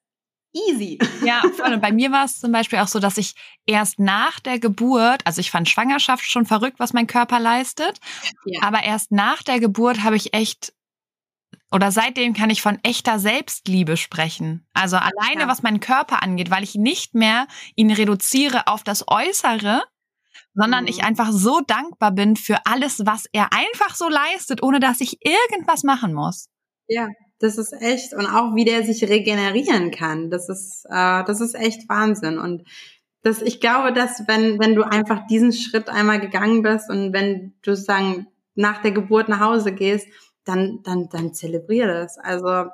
easy. 0.53 0.99
Ja, 1.23 1.41
voll. 1.57 1.73
Und 1.73 1.81
bei 1.81 1.91
mir 1.91 2.11
war 2.11 2.25
es 2.25 2.39
zum 2.39 2.51
Beispiel 2.51 2.79
auch 2.79 2.87
so, 2.87 2.99
dass 2.99 3.17
ich 3.17 3.35
erst 3.65 3.99
nach 3.99 4.39
der 4.39 4.59
Geburt, 4.59 5.21
also 5.25 5.39
ich 5.39 5.51
fand 5.51 5.69
Schwangerschaft 5.69 6.23
schon 6.25 6.45
verrückt, 6.45 6.79
was 6.79 6.93
mein 6.93 7.07
Körper 7.07 7.39
leistet, 7.39 7.99
ja. 8.45 8.61
aber 8.63 8.83
erst 8.83 9.11
nach 9.11 9.43
der 9.43 9.59
Geburt 9.59 10.03
habe 10.03 10.15
ich 10.15 10.33
echt 10.33 10.73
oder 11.73 11.89
seitdem 11.91 12.33
kann 12.33 12.49
ich 12.49 12.61
von 12.61 12.79
echter 12.83 13.17
Selbstliebe 13.17 13.95
sprechen. 13.95 14.67
Also 14.73 14.97
alleine, 14.97 15.41
ja. 15.41 15.47
was 15.47 15.63
meinen 15.63 15.79
Körper 15.79 16.21
angeht, 16.21 16.51
weil 16.51 16.63
ich 16.63 16.75
nicht 16.75 17.15
mehr 17.15 17.47
ihn 17.75 17.91
reduziere 17.91 18.67
auf 18.67 18.83
das 18.83 19.05
Äußere, 19.07 19.81
sondern 20.53 20.83
mhm. 20.83 20.89
ich 20.89 21.03
einfach 21.05 21.31
so 21.31 21.61
dankbar 21.61 22.11
bin 22.11 22.35
für 22.35 22.65
alles, 22.65 23.05
was 23.05 23.25
er 23.31 23.53
einfach 23.53 23.95
so 23.95 24.09
leistet, 24.09 24.61
ohne 24.61 24.81
dass 24.81 24.99
ich 24.99 25.19
irgendwas 25.25 25.83
machen 25.83 26.13
muss. 26.13 26.49
Ja, 26.87 27.07
das 27.41 27.57
ist 27.57 27.73
echt 27.73 28.13
und 28.13 28.25
auch 28.25 28.55
wie 28.55 28.65
der 28.65 28.83
sich 28.83 29.03
regenerieren 29.07 29.91
kann. 29.91 30.29
Das 30.29 30.49
ist 30.49 30.85
äh, 30.89 31.23
das 31.23 31.41
ist 31.41 31.55
echt 31.55 31.89
Wahnsinn 31.89 32.37
und 32.39 32.63
das 33.23 33.41
ich 33.41 33.59
glaube, 33.59 33.93
dass 33.93 34.27
wenn 34.27 34.59
wenn 34.59 34.75
du 34.75 34.83
einfach 34.83 35.27
diesen 35.27 35.53
Schritt 35.53 35.89
einmal 35.89 36.19
gegangen 36.19 36.61
bist 36.61 36.89
und 36.89 37.13
wenn 37.13 37.53
du 37.61 37.75
sagen 37.75 38.27
nach 38.55 38.81
der 38.81 38.91
Geburt 38.91 39.29
nach 39.29 39.39
Hause 39.39 39.73
gehst, 39.73 40.07
dann 40.45 40.81
dann 40.83 41.09
dann 41.09 41.33
zelebrier 41.33 41.87
das. 41.87 42.17
Also 42.17 42.69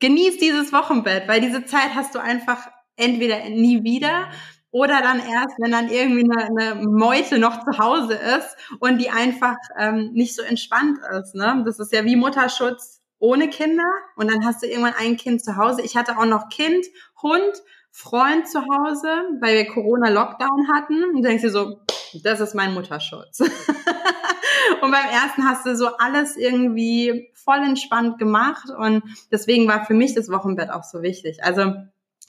genieß 0.00 0.38
dieses 0.38 0.72
Wochenbett, 0.72 1.28
weil 1.28 1.40
diese 1.40 1.64
Zeit 1.64 1.94
hast 1.94 2.14
du 2.14 2.18
einfach 2.18 2.68
entweder 2.96 3.48
nie 3.48 3.84
wieder 3.84 4.28
oder 4.70 5.00
dann 5.00 5.20
erst, 5.20 5.58
wenn 5.58 5.72
dann 5.72 5.88
irgendwie 5.88 6.30
eine, 6.30 6.44
eine 6.44 6.86
Meute 6.86 7.38
noch 7.38 7.64
zu 7.64 7.78
Hause 7.78 8.14
ist 8.14 8.56
und 8.78 8.98
die 8.98 9.10
einfach 9.10 9.56
ähm, 9.78 10.10
nicht 10.12 10.34
so 10.34 10.42
entspannt 10.42 10.98
ist. 11.18 11.34
Ne? 11.34 11.62
Das 11.64 11.78
ist 11.78 11.92
ja 11.92 12.04
wie 12.04 12.16
Mutterschutz 12.16 12.95
ohne 13.18 13.48
Kinder 13.48 13.84
und 14.16 14.30
dann 14.30 14.44
hast 14.44 14.62
du 14.62 14.66
irgendwann 14.66 14.94
ein 14.98 15.16
Kind 15.16 15.42
zu 15.42 15.56
Hause. 15.56 15.82
Ich 15.82 15.96
hatte 15.96 16.18
auch 16.18 16.26
noch 16.26 16.48
Kind, 16.48 16.86
Hund, 17.22 17.62
Freund 17.90 18.46
zu 18.48 18.60
Hause, 18.60 19.08
weil 19.40 19.56
wir 19.56 19.66
Corona-Lockdown 19.66 20.68
hatten 20.74 21.04
und 21.14 21.22
denkst 21.22 21.42
dir 21.42 21.50
so, 21.50 21.80
das 22.22 22.40
ist 22.40 22.54
mein 22.54 22.74
Mutterschutz. 22.74 23.40
und 24.82 24.90
beim 24.90 25.08
ersten 25.10 25.48
hast 25.48 25.64
du 25.64 25.76
so 25.76 25.96
alles 25.96 26.36
irgendwie 26.36 27.30
voll 27.34 27.58
entspannt 27.58 28.18
gemacht 28.18 28.68
und 28.76 29.02
deswegen 29.30 29.66
war 29.66 29.84
für 29.86 29.94
mich 29.94 30.14
das 30.14 30.30
Wochenbett 30.30 30.70
auch 30.70 30.84
so 30.84 31.02
wichtig. 31.02 31.42
Also 31.42 31.72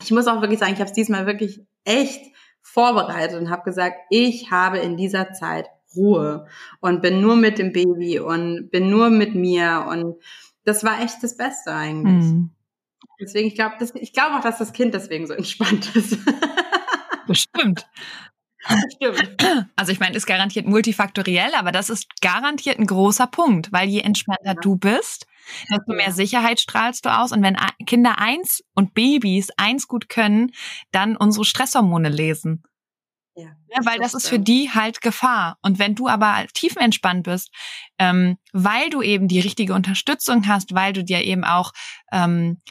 ich 0.01 0.11
muss 0.11 0.27
auch 0.27 0.41
wirklich 0.41 0.59
sagen, 0.59 0.73
ich 0.73 0.79
habe 0.79 0.89
es 0.89 0.95
diesmal 0.95 1.25
wirklich 1.25 1.61
echt 1.83 2.31
vorbereitet 2.61 3.39
und 3.39 3.49
habe 3.49 3.63
gesagt, 3.63 3.97
ich 4.09 4.51
habe 4.51 4.77
in 4.77 4.95
dieser 4.95 5.33
Zeit 5.33 5.67
Ruhe 5.95 6.47
und 6.79 7.01
bin 7.01 7.21
nur 7.21 7.35
mit 7.35 7.57
dem 7.57 7.71
Baby 7.71 8.19
und 8.19 8.69
bin 8.69 8.89
nur 8.89 9.09
mit 9.09 9.35
mir 9.35 9.85
und 9.89 10.15
das 10.67 10.83
war 10.83 11.01
echt 11.01 11.23
das 11.23 11.37
Beste 11.37 11.73
eigentlich. 11.73 12.25
Mhm. 12.25 12.49
Deswegen, 13.19 13.47
ich 13.47 13.55
glaube, 13.55 13.75
ich 13.95 14.13
glaube 14.13 14.35
auch, 14.35 14.41
dass 14.41 14.57
das 14.57 14.73
Kind 14.73 14.93
deswegen 14.93 15.25
so 15.25 15.33
entspannt 15.33 15.95
ist. 15.95 16.19
Bestimmt. 17.25 17.87
Bestimmt. 18.67 19.37
Also 19.77 19.93
ich 19.93 19.99
meine, 20.01 20.15
ist 20.17 20.25
garantiert 20.25 20.67
multifaktoriell, 20.67 21.55
aber 21.55 21.71
das 21.71 21.89
ist 21.89 22.07
garantiert 22.21 22.79
ein 22.79 22.85
großer 22.85 23.27
Punkt, 23.27 23.71
weil 23.71 23.87
je 23.87 24.01
entspannter 24.01 24.43
ja. 24.43 24.53
du 24.55 24.75
bist, 24.75 25.25
desto 25.69 25.93
mehr 25.93 26.11
Sicherheit 26.11 26.59
strahlst 26.59 27.05
du 27.05 27.17
aus. 27.17 27.31
Und 27.31 27.41
wenn 27.43 27.55
Kinder 27.85 28.19
eins 28.19 28.61
und 28.73 28.93
Babys 28.93 29.49
eins 29.55 29.87
gut 29.87 30.09
können, 30.09 30.51
dann 30.91 31.15
unsere 31.15 31.45
Stresshormone 31.45 32.09
lesen. 32.09 32.63
Ja, 33.37 33.49
ja, 33.69 33.85
weil 33.85 33.99
das, 33.99 34.13
das 34.13 34.23
ist 34.23 34.29
für 34.29 34.39
die 34.39 34.71
halt 34.71 35.01
Gefahr. 35.01 35.59
Und 35.61 35.77
wenn 35.77 35.93
du 35.93 36.07
aber 36.07 36.47
tiefenentspannt 36.53 37.23
bist, 37.23 37.51
ähm, 37.99 38.39
weil 38.51 38.89
du 38.89 39.03
eben 39.03 39.27
die 39.27 39.39
richtige 39.39 39.75
Unterstützung 39.75 40.47
hast, 40.47 40.73
weil 40.73 40.91
du 40.91 41.03
dir 41.03 41.23
eben 41.23 41.43
auch 41.43 41.71
ähm, 42.11 42.61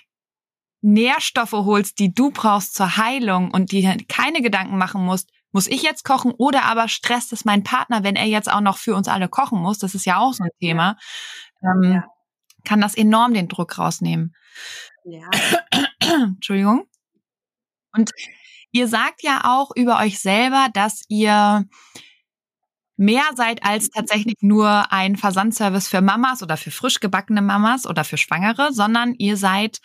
Nährstoffe 0.81 1.53
holst, 1.53 2.01
die 2.01 2.13
du 2.13 2.33
brauchst 2.33 2.75
zur 2.75 2.97
Heilung 2.97 3.53
und 3.53 3.71
die 3.71 4.05
keine 4.09 4.43
Gedanken 4.43 4.77
machen 4.77 5.05
musst, 5.05 5.31
muss 5.53 5.69
ich 5.69 5.83
jetzt 5.83 6.05
kochen 6.05 6.33
oder 6.33 6.65
aber 6.65 6.89
stresst 6.89 7.33
es 7.33 7.45
mein 7.45 7.63
Partner, 7.63 8.03
wenn 8.03 8.17
er 8.17 8.27
jetzt 8.27 8.51
auch 8.51 8.61
noch 8.61 8.77
für 8.77 8.97
uns 8.97 9.07
alle 9.07 9.29
kochen 9.29 9.61
muss, 9.61 9.79
das 9.79 9.95
ist 9.95 10.05
ja 10.05 10.19
auch 10.19 10.33
so 10.33 10.43
ein 10.43 10.51
Thema, 10.61 10.97
ähm, 11.63 11.93
ja. 11.93 12.05
kann 12.65 12.81
das 12.81 12.97
enorm 12.97 13.35
den 13.35 13.49
Druck 13.49 13.79
rausnehmen. 13.79 14.35
Ja. 15.05 15.31
Entschuldigung. 16.01 16.87
Und 17.93 18.11
Ihr 18.77 18.89
sagt 18.89 19.23
ja 19.23 19.41
auch 19.45 19.71
über 19.75 19.99
euch 20.01 20.19
selber, 20.19 20.69
dass 20.75 21.03
ihr 21.09 21.65
mehr 22.99 23.25
seid 23.35 23.65
als 23.65 23.89
tatsächlich 23.89 24.35
nur 24.43 24.93
ein 24.93 25.17
Versandservice 25.17 25.89
für 25.89 26.03
Mamas 26.03 26.43
oder 26.43 26.59
für 26.59 26.71
frisch 26.71 27.01
gebackene 27.01 27.41
Mamas 27.41 27.87
oder 27.87 28.05
für 28.05 28.19
Schwangere, 28.19 28.75
sondern 28.75 29.15
ihr 29.15 29.39
seid, 29.39 29.79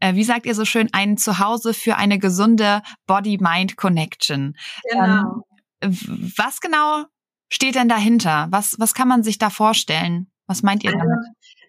äh, 0.00 0.14
wie 0.14 0.24
sagt 0.24 0.46
ihr 0.46 0.54
so 0.54 0.64
schön, 0.64 0.88
ein 0.92 1.18
Zuhause 1.18 1.74
für 1.74 1.96
eine 1.96 2.18
gesunde 2.18 2.80
Body-Mind-Connection. 3.06 4.56
Genau. 4.90 5.44
Ähm, 5.82 6.32
was 6.38 6.62
genau 6.62 7.04
steht 7.50 7.74
denn 7.74 7.90
dahinter? 7.90 8.46
Was, 8.48 8.76
was 8.78 8.94
kann 8.94 9.08
man 9.08 9.22
sich 9.22 9.36
da 9.36 9.50
vorstellen? 9.50 10.32
Was 10.46 10.62
meint 10.62 10.84
ihr 10.84 10.94
also, 10.94 11.00
damit? 11.00 11.26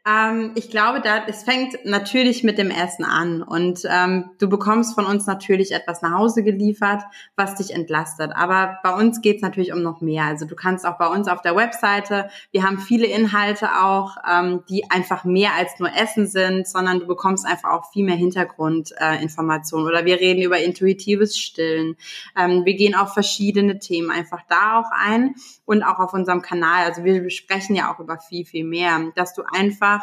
Ähm, 0.10 0.52
ich 0.56 0.70
glaube, 0.70 1.02
da, 1.02 1.26
es 1.28 1.44
fängt 1.44 1.86
natürlich 1.86 2.44
mit 2.44 2.58
dem 2.58 2.72
Essen 2.72 3.04
an 3.04 3.44
und 3.44 3.82
ähm, 3.90 4.32
du 4.40 4.50
bekommst 4.50 4.96
von 4.96 5.06
uns 5.06 5.26
natürlich 5.28 5.72
etwas 5.72 6.02
nach 6.02 6.14
Hause 6.14 6.44
geliefert, 6.44 7.04
was 7.36 7.56
dich 7.56 7.74
entlastet. 7.74 8.32
Aber 8.34 8.80
bei 8.84 8.94
uns 8.94 9.22
geht 9.22 9.38
es 9.38 9.42
natürlich 9.42 9.74
um 9.74 9.82
noch 9.82 10.02
mehr. 10.02 10.24
Also 10.24 10.46
du 10.46 10.56
kannst 10.56 10.86
auch 10.86 10.98
bei 10.98 11.08
uns 11.08 11.28
auf 11.28 11.42
der 11.42 11.56
Webseite, 11.56 12.30
wir 12.52 12.64
haben 12.64 12.80
viele 12.80 13.08
Inhalte 13.08 13.70
auch, 13.84 14.18
ähm, 14.30 14.64
die 14.70 14.90
einfach 14.90 15.26
mehr 15.26 15.52
als 15.58 15.80
nur 15.80 15.90
Essen 15.96 16.28
sind, 16.28 16.68
sondern 16.68 17.00
du 17.00 17.08
bekommst 17.08 17.46
einfach 17.46 17.72
auch 17.72 17.92
viel 17.92 18.06
mehr 18.06 18.16
Hintergrundinformationen. 18.16 19.88
Äh, 19.88 19.90
Oder 19.92 20.06
wir 20.06 20.20
reden 20.20 20.42
über 20.42 20.60
intuitives 20.60 21.38
Stillen. 21.38 21.98
Ähm, 22.38 22.66
wir 22.66 22.76
gehen 22.76 22.96
auf 22.96 23.14
verschiedene 23.14 23.80
Themen 23.80 24.12
einfach 24.12 24.42
da 24.48 24.80
auch 24.80 24.92
ein 24.92 25.36
und 25.66 25.84
auch 25.84 26.00
auf 26.00 26.14
unserem 26.14 26.42
Kanal. 26.42 26.86
Also 26.86 27.04
wir 27.04 27.22
besprechen 27.22 27.76
ja 27.76 27.94
auch 27.94 28.00
über 28.00 28.18
viel, 28.18 28.46
viel 28.46 28.64
mehr, 28.64 29.12
dass 29.16 29.34
du 29.34 29.44
einfach 29.52 29.99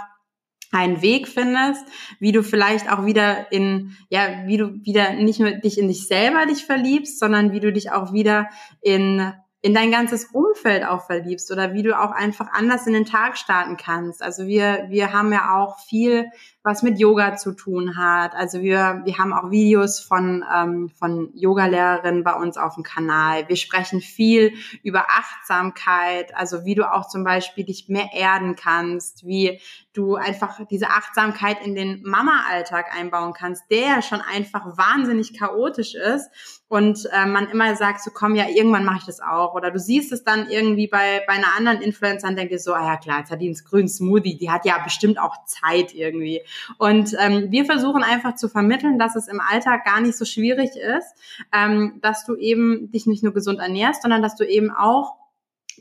einen 0.72 1.02
Weg 1.02 1.28
findest, 1.28 1.84
wie 2.18 2.32
du 2.32 2.42
vielleicht 2.42 2.90
auch 2.90 3.06
wieder 3.06 3.50
in, 3.52 3.96
ja, 4.08 4.46
wie 4.46 4.56
du 4.56 4.84
wieder 4.84 5.14
nicht 5.14 5.40
nur 5.40 5.52
dich 5.52 5.78
in 5.78 5.88
dich 5.88 6.06
selber 6.06 6.46
dich 6.46 6.64
verliebst, 6.64 7.18
sondern 7.18 7.52
wie 7.52 7.60
du 7.60 7.72
dich 7.72 7.92
auch 7.92 8.12
wieder 8.12 8.48
in 8.80 9.32
in 9.66 9.74
dein 9.74 9.90
ganzes 9.90 10.26
Umfeld 10.26 10.84
auch 10.84 11.06
verliebst 11.06 11.50
oder 11.50 11.72
wie 11.72 11.82
du 11.82 11.98
auch 11.98 12.12
einfach 12.12 12.52
anders 12.52 12.86
in 12.86 12.92
den 12.92 13.04
Tag 13.04 13.36
starten 13.36 13.76
kannst. 13.76 14.22
Also 14.22 14.46
wir, 14.46 14.86
wir 14.90 15.12
haben 15.12 15.32
ja 15.32 15.56
auch 15.58 15.80
viel, 15.80 16.26
was 16.66 16.82
mit 16.82 16.98
Yoga 16.98 17.36
zu 17.36 17.52
tun 17.52 17.96
hat. 17.96 18.34
Also 18.34 18.60
wir, 18.60 19.02
wir 19.04 19.18
haben 19.18 19.32
auch 19.32 19.52
Videos 19.52 20.00
von, 20.00 20.44
ähm, 20.52 20.90
von 20.98 21.30
Yogalehrerinnen 21.32 22.24
bei 22.24 22.34
uns 22.34 22.56
auf 22.58 22.74
dem 22.74 22.82
Kanal. 22.82 23.48
Wir 23.48 23.54
sprechen 23.54 24.00
viel 24.00 24.52
über 24.82 25.06
Achtsamkeit, 25.08 26.36
also 26.36 26.64
wie 26.64 26.74
du 26.74 26.92
auch 26.92 27.06
zum 27.06 27.22
Beispiel 27.22 27.64
dich 27.64 27.88
mehr 27.88 28.08
erden 28.12 28.56
kannst, 28.56 29.24
wie 29.24 29.60
du 29.92 30.16
einfach 30.16 30.60
diese 30.68 30.88
Achtsamkeit 30.88 31.64
in 31.64 31.76
den 31.76 32.02
Mama-Alltag 32.02 32.86
einbauen 32.94 33.32
kannst, 33.32 33.70
der 33.70 34.02
schon 34.02 34.20
einfach 34.20 34.76
wahnsinnig 34.76 35.38
chaotisch 35.38 35.94
ist 35.94 36.28
und 36.68 37.08
äh, 37.12 37.26
man 37.26 37.48
immer 37.48 37.76
sagt, 37.76 38.02
so 38.02 38.10
komm, 38.12 38.34
ja, 38.34 38.48
irgendwann 38.48 38.84
mache 38.84 38.98
ich 38.98 39.04
das 39.06 39.20
auch. 39.20 39.54
Oder 39.54 39.70
du 39.70 39.78
siehst 39.78 40.12
es 40.12 40.24
dann 40.24 40.50
irgendwie 40.50 40.88
bei, 40.88 41.22
bei 41.26 41.34
einer 41.34 41.54
anderen 41.56 41.80
Influencer 41.80 42.28
und 42.28 42.36
denkst 42.36 42.58
so, 42.58 42.74
ah 42.74 42.84
ja 42.84 42.96
klar, 42.96 43.20
jetzt 43.20 43.30
hat 43.30 43.40
die 43.40 43.46
einen 43.46 43.64
grünen 43.64 43.88
Smoothie, 43.88 44.36
die 44.36 44.50
hat 44.50 44.64
ja 44.64 44.78
bestimmt 44.82 45.18
auch 45.18 45.44
Zeit 45.46 45.94
irgendwie. 45.94 46.42
Und 46.78 47.14
ähm, 47.18 47.50
wir 47.50 47.64
versuchen 47.64 48.02
einfach 48.02 48.34
zu 48.34 48.48
vermitteln, 48.48 48.98
dass 48.98 49.16
es 49.16 49.28
im 49.28 49.40
Alltag 49.40 49.84
gar 49.84 50.00
nicht 50.00 50.16
so 50.16 50.24
schwierig 50.24 50.70
ist, 50.76 51.14
ähm, 51.52 51.98
dass 52.02 52.24
du 52.24 52.36
eben 52.36 52.90
dich 52.90 53.06
nicht 53.06 53.22
nur 53.22 53.32
gesund 53.32 53.60
ernährst, 53.60 54.02
sondern 54.02 54.22
dass 54.22 54.36
du 54.36 54.44
eben 54.44 54.70
auch 54.70 55.14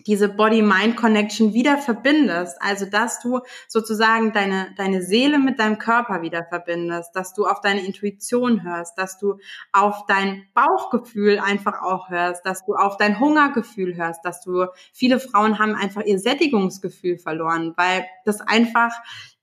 diese 0.07 0.29
Body-Mind-Connection 0.29 1.53
wieder 1.53 1.77
verbindest. 1.77 2.57
Also, 2.61 2.85
dass 2.85 3.19
du 3.19 3.41
sozusagen 3.67 4.33
deine, 4.33 4.67
deine 4.77 5.01
Seele 5.01 5.39
mit 5.39 5.59
deinem 5.59 5.77
Körper 5.77 6.21
wieder 6.21 6.43
verbindest, 6.43 7.15
dass 7.15 7.33
du 7.33 7.45
auf 7.45 7.61
deine 7.61 7.85
Intuition 7.85 8.63
hörst, 8.63 8.97
dass 8.97 9.17
du 9.17 9.39
auf 9.71 10.05
dein 10.07 10.45
Bauchgefühl 10.53 11.39
einfach 11.39 11.81
auch 11.81 12.09
hörst, 12.09 12.45
dass 12.45 12.65
du 12.65 12.75
auf 12.75 12.97
dein 12.97 13.19
Hungergefühl 13.19 13.95
hörst, 13.95 14.23
dass 14.23 14.41
du, 14.41 14.65
viele 14.93 15.19
Frauen 15.19 15.59
haben 15.59 15.75
einfach 15.75 16.03
ihr 16.03 16.19
Sättigungsgefühl 16.19 17.17
verloren, 17.17 17.73
weil 17.77 18.05
das 18.25 18.41
einfach 18.41 18.91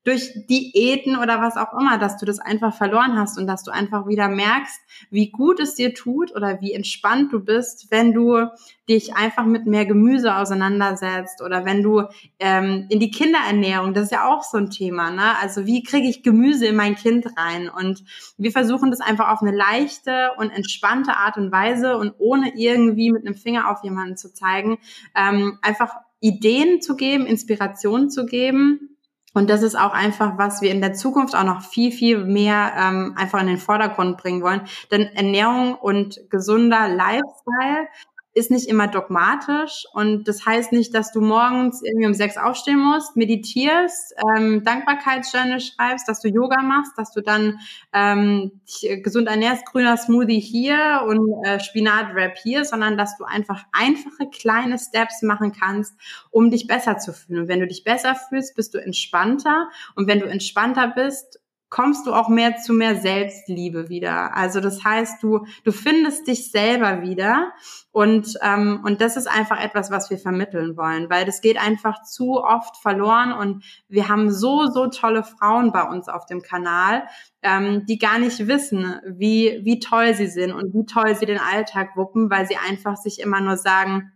durch 0.05 0.33
Diäten 0.49 1.17
oder 1.17 1.41
was 1.41 1.57
auch 1.57 1.79
immer, 1.79 1.97
dass 1.99 2.17
du 2.17 2.27
das 2.27 2.41
einfach 2.41 2.75
verloren 2.75 3.17
hast 3.17 3.39
und 3.39 3.47
dass 3.47 3.63
du 3.63 3.71
einfach 3.71 4.09
wieder 4.09 4.29
merkst, 4.29 4.81
wie 5.11 5.31
gut 5.31 5.61
es 5.61 5.75
dir 5.75 5.95
tut 5.95 6.35
oder 6.35 6.61
wie 6.61 6.73
entspannt 6.73 7.33
du 7.33 7.41
bist, 7.41 7.91
wenn 7.91 8.13
du 8.13 8.47
dich 8.89 9.15
einfach 9.15 9.47
mit 9.47 9.67
mehr 9.67 9.87
Gemüse 9.87 10.35
auseinandersetzt 10.35 11.41
oder 11.41 11.65
wenn 11.65 11.85
du 11.85 12.03
ähm, 12.41 12.87
in 12.91 12.99
die 12.99 13.13
Kinderernährung, 13.13 13.95
das 13.95 14.05
ist 14.05 14.13
ja 14.13 14.29
auch 14.29 14.43
so 14.43 14.59
ein 14.59 14.71
Thema, 14.71 15.11
ne? 15.13 15.39
Also 15.41 15.67
wie 15.67 15.85
kriege 15.85 16.09
ich 16.09 16.25
Gemüse 16.25 16.67
in 16.67 16.75
mein 16.77 16.97
Kind 16.97 17.27
rein? 17.37 17.69
Und 17.69 18.03
wir 18.39 18.51
versuchen 18.51 18.91
das 18.91 19.01
einfach 19.01 19.29
auf 19.29 19.41
eine 19.41 19.57
leichte 19.57 20.31
und 20.37 20.51
entspannte 20.51 21.17
Art 21.17 21.37
und 21.37 21.53
Weise 21.53 21.97
und 21.97 22.15
ohne 22.19 22.53
irgendwie 22.57 23.13
mit 23.13 23.25
einem 23.25 23.37
Finger 23.37 23.71
auf 23.71 23.85
jemanden 23.85 24.17
zu 24.17 24.35
zeigen, 24.35 24.79
ähm, 25.15 25.59
einfach 25.63 25.95
Ideen 26.19 26.83
zu 26.83 26.97
geben, 26.97 27.27
Inspiration 27.27 28.11
zu 28.11 28.27
geben 28.27 28.92
und 29.35 29.49
das 29.49 29.63
ist 29.63 29.79
auch 29.79 29.93
einfach, 29.93 30.37
was 30.37 30.61
wir 30.61 30.71
in 30.71 30.81
der 30.81 30.93
Zukunft 30.93 31.35
auch 31.35 31.45
noch 31.45 31.63
viel, 31.63 31.91
viel 31.91 32.25
mehr 32.25 32.73
ähm, 32.77 33.15
einfach 33.17 33.41
in 33.41 33.47
den 33.47 33.59
Vordergrund 33.59 34.19
bringen 34.19 34.43
wollen. 34.43 34.63
Denn 34.91 35.03
Ernährung 35.15 35.75
und 35.75 36.21
gesunder 36.29 36.89
Lifestyle 36.89 37.89
ist 38.35 38.51
nicht 38.51 38.69
immer 38.69 38.89
dogmatisch 38.89 39.85
und 39.93 40.27
das 40.27 40.47
heißt 40.47 40.73
nicht, 40.73 40.95
dass 40.95 41.13
du 41.13 41.21
morgens 41.21 41.83
irgendwie 41.83 42.07
um 42.07 42.15
sechs 42.15 42.39
aufstehen 42.39 42.79
musst, 42.79 43.15
meditierst, 43.15 44.15
ähm, 44.37 44.65
Dankbarkeitsjournal 44.65 45.61
schreibst, 45.61 46.09
dass 46.09 46.21
du 46.21 46.29
Yoga 46.29 46.63
machst, 46.63 46.93
dass 46.97 47.13
du 47.13 47.21
dann 47.21 47.59
ähm, 47.93 48.61
äh, 48.83 49.01
gesund 49.01 49.29
ernährst, 49.29 49.67
grüner 49.67 49.99
Smoothie 49.99 50.41
hier 50.41 51.05
und 51.07 51.45
äh, 51.45 51.61
Spinat-Wrap 51.61 52.39
hier, 52.39 52.65
sondern 52.65 52.97
dass 52.97 53.19
du 53.19 53.25
einfach 53.25 53.65
einfache 53.73 54.31
kleine 54.33 54.79
Steps 54.79 55.21
machen 55.23 55.53
kannst, 55.53 55.95
um 56.31 56.51
dich 56.51 56.67
besser 56.67 56.97
zu 56.97 57.13
fühlen. 57.13 57.43
Und 57.43 57.49
wenn 57.49 57.61
du 57.61 57.67
dich 57.67 57.85
besser 57.85 58.15
fühlst, 58.15 58.57
bist 58.57 58.73
du 58.73 58.79
entspannter 58.79 59.69
und 59.95 60.07
wenn 60.07 60.21
du 60.21 60.27
entspannter 60.27 60.89
bist, 60.89 61.42
kommst 61.73 62.07
du 62.07 62.13
auch 62.13 62.29
mehr 62.29 62.59
zu 62.59 62.75
mehr 62.75 63.01
Selbstliebe 63.01 63.89
wieder. 63.89 64.37
Also 64.37 64.61
das 64.61 64.85
heißt, 64.85 65.23
du 65.23 65.47
du 65.65 65.73
findest 65.73 66.29
dich 66.29 66.51
selber 66.51 67.01
wieder 67.01 67.53
und 67.93 68.37
ähm, 68.43 68.83
und 68.85 69.01
das 69.01 69.17
ist 69.17 69.27
einfach 69.27 69.59
etwas, 69.59 69.91
was 69.91 70.11
wir 70.11 70.19
vermitteln 70.19 70.77
wollen, 70.77 71.09
weil 71.09 71.25
das 71.25 71.41
geht 71.41 71.59
einfach 71.59 72.03
zu 72.03 72.45
oft 72.45 72.77
verloren 72.77 73.33
und 73.33 73.65
wir 73.89 74.11
haben 74.11 74.31
so 74.31 74.67
so 74.67 74.89
tolle 74.89 75.25
Frauen 75.25 75.73
bei 75.73 75.83
uns 75.83 76.09
auf 76.09 76.27
dem 76.27 76.43
Kanal, 76.43 77.05
ähm, 77.41 77.87
die 77.87 77.99
gar 77.99 78.19
nicht 78.19 78.47
wissen, 78.47 79.01
wie 79.07 79.63
wie 79.65 79.81
toll 79.81 80.13
sie 80.15 80.29
sind 80.29 80.53
und 80.53 80.75
wie 80.75 80.85
toll 80.85 81.15
sie 81.15 81.27
den 81.27 81.41
Alltag 81.41 81.97
wuppen, 81.97 82.29
weil 82.29 82.47
sie 82.47 82.59
einfach 82.59 82.99
sich 82.99 83.19
immer 83.19 83.41
nur 83.41 83.57
sagen 83.57 84.13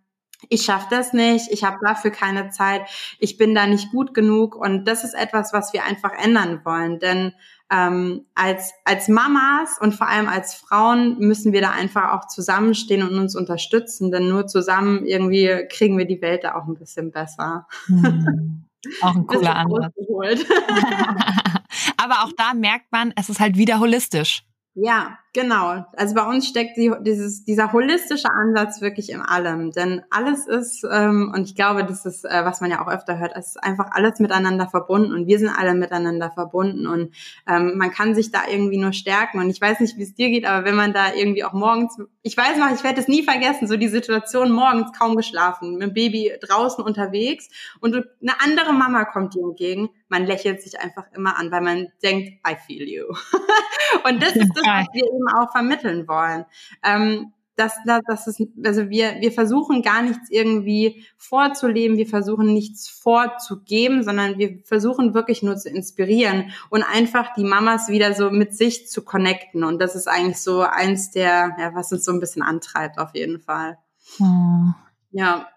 ich 0.49 0.63
schaffe 0.63 0.87
das 0.91 1.13
nicht, 1.13 1.51
ich 1.51 1.65
habe 1.65 1.79
dafür 1.83 2.11
keine 2.11 2.51
Zeit, 2.51 2.83
ich 3.19 3.37
bin 3.37 3.55
da 3.55 3.67
nicht 3.67 3.91
gut 3.91 4.15
genug 4.15 4.55
und 4.55 4.87
das 4.87 5.05
ist 5.05 5.15
etwas, 5.15 5.53
was 5.53 5.73
wir 5.73 5.85
einfach 5.85 6.13
ändern 6.13 6.61
wollen, 6.65 6.99
denn 6.99 7.33
ähm, 7.71 8.27
als 8.35 8.73
als 8.85 9.09
Mamas 9.09 9.79
und 9.81 9.95
vor 9.95 10.09
allem 10.09 10.29
als 10.29 10.55
Frauen 10.55 11.19
müssen 11.19 11.53
wir 11.53 11.61
da 11.61 11.71
einfach 11.71 12.13
auch 12.13 12.29
zusammenstehen 12.29 13.03
und 13.03 13.19
uns 13.19 13.35
unterstützen, 13.35 14.13
denn 14.13 14.29
nur 14.29 14.47
zusammen 14.47 15.05
irgendwie 15.05 15.67
kriegen 15.69 15.99
wir 15.99 16.07
die 16.07 16.23
Welt 16.23 16.45
da 16.45 16.55
auch 16.55 16.67
ein 16.67 16.79
bisschen 16.79 17.11
besser. 17.11 17.67
Hm. 17.87 18.67
Auch 19.03 19.17
ein 19.17 19.27
cooler 19.27 19.57
Ansatz. 19.57 19.95
Aber 21.97 22.25
auch 22.25 22.33
da 22.37 22.55
merkt 22.55 22.93
man, 22.93 23.13
es 23.17 23.29
ist 23.29 23.41
halt 23.41 23.57
wieder 23.57 23.81
holistisch. 23.81 24.45
Ja, 24.79 25.19
genau. 25.33 25.87
Also 25.97 26.15
bei 26.15 26.23
uns 26.27 26.47
steckt 26.47 26.77
die, 26.77 26.93
dieses, 27.01 27.45
dieser 27.45 27.73
holistische 27.73 28.29
Ansatz 28.31 28.83
wirklich 28.83 29.09
in 29.09 29.23
allem. 29.23 29.71
Denn 29.71 30.03
alles 30.11 30.47
ist, 30.47 30.85
ähm, 30.93 31.33
und 31.35 31.45
ich 31.45 31.55
glaube, 31.55 31.85
das 31.85 32.05
ist, 32.05 32.27
äh, 32.27 32.45
was 32.45 32.61
man 32.61 32.71
ja 32.71 32.85
auch 32.85 32.89
öfter 32.93 33.19
hört, 33.19 33.33
es 33.35 33.47
ist 33.47 33.65
einfach 33.65 33.87
alles 33.93 34.21
miteinander 34.21 34.69
verbunden 34.69 35.15
und 35.15 35.27
wir 35.27 35.39
sind 35.39 35.49
alle 35.49 35.73
miteinander 35.73 36.31
verbunden 36.31 36.87
und 36.87 37.15
ähm, 37.49 37.79
man 37.79 37.91
kann 37.91 38.15
sich 38.15 38.33
da 38.33 38.41
irgendwie 38.51 38.77
nur 38.77 38.93
stärken. 38.93 39.39
Und 39.39 39.49
ich 39.49 39.63
weiß 39.63 39.81
nicht, 39.81 39.97
wie 39.97 40.03
es 40.03 40.15
dir 40.15 40.29
geht, 40.29 40.45
aber 40.45 40.67
wenn 40.67 40.77
man 40.77 40.93
da 40.93 41.15
irgendwie 41.15 41.45
auch 41.45 41.55
morgens, 41.55 41.97
ich 42.21 42.37
weiß 42.37 42.59
noch, 42.59 42.71
ich 42.71 42.85
werde 42.85 43.01
es 43.01 43.09
nie 43.09 43.23
vergessen, 43.23 43.69
so 43.69 43.79
die 43.79 43.89
Situation 43.89 44.53
morgens 44.53 44.93
kaum 44.93 45.17
geschlafen, 45.17 45.79
mit 45.79 45.89
dem 45.89 45.95
Baby 45.95 46.33
draußen 46.43 46.85
unterwegs 46.85 47.49
und 47.81 47.95
eine 47.95 48.43
andere 48.45 48.75
Mama 48.75 49.07
kommt 49.07 49.33
dir 49.33 49.43
entgegen 49.43 49.89
man 50.09 50.27
lächelt 50.27 50.63
sich 50.63 50.79
einfach 50.79 51.05
immer 51.13 51.39
an, 51.39 51.51
weil 51.51 51.63
man 51.63 51.89
denkt, 52.03 52.39
I 52.47 52.57
feel 52.67 52.89
you. 52.89 53.07
und 54.05 54.23
das 54.23 54.37
ist 54.37 54.51
das, 54.55 54.65
was 54.65 54.87
wir 54.93 55.05
eben 55.05 55.29
auch 55.29 55.51
vermitteln 55.53 56.07
wollen. 56.09 56.45
Ähm, 56.85 57.33
dass, 57.57 57.75
dass, 57.87 58.03
dass 58.07 58.27
es, 58.27 58.43
also 58.65 58.91
wir, 58.91 59.17
wir 59.21 59.33
versuchen 59.33 59.83
gar 59.83 60.03
nichts 60.03 60.31
irgendwie 60.31 61.05
vorzuleben, 61.17 61.97
wir 61.97 62.07
versuchen 62.07 62.53
nichts 62.53 62.89
vorzugeben, 62.89 64.05
sondern 64.05 64.39
wir 64.39 64.59
versuchen 64.65 65.15
wirklich 65.15 65.43
nur 65.43 65.57
zu 65.57 65.71
inspirieren 65.71 66.53
und 66.69 66.83
einfach 66.83 67.33
die 67.35 67.45
Mamas 67.45 67.89
wieder 67.89 68.13
so 68.15 68.31
mit 68.31 68.55
sich 68.55 68.89
zu 68.89 69.03
connecten. 69.03 69.65
Und 69.65 69.81
das 69.81 69.97
ist 69.97 70.07
eigentlich 70.07 70.41
so 70.41 70.61
eins 70.61 71.11
der, 71.11 71.57
ja, 71.59 71.75
was 71.75 71.93
uns 71.93 72.05
so 72.05 72.13
ein 72.13 72.21
bisschen 72.21 72.43
antreibt 72.43 72.99
auf 72.99 73.15
jeden 73.15 73.41
Fall. 73.41 73.79
Oh. 74.21 74.73
Ja. 75.13 75.49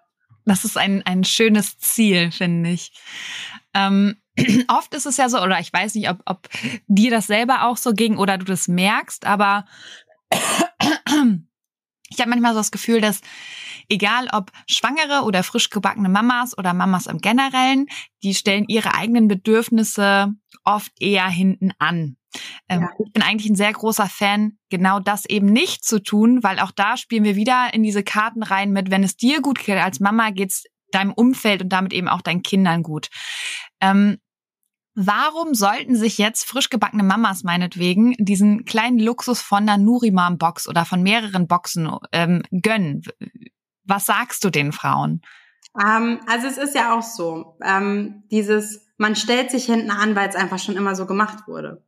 Das 0.46 0.64
ist 0.64 0.78
ein, 0.78 1.04
ein 1.06 1.26
schönes 1.26 1.78
Ziel, 1.80 2.32
finde 2.32 2.70
ich. 2.72 2.94
Ähm, 3.74 4.16
oft 4.68 4.94
ist 4.94 5.06
es 5.06 5.18
ja 5.18 5.30
so, 5.30 5.42
oder 5.42 5.60
ich 5.60 5.72
weiß 5.72 5.96
nicht, 5.96 6.10
ob, 6.10 6.22
ob 6.26 6.50
dir 6.88 7.12
das 7.12 7.28
selber 7.28 7.66
auch 7.66 7.78
so 7.78 7.94
ging 7.94 8.18
oder 8.18 8.38
du 8.38 8.46
das 8.46 8.68
merkst, 8.68 9.26
aber 9.26 9.66
ich 12.10 12.20
habe 12.20 12.30
manchmal 12.30 12.54
so 12.54 12.60
das 12.60 12.72
Gefühl, 12.72 13.02
dass 13.02 13.22
egal 13.90 14.28
ob 14.32 14.52
schwangere 14.68 15.24
oder 15.24 15.44
frisch 15.44 15.70
gebackene 15.70 16.10
Mamas 16.10 16.58
oder 16.58 16.74
Mamas 16.74 17.08
im 17.08 17.20
Generellen, 17.20 17.88
die 18.24 18.36
stellen 18.36 18.66
ihre 18.68 18.94
eigenen 18.94 19.28
Bedürfnisse 19.28 20.34
oft 20.64 20.92
eher 21.00 21.28
hinten 21.28 21.72
an. 21.80 22.18
Ähm, 22.68 22.82
ja. 22.82 22.90
Ich 23.06 23.12
bin 23.12 23.24
eigentlich 23.24 23.50
ein 23.50 23.56
sehr 23.56 23.74
großer 23.74 24.08
Fan, 24.08 24.58
genau 24.70 25.00
das 25.00 25.26
eben 25.26 25.48
nicht 25.48 25.84
zu 25.84 26.02
tun, 26.02 26.44
weil 26.44 26.60
auch 26.60 26.72
da 26.72 26.98
spielen 26.98 27.24
wir 27.24 27.36
wieder 27.36 27.74
in 27.74 27.84
diese 27.84 28.04
Karten 28.04 28.44
rein 28.44 28.72
mit, 28.72 28.92
wenn 28.92 29.04
es 29.04 29.18
dir 29.18 29.42
gut 29.42 29.60
geht 29.60 29.78
als 29.78 30.00
Mama, 30.00 30.30
geht's 30.30 30.66
deinem 30.92 31.14
Umfeld 31.14 31.64
und 31.64 31.70
damit 31.70 31.94
eben 31.94 32.08
auch 32.08 32.22
deinen 32.22 32.44
Kindern 32.44 32.84
gut. 32.84 33.10
Ähm, 33.82 34.18
Warum 35.02 35.54
sollten 35.54 35.95
sich 35.95 36.18
jetzt 36.18 36.43
frisch 36.43 36.70
gebackene 36.70 37.04
Mamas 37.04 37.43
meinetwegen 37.43 38.16
diesen 38.20 38.66
kleinen 38.66 39.00
Luxus 39.00 39.41
von 39.41 39.60
einer 39.60 39.78
Nurimam-Box 39.78 40.68
oder 40.68 40.84
von 40.84 41.02
mehreren 41.02 41.47
Boxen 41.47 41.89
ähm, 42.12 42.41
gönnen? 42.52 43.04
Was 43.86 44.08
sagst 44.08 44.43
du 44.43 44.50
den 44.50 44.74
Frauen? 44.74 45.22
Ähm, 45.82 46.20
also 46.28 46.47
es 46.47 46.58
ist 46.58 46.76
ja 46.76 46.93
auch 46.97 47.02
so, 47.02 47.58
ähm, 47.64 48.24
dieses, 48.30 48.89
man 48.97 49.16
stellt 49.16 49.52
sich 49.52 49.64
hinten 49.68 49.89
an, 49.89 50.18
weil 50.18 50.28
es 50.28 50.36
einfach 50.36 50.60
schon 50.60 50.76
immer 50.76 50.95
so 50.95 51.06
gemacht 51.06 51.47
wurde. 51.47 51.82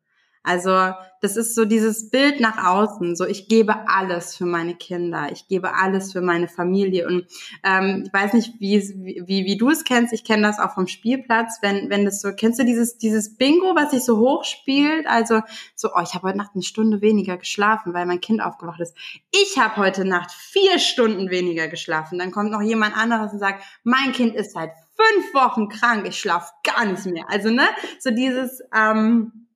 Also 0.43 0.93
das 1.21 1.37
ist 1.37 1.53
so 1.53 1.65
dieses 1.65 2.09
Bild 2.09 2.39
nach 2.39 2.65
außen, 2.65 3.15
so 3.15 3.25
ich 3.25 3.47
gebe 3.47 3.87
alles 3.87 4.35
für 4.35 4.47
meine 4.47 4.73
Kinder, 4.73 5.29
ich 5.31 5.47
gebe 5.47 5.75
alles 5.75 6.11
für 6.11 6.21
meine 6.21 6.47
Familie. 6.47 7.07
Und 7.07 7.27
ähm, 7.63 8.03
ich 8.07 8.13
weiß 8.13 8.33
nicht, 8.33 8.59
wie, 8.59 8.79
wie, 9.27 9.45
wie 9.45 9.57
du 9.57 9.69
es 9.69 9.83
kennst, 9.83 10.13
ich 10.13 10.23
kenne 10.23 10.41
das 10.41 10.59
auch 10.59 10.73
vom 10.73 10.87
Spielplatz, 10.87 11.59
wenn, 11.61 11.91
wenn 11.91 12.05
das 12.05 12.21
so, 12.21 12.33
kennst 12.33 12.59
du 12.59 12.65
dieses, 12.65 12.97
dieses 12.97 13.37
Bingo, 13.37 13.75
was 13.75 13.91
sich 13.91 14.03
so 14.03 14.17
hoch 14.17 14.43
spielt, 14.43 15.05
also 15.05 15.41
so, 15.75 15.89
oh, 15.95 16.01
ich 16.01 16.15
habe 16.15 16.27
heute 16.27 16.39
Nacht 16.39 16.51
eine 16.55 16.63
Stunde 16.63 17.01
weniger 17.01 17.37
geschlafen, 17.37 17.93
weil 17.93 18.07
mein 18.07 18.19
Kind 18.19 18.41
aufgewacht 18.41 18.79
ist. 18.79 18.95
Ich 19.31 19.59
habe 19.59 19.77
heute 19.77 20.05
Nacht 20.05 20.31
vier 20.31 20.79
Stunden 20.79 21.29
weniger 21.29 21.67
geschlafen, 21.67 22.17
dann 22.17 22.31
kommt 22.31 22.51
noch 22.51 22.61
jemand 22.61 22.97
anderes 22.97 23.31
und 23.31 23.39
sagt, 23.39 23.63
mein 23.83 24.11
Kind 24.11 24.35
ist 24.35 24.53
seit 24.53 24.71
fünf 24.95 25.33
Wochen 25.35 25.69
krank, 25.69 26.07
ich 26.07 26.19
schlafe 26.19 26.51
gar 26.63 26.85
nicht 26.85 27.05
mehr. 27.05 27.25
Also, 27.29 27.51
ne, 27.51 27.67
so 27.99 28.09
dieses, 28.09 28.61
ähm, 28.75 29.47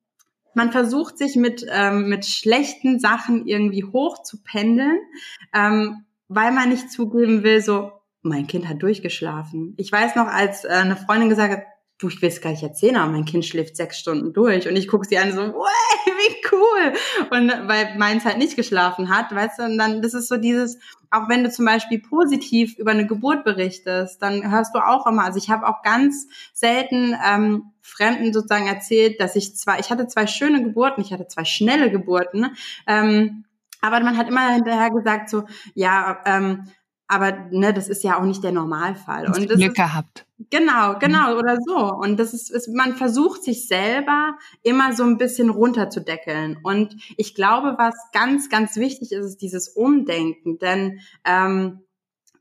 man 0.56 0.72
versucht 0.72 1.18
sich 1.18 1.36
mit, 1.36 1.66
ähm, 1.70 2.08
mit 2.08 2.24
schlechten 2.24 2.98
Sachen 2.98 3.46
irgendwie 3.46 3.84
hoch 3.84 4.22
zu 4.22 4.42
pendeln, 4.42 4.98
ähm, 5.54 6.06
weil 6.28 6.50
man 6.50 6.70
nicht 6.70 6.90
zugeben 6.90 7.42
will, 7.42 7.60
so, 7.60 7.92
mein 8.22 8.46
Kind 8.46 8.68
hat 8.68 8.82
durchgeschlafen. 8.82 9.74
Ich 9.76 9.92
weiß 9.92 10.16
noch, 10.16 10.26
als 10.26 10.64
äh, 10.64 10.68
eine 10.68 10.96
Freundin 10.96 11.28
gesagt 11.28 11.52
hat, 11.52 11.62
du, 11.98 12.08
ich 12.08 12.20
will 12.20 12.28
es 12.28 12.40
gar 12.40 12.50
nicht 12.50 12.62
erzählen, 12.62 12.96
aber 12.96 13.10
mein 13.10 13.24
Kind 13.24 13.44
schläft 13.44 13.76
sechs 13.76 13.98
Stunden 13.98 14.32
durch. 14.32 14.68
Und 14.68 14.76
ich 14.76 14.88
gucke 14.88 15.06
sie 15.06 15.18
an 15.18 15.32
so, 15.32 15.40
wie 15.40 16.36
cool. 16.52 16.92
Und 17.30 17.48
weil 17.68 17.96
meins 17.96 18.24
halt 18.24 18.38
nicht 18.38 18.56
geschlafen 18.56 19.08
hat, 19.08 19.34
weißt 19.34 19.58
du, 19.58 19.62
und 19.64 19.78
dann, 19.78 20.02
das 20.02 20.12
ist 20.14 20.28
so 20.28 20.36
dieses, 20.36 20.78
auch 21.10 21.28
wenn 21.28 21.44
du 21.44 21.50
zum 21.50 21.64
Beispiel 21.64 22.00
positiv 22.00 22.76
über 22.78 22.90
eine 22.90 23.06
Geburt 23.06 23.44
berichtest, 23.44 24.20
dann 24.20 24.50
hörst 24.50 24.74
du 24.74 24.78
auch 24.78 25.06
immer, 25.06 25.24
also 25.24 25.38
ich 25.38 25.50
habe 25.50 25.66
auch 25.66 25.82
ganz 25.82 26.26
selten 26.52 27.16
ähm, 27.26 27.72
Fremden 27.80 28.32
sozusagen 28.32 28.66
erzählt, 28.66 29.20
dass 29.20 29.36
ich 29.36 29.56
zwar, 29.56 29.78
ich 29.78 29.90
hatte 29.90 30.06
zwei 30.06 30.26
schöne 30.26 30.62
Geburten, 30.62 31.00
ich 31.00 31.12
hatte 31.12 31.28
zwei 31.28 31.44
schnelle 31.44 31.90
Geburten, 31.90 32.54
ähm, 32.86 33.44
aber 33.80 34.00
man 34.00 34.16
hat 34.16 34.28
immer 34.28 34.52
hinterher 34.52 34.90
gesagt 34.90 35.30
so, 35.30 35.44
ja, 35.74 36.18
ähm, 36.26 36.64
aber 37.08 37.32
ne, 37.50 37.72
das 37.72 37.88
ist 37.88 38.02
ja 38.02 38.18
auch 38.18 38.24
nicht 38.24 38.42
der 38.42 38.52
Normalfall. 38.52 39.26
Und 39.26 39.48
Glück 39.48 39.60
ist, 39.60 39.76
gehabt. 39.76 40.25
Genau, 40.50 40.98
genau, 40.98 41.32
mhm. 41.32 41.38
oder 41.38 41.58
so. 41.64 41.76
Und 41.76 42.18
das 42.18 42.32
ist, 42.32 42.50
ist, 42.50 42.68
man 42.68 42.94
versucht 42.94 43.42
sich 43.42 43.66
selber 43.66 44.36
immer 44.62 44.92
so 44.92 45.02
ein 45.02 45.18
bisschen 45.18 45.50
runterzudeckeln. 45.50 46.58
Und 46.62 46.96
ich 47.16 47.34
glaube, 47.34 47.74
was 47.78 47.94
ganz, 48.12 48.48
ganz 48.48 48.76
wichtig 48.76 49.12
ist, 49.12 49.24
ist 49.24 49.42
dieses 49.42 49.68
Umdenken. 49.68 50.58
Denn 50.58 51.00
ähm, 51.24 51.80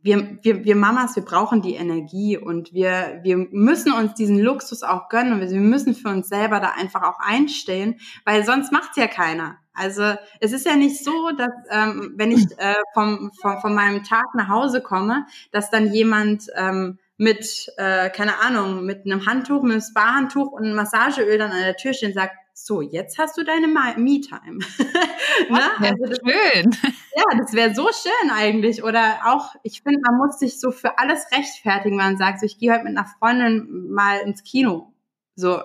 wir, 0.06 0.38
wir, 0.44 0.64
wir 0.64 0.76
Mamas, 0.76 1.16
wir 1.16 1.26
brauchen 1.26 1.64
die 1.64 1.74
Energie 1.74 2.38
und 2.38 2.74
wir, 2.74 3.22
wir 3.24 3.38
müssen 3.38 3.92
uns 3.92 4.14
diesen 4.14 4.38
Luxus 4.38 4.84
auch 4.84 5.10
gönnen 5.10 5.34
und 5.34 5.42
wir 5.42 5.60
müssen 5.60 5.96
für 5.96 6.10
uns 6.10 6.30
selber 6.30 6.60
da 6.60 6.74
einfach 6.78 7.02
auch 7.02 7.20
einstehen, 7.20 8.00
weil 8.24 8.46
sonst 8.46 8.72
macht's 8.72 8.98
ja 8.98 9.08
keiner. 9.08 9.58
Also 9.74 10.14
es 10.40 10.54
ist 10.54 10.68
ja 10.68 10.76
nicht 10.76 11.04
so, 11.04 11.32
dass 11.32 11.52
ähm, 11.72 12.14
wenn 12.18 12.32
ich 12.32 12.46
äh, 12.60 12.76
vom, 12.94 13.32
vom, 13.42 13.60
von 13.62 13.74
meinem 13.74 14.04
Tag 14.04 14.36
nach 14.36 14.48
Hause 14.48 14.82
komme, 14.82 15.26
dass 15.52 15.72
dann 15.72 15.92
jemand 15.92 16.50
ähm, 16.56 17.00
mit, 17.18 17.72
äh, 17.78 18.10
keine 18.10 18.40
Ahnung, 18.40 18.86
mit 18.86 19.06
einem 19.06 19.26
Handtuch, 19.26 19.62
mit 19.64 19.74
einem 19.74 19.82
Spa-Handtuch 19.82 20.52
und 20.52 20.66
einem 20.66 20.76
Massageöl 20.76 21.38
dann 21.38 21.52
an 21.52 21.62
der 21.62 21.78
Tür 21.78 21.94
stehen 21.94 22.10
und 22.10 22.16
sagt, 22.16 22.36
so, 22.54 22.82
jetzt 22.82 23.18
hast 23.18 23.38
du 23.38 23.44
deine 23.44 23.68
Me-Time. 23.68 24.60
ne? 25.50 25.62
also 25.80 26.06
das, 26.06 26.20
schön. 26.20 26.72
Ja, 27.16 27.38
das 27.38 27.54
wäre 27.54 27.76
so 27.76 27.90
schön 27.92 28.32
eigentlich. 28.32 28.84
Oder 28.84 29.20
auch, 29.26 29.56
ich 29.64 29.82
finde, 29.82 30.00
man 30.02 30.18
muss 30.18 30.40
sich 30.40 30.60
so 30.60 30.72
für 30.72 30.98
alles 30.98 31.26
rechtfertigen, 31.34 31.98
wenn 31.98 32.06
man 32.06 32.18
sagt, 32.18 32.40
so, 32.40 32.46
ich 32.46 32.58
gehe 32.58 32.72
heute 32.72 32.86
mit 32.86 32.98
einer 32.98 33.08
Freundin 33.20 33.90
mal 33.92 34.20
ins 34.20 34.44
Kino. 34.44 34.94
So, 35.36 35.60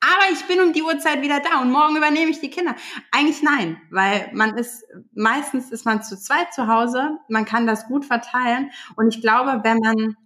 aber 0.00 0.32
ich 0.32 0.46
bin 0.46 0.60
um 0.60 0.72
die 0.72 0.82
Uhrzeit 0.82 1.20
wieder 1.20 1.40
da 1.40 1.60
und 1.60 1.70
morgen 1.70 1.96
übernehme 1.96 2.30
ich 2.30 2.40
die 2.40 2.48
Kinder. 2.48 2.74
Eigentlich 3.12 3.42
nein, 3.42 3.80
weil 3.90 4.30
man 4.32 4.56
ist, 4.56 4.84
meistens 5.12 5.70
ist 5.70 5.84
man 5.84 6.02
zu 6.02 6.16
zweit 6.18 6.54
zu 6.54 6.66
Hause, 6.68 7.18
man 7.28 7.44
kann 7.44 7.66
das 7.66 7.86
gut 7.86 8.06
verteilen 8.06 8.70
und 8.96 9.14
ich 9.14 9.20
glaube, 9.20 9.60
wenn 9.62 9.78
man 9.78 10.16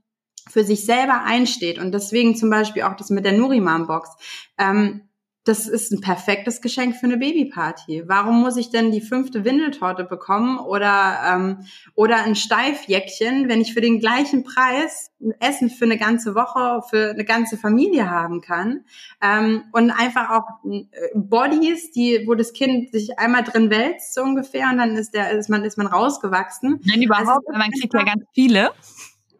für 0.49 0.65
sich 0.65 0.85
selber 0.85 1.23
einsteht 1.25 1.79
und 1.79 1.93
deswegen 1.93 2.37
zum 2.37 2.51
Beispiel 2.51 2.83
auch 2.83 2.97
das 2.97 3.11
mit 3.11 3.25
der 3.25 3.33
Nurimam-Box, 3.33 4.11
ähm, 4.59 5.03
das 5.45 5.69
ist 5.69 5.93
ein 5.93 6.01
perfektes 6.01 6.63
Geschenk 6.63 6.97
für 6.97 7.05
eine 7.05 7.19
Babyparty. 7.19 8.05
Warum 8.07 8.41
muss 8.41 8.57
ich 8.57 8.71
denn 8.71 8.91
die 8.91 9.03
fünfte 9.03 9.45
Windeltorte 9.45 10.05
bekommen 10.05 10.59
oder 10.59 11.19
ähm, 11.27 11.67
oder 11.95 12.25
ein 12.25 12.35
Steifjäckchen, 12.35 13.49
wenn 13.49 13.61
ich 13.61 13.75
für 13.75 13.83
den 13.83 14.01
gleichen 14.01 14.43
Preis 14.43 15.13
ein 15.21 15.35
Essen 15.41 15.69
für 15.69 15.85
eine 15.85 15.99
ganze 15.99 16.35
Woche, 16.35 16.83
für 16.89 17.11
eine 17.11 17.27
ganze 17.27 17.59
Familie 17.59 18.09
haben 18.09 18.41
kann 18.41 18.85
ähm, 19.23 19.65
und 19.73 19.91
einfach 19.91 20.31
auch 20.31 20.65
äh, 20.65 20.87
Bodies, 21.15 21.91
die 21.91 22.25
wo 22.27 22.35
das 22.35 22.55
Kind 22.55 22.91
sich 22.93 23.19
einmal 23.19 23.45
drin 23.45 23.69
wälzt 23.69 24.15
so 24.15 24.23
ungefähr 24.23 24.71
und 24.71 24.79
dann 24.79 24.97
ist 24.97 25.13
der 25.13 25.31
ist 25.33 25.51
man 25.51 25.63
ist 25.65 25.77
man 25.77 25.87
rausgewachsen. 25.87 26.81
Nein, 26.85 27.03
überhaupt, 27.03 27.47
also, 27.47 27.59
man 27.59 27.71
kriegt 27.71 27.93
ja 27.93 28.03
ganz 28.03 28.25
viele. 28.33 28.71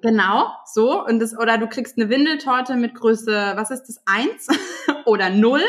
Genau, 0.05 0.53
so. 0.67 1.03
Und 1.03 1.19
das, 1.19 1.35
oder 1.35 1.57
du 1.57 1.67
kriegst 1.67 1.97
eine 1.97 2.11
Windeltorte 2.11 2.77
mit 2.77 2.95
Größe, 2.95 3.55
was 3.57 3.71
ist 3.71 3.85
das, 3.85 4.03
eins 4.05 4.49
oder 5.07 5.31
null 5.31 5.63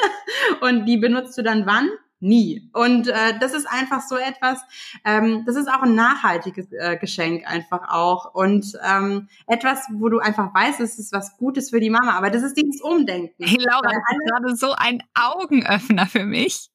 Und 0.60 0.86
die 0.86 0.98
benutzt 0.98 1.38
du 1.38 1.42
dann 1.42 1.66
wann? 1.66 1.90
Nie. 2.20 2.70
Und 2.74 3.08
äh, 3.08 3.40
das 3.40 3.54
ist 3.54 3.66
einfach 3.66 4.02
so 4.02 4.18
etwas, 4.18 4.60
ähm, 5.06 5.44
das 5.46 5.56
ist 5.56 5.70
auch 5.70 5.84
ein 5.84 5.96
nachhaltiges 5.96 6.70
äh, 6.74 6.98
Geschenk 6.98 7.50
einfach 7.50 7.88
auch. 7.88 8.36
Und 8.36 8.78
ähm, 8.86 9.30
etwas, 9.48 9.88
wo 9.94 10.10
du 10.10 10.20
einfach 10.20 10.54
weißt, 10.54 10.82
es 10.82 11.00
ist 11.00 11.14
was 11.14 11.38
Gutes 11.38 11.70
für 11.70 11.80
die 11.80 11.90
Mama. 11.90 12.18
Aber 12.18 12.30
das 12.30 12.44
ist 12.44 12.58
dieses 12.58 12.82
Umdenken. 12.82 13.42
Hey 13.42 13.58
Laura, 13.58 13.84
das 13.84 13.94
ist 13.94 14.32
gerade 14.32 14.56
so 14.58 14.74
ein 14.74 15.02
Augenöffner 15.14 16.08
für 16.08 16.26
mich. 16.26 16.72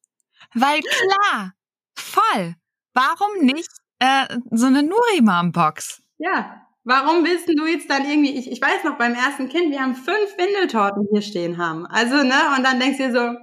Weil 0.55 0.79
klar, 0.79 1.53
voll. 1.93 2.55
Warum 2.95 3.45
nicht 3.45 3.69
äh, 3.99 4.39
so 4.49 4.65
eine 4.65 4.81
Nurimam-Box? 4.81 6.01
Ja, 6.17 6.61
Warum 6.83 7.23
willst 7.23 7.47
du 7.47 7.65
jetzt 7.67 7.89
dann 7.89 8.09
irgendwie, 8.09 8.37
ich, 8.37 8.51
ich 8.51 8.61
weiß 8.61 8.83
noch 8.83 8.97
beim 8.97 9.13
ersten 9.13 9.49
Kind, 9.49 9.71
wir 9.71 9.81
haben 9.81 9.95
fünf 9.95 10.37
Windeltorten 10.37 11.07
hier 11.11 11.21
stehen 11.21 11.57
haben. 11.57 11.85
Also, 11.85 12.17
ne, 12.23 12.55
und 12.57 12.63
dann 12.63 12.79
denkst 12.79 12.97
du 12.97 13.03
dir 13.03 13.13
so, 13.13 13.37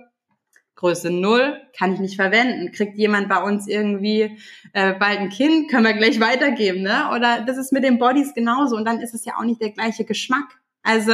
Größe 0.79 1.11
null 1.11 1.61
kann 1.77 1.93
ich 1.93 1.99
nicht 1.99 2.15
verwenden. 2.15 2.71
Kriegt 2.71 2.97
jemand 2.97 3.29
bei 3.29 3.43
uns 3.43 3.67
irgendwie 3.67 4.39
äh, 4.73 4.95
bald 4.95 5.19
ein 5.19 5.29
Kind, 5.29 5.69
können 5.69 5.85
wir 5.85 5.93
gleich 5.93 6.21
weitergeben, 6.21 6.83
ne? 6.83 7.11
Oder 7.15 7.41
das 7.41 7.59
ist 7.59 7.73
mit 7.73 7.83
den 7.83 7.99
Bodies 7.99 8.33
genauso 8.33 8.77
und 8.77 8.85
dann 8.85 9.01
ist 9.01 9.13
es 9.13 9.25
ja 9.25 9.35
auch 9.37 9.45
nicht 9.45 9.61
der 9.61 9.73
gleiche 9.73 10.05
Geschmack. 10.05 10.61
Also 10.85 11.13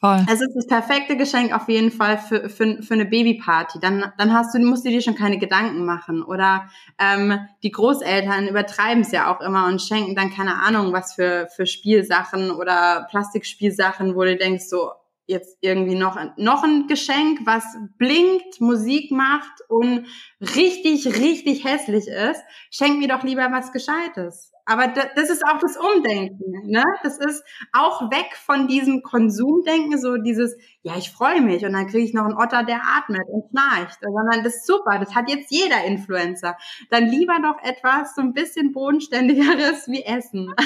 Voll. 0.00 0.24
Es 0.30 0.40
ist 0.40 0.54
das 0.54 0.66
perfekte 0.68 1.16
Geschenk 1.16 1.52
auf 1.52 1.68
jeden 1.68 1.90
Fall 1.90 2.18
für, 2.18 2.48
für, 2.48 2.82
für 2.82 2.94
eine 2.94 3.04
Babyparty. 3.04 3.80
Dann, 3.80 4.12
dann 4.16 4.32
hast 4.32 4.54
du, 4.54 4.60
musst 4.60 4.84
du 4.84 4.90
dir 4.90 5.02
schon 5.02 5.16
keine 5.16 5.38
Gedanken 5.38 5.84
machen. 5.84 6.22
Oder 6.22 6.68
ähm, 7.00 7.40
die 7.64 7.72
Großeltern 7.72 8.46
übertreiben 8.46 9.02
es 9.02 9.10
ja 9.10 9.34
auch 9.34 9.40
immer 9.40 9.66
und 9.66 9.82
schenken 9.82 10.14
dann 10.14 10.30
keine 10.30 10.54
Ahnung, 10.62 10.92
was 10.92 11.14
für, 11.14 11.48
für 11.54 11.66
Spielsachen 11.66 12.52
oder 12.52 13.08
Plastikspielsachen, 13.10 14.14
wo 14.14 14.22
du 14.22 14.36
denkst, 14.36 14.66
so, 14.68 14.92
jetzt 15.26 15.58
irgendwie 15.60 15.94
noch, 15.94 16.16
noch 16.36 16.62
ein 16.62 16.86
Geschenk, 16.86 17.40
was 17.44 17.64
blinkt, 17.98 18.60
Musik 18.60 19.10
macht 19.10 19.60
und 19.68 20.06
richtig, 20.40 21.06
richtig 21.06 21.64
hässlich 21.64 22.06
ist. 22.08 22.42
Schenk 22.70 22.98
mir 22.98 23.08
doch 23.08 23.24
lieber 23.24 23.48
was 23.50 23.72
Gescheites. 23.72 24.52
Aber 24.68 24.86
das 24.86 25.30
ist 25.30 25.42
auch 25.46 25.58
das 25.58 25.78
Umdenken. 25.78 26.70
Ne? 26.70 26.84
Das 27.02 27.16
ist 27.16 27.42
auch 27.72 28.10
weg 28.10 28.36
von 28.36 28.68
diesem 28.68 29.02
Konsumdenken, 29.02 29.98
so 29.98 30.18
dieses, 30.18 30.58
ja, 30.82 30.94
ich 30.98 31.10
freue 31.10 31.40
mich 31.40 31.64
und 31.64 31.72
dann 31.72 31.86
kriege 31.86 32.04
ich 32.04 32.12
noch 32.12 32.26
einen 32.26 32.36
Otter, 32.36 32.64
der 32.64 32.82
atmet 32.82 33.26
und 33.28 33.48
schnarcht. 33.48 33.98
Sondern 34.02 34.44
das 34.44 34.56
ist 34.56 34.66
super, 34.66 34.98
das 34.98 35.14
hat 35.14 35.30
jetzt 35.30 35.50
jeder 35.50 35.84
Influencer. 35.84 36.58
Dann 36.90 37.06
lieber 37.06 37.38
doch 37.42 37.56
etwas 37.66 38.14
so 38.14 38.20
ein 38.20 38.34
bisschen 38.34 38.72
bodenständigeres 38.72 39.88
wie 39.88 40.02
Essen. 40.02 40.52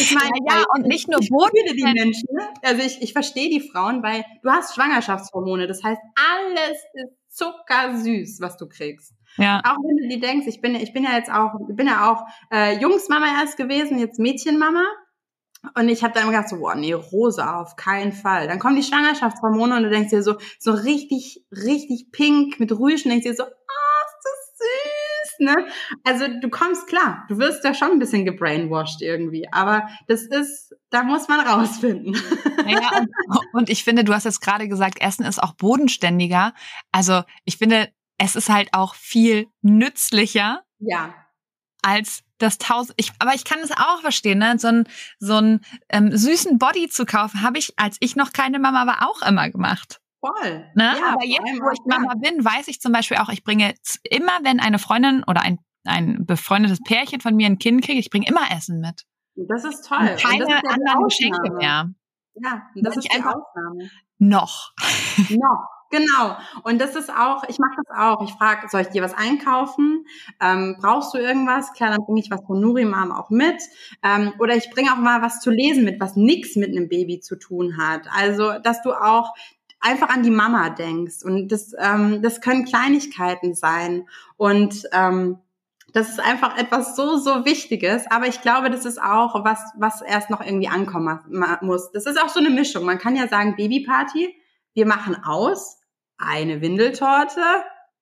Ich 0.00 0.14
meine, 0.14 0.30
ja, 0.48 0.58
ja, 0.58 0.64
und 0.74 0.86
nicht 0.86 1.08
nur 1.08 1.20
Boden. 1.20 1.76
die 1.76 1.82
Menschen. 1.82 2.28
Ne? 2.32 2.48
Also 2.62 2.82
ich, 2.82 3.00
ich 3.00 3.12
verstehe 3.12 3.48
die 3.48 3.60
Frauen, 3.60 4.02
weil 4.02 4.24
du 4.42 4.50
hast 4.50 4.74
Schwangerschaftshormone. 4.74 5.66
Das 5.66 5.84
heißt, 5.84 6.00
alles 6.16 6.78
ist 6.94 7.36
zuckersüß, 7.36 8.40
was 8.40 8.56
du 8.56 8.68
kriegst. 8.68 9.14
Ja. 9.38 9.62
Auch 9.64 9.78
wenn 9.82 9.96
du 9.96 10.08
dir 10.08 10.20
denkst, 10.20 10.46
ich 10.46 10.60
bin, 10.60 10.74
ich 10.74 10.92
bin 10.92 11.04
ja 11.04 11.12
jetzt 11.12 11.30
auch, 11.30 11.52
ich 11.68 11.76
bin 11.76 11.86
ja 11.86 12.10
auch 12.10 12.26
äh, 12.52 12.78
Jungsmama 12.78 13.26
erst 13.40 13.56
gewesen, 13.56 13.98
jetzt 13.98 14.18
Mädchenmama. 14.18 14.84
Und 15.74 15.88
ich 15.88 16.04
habe 16.04 16.14
dann 16.14 16.24
immer 16.24 16.32
gedacht, 16.32 16.48
so, 16.48 16.58
boah, 16.58 16.74
nee, 16.74 16.92
rosa, 16.92 17.60
auf 17.60 17.76
keinen 17.76 18.12
Fall. 18.12 18.46
Dann 18.46 18.58
kommen 18.58 18.76
die 18.76 18.82
Schwangerschaftshormone 18.82 19.76
und 19.76 19.82
du 19.82 19.90
denkst 19.90 20.10
dir 20.10 20.22
so, 20.22 20.36
so 20.58 20.72
richtig, 20.72 21.44
richtig 21.50 22.12
pink 22.12 22.60
mit 22.60 22.70
Rüschen, 22.72 23.10
denkst 23.10 23.26
dir 23.26 23.34
so, 23.34 23.42
ah, 23.42 23.48
oh, 23.48 24.04
ist 24.06 24.24
das 24.24 24.58
süß, 24.58 25.38
ne? 25.40 25.66
Also 26.04 26.26
du 26.40 26.48
kommst 26.48 26.86
klar, 26.86 27.24
du 27.28 27.38
wirst 27.38 27.64
ja 27.64 27.74
schon 27.74 27.90
ein 27.90 27.98
bisschen 27.98 28.24
gebrainwashed 28.24 29.02
irgendwie, 29.02 29.46
aber 29.50 29.88
das 30.06 30.22
ist, 30.22 30.74
da 30.90 31.02
muss 31.02 31.28
man 31.28 31.40
rausfinden. 31.40 32.16
Ja, 32.66 32.98
und, 32.98 33.10
und 33.52 33.70
ich 33.70 33.82
finde, 33.82 34.04
du 34.04 34.14
hast 34.14 34.24
jetzt 34.24 34.40
gerade 34.40 34.68
gesagt, 34.68 35.00
Essen 35.00 35.24
ist 35.24 35.42
auch 35.42 35.54
bodenständiger. 35.54 36.54
Also 36.92 37.22
ich 37.44 37.56
finde, 37.56 37.88
es 38.18 38.36
ist 38.36 38.50
halt 38.50 38.68
auch 38.72 38.94
viel 38.94 39.48
nützlicher. 39.62 40.62
Ja. 40.78 41.14
Als 41.82 42.22
das 42.38 42.58
tausend, 42.58 42.94
ich, 42.98 43.12
aber 43.18 43.34
ich 43.34 43.44
kann 43.44 43.60
es 43.60 43.70
auch 43.72 44.00
verstehen, 44.00 44.38
ne? 44.38 44.58
So 44.58 44.68
einen 44.68 44.88
so 45.18 45.36
einen 45.36 45.60
ähm, 45.88 46.16
süßen 46.16 46.58
Body 46.58 46.88
zu 46.88 47.06
kaufen, 47.06 47.42
habe 47.42 47.58
ich, 47.58 47.78
als 47.78 47.96
ich 48.00 48.16
noch 48.16 48.32
keine 48.32 48.58
Mama 48.58 48.86
war, 48.86 49.08
auch 49.08 49.22
immer 49.22 49.48
gemacht. 49.48 50.00
Voll. 50.20 50.66
Ne? 50.74 50.96
Ja, 51.00 51.12
aber 51.12 51.24
jetzt, 51.24 51.60
wo 51.60 51.70
ich 51.70 51.78
Mama 51.86 52.14
bin, 52.16 52.44
weiß 52.44 52.66
ich 52.68 52.80
zum 52.80 52.92
Beispiel 52.92 53.18
auch, 53.18 53.28
ich 53.28 53.44
bringe 53.44 53.74
immer, 54.02 54.40
wenn 54.42 54.58
eine 54.58 54.80
Freundin 54.80 55.22
oder 55.24 55.42
ein, 55.42 55.58
ein 55.84 56.26
befreundetes 56.26 56.80
Pärchen 56.82 57.20
von 57.20 57.36
mir 57.36 57.46
ein 57.46 57.58
Kind 57.58 57.84
kriegt, 57.84 58.00
ich 58.00 58.10
bringe 58.10 58.26
immer 58.26 58.50
Essen 58.50 58.80
mit. 58.80 59.04
Das 59.36 59.62
ist 59.62 59.86
toll. 59.86 59.98
Und 59.98 60.20
keine 60.20 60.46
und 60.46 60.68
anderen 60.68 61.04
Geschenke 61.04 61.52
mehr. 61.52 61.90
Ja, 62.34 62.62
das 62.74 62.96
ist 62.96 63.04
die 63.04 63.16
Ausnahme. 63.16 63.90
Noch. 64.18 64.72
Noch. 65.30 65.77
Genau. 65.90 66.36
Und 66.64 66.80
das 66.80 66.96
ist 66.96 67.10
auch, 67.10 67.44
ich 67.48 67.58
mache 67.58 67.76
das 67.86 67.96
auch. 67.96 68.22
Ich 68.22 68.32
frage, 68.34 68.68
soll 68.68 68.82
ich 68.82 68.88
dir 68.88 69.02
was 69.02 69.14
einkaufen? 69.14 70.04
Ähm, 70.40 70.76
brauchst 70.80 71.14
du 71.14 71.18
irgendwas? 71.18 71.72
Klar, 71.72 71.90
dann 71.90 72.04
bringe 72.04 72.20
ich 72.20 72.30
was 72.30 72.44
von 72.46 72.60
Nurimam 72.60 73.10
auch 73.10 73.30
mit. 73.30 73.56
Ähm, 74.02 74.34
oder 74.38 74.54
ich 74.54 74.70
bringe 74.70 74.92
auch 74.92 74.98
mal 74.98 75.22
was 75.22 75.40
zu 75.40 75.50
lesen 75.50 75.84
mit, 75.84 75.98
was 75.98 76.14
nichts 76.16 76.56
mit 76.56 76.70
einem 76.70 76.88
Baby 76.88 77.20
zu 77.20 77.36
tun 77.36 77.78
hat. 77.78 78.06
Also, 78.14 78.58
dass 78.58 78.82
du 78.82 78.92
auch 78.92 79.34
einfach 79.80 80.10
an 80.10 80.22
die 80.22 80.30
Mama 80.30 80.70
denkst. 80.70 81.22
Und 81.24 81.48
das, 81.48 81.72
ähm, 81.78 82.20
das 82.22 82.40
können 82.40 82.64
Kleinigkeiten 82.66 83.54
sein. 83.54 84.06
Und 84.36 84.84
ähm, 84.92 85.38
das 85.92 86.10
ist 86.10 86.20
einfach 86.20 86.58
etwas 86.58 86.96
so, 86.96 87.16
so 87.16 87.44
Wichtiges. 87.46 88.04
Aber 88.10 88.26
ich 88.26 88.42
glaube, 88.42 88.70
das 88.70 88.84
ist 88.84 89.00
auch 89.00 89.42
was, 89.44 89.60
was 89.78 90.02
erst 90.02 90.28
noch 90.28 90.42
irgendwie 90.44 90.68
ankommen 90.68 91.18
muss. 91.62 91.90
Das 91.92 92.04
ist 92.06 92.20
auch 92.20 92.28
so 92.28 92.40
eine 92.40 92.50
Mischung. 92.50 92.84
Man 92.84 92.98
kann 92.98 93.16
ja 93.16 93.26
sagen, 93.26 93.56
Babyparty, 93.56 94.34
wir 94.74 94.86
machen 94.86 95.16
aus, 95.24 95.77
eine 96.18 96.60
Windeltorte, 96.60 97.40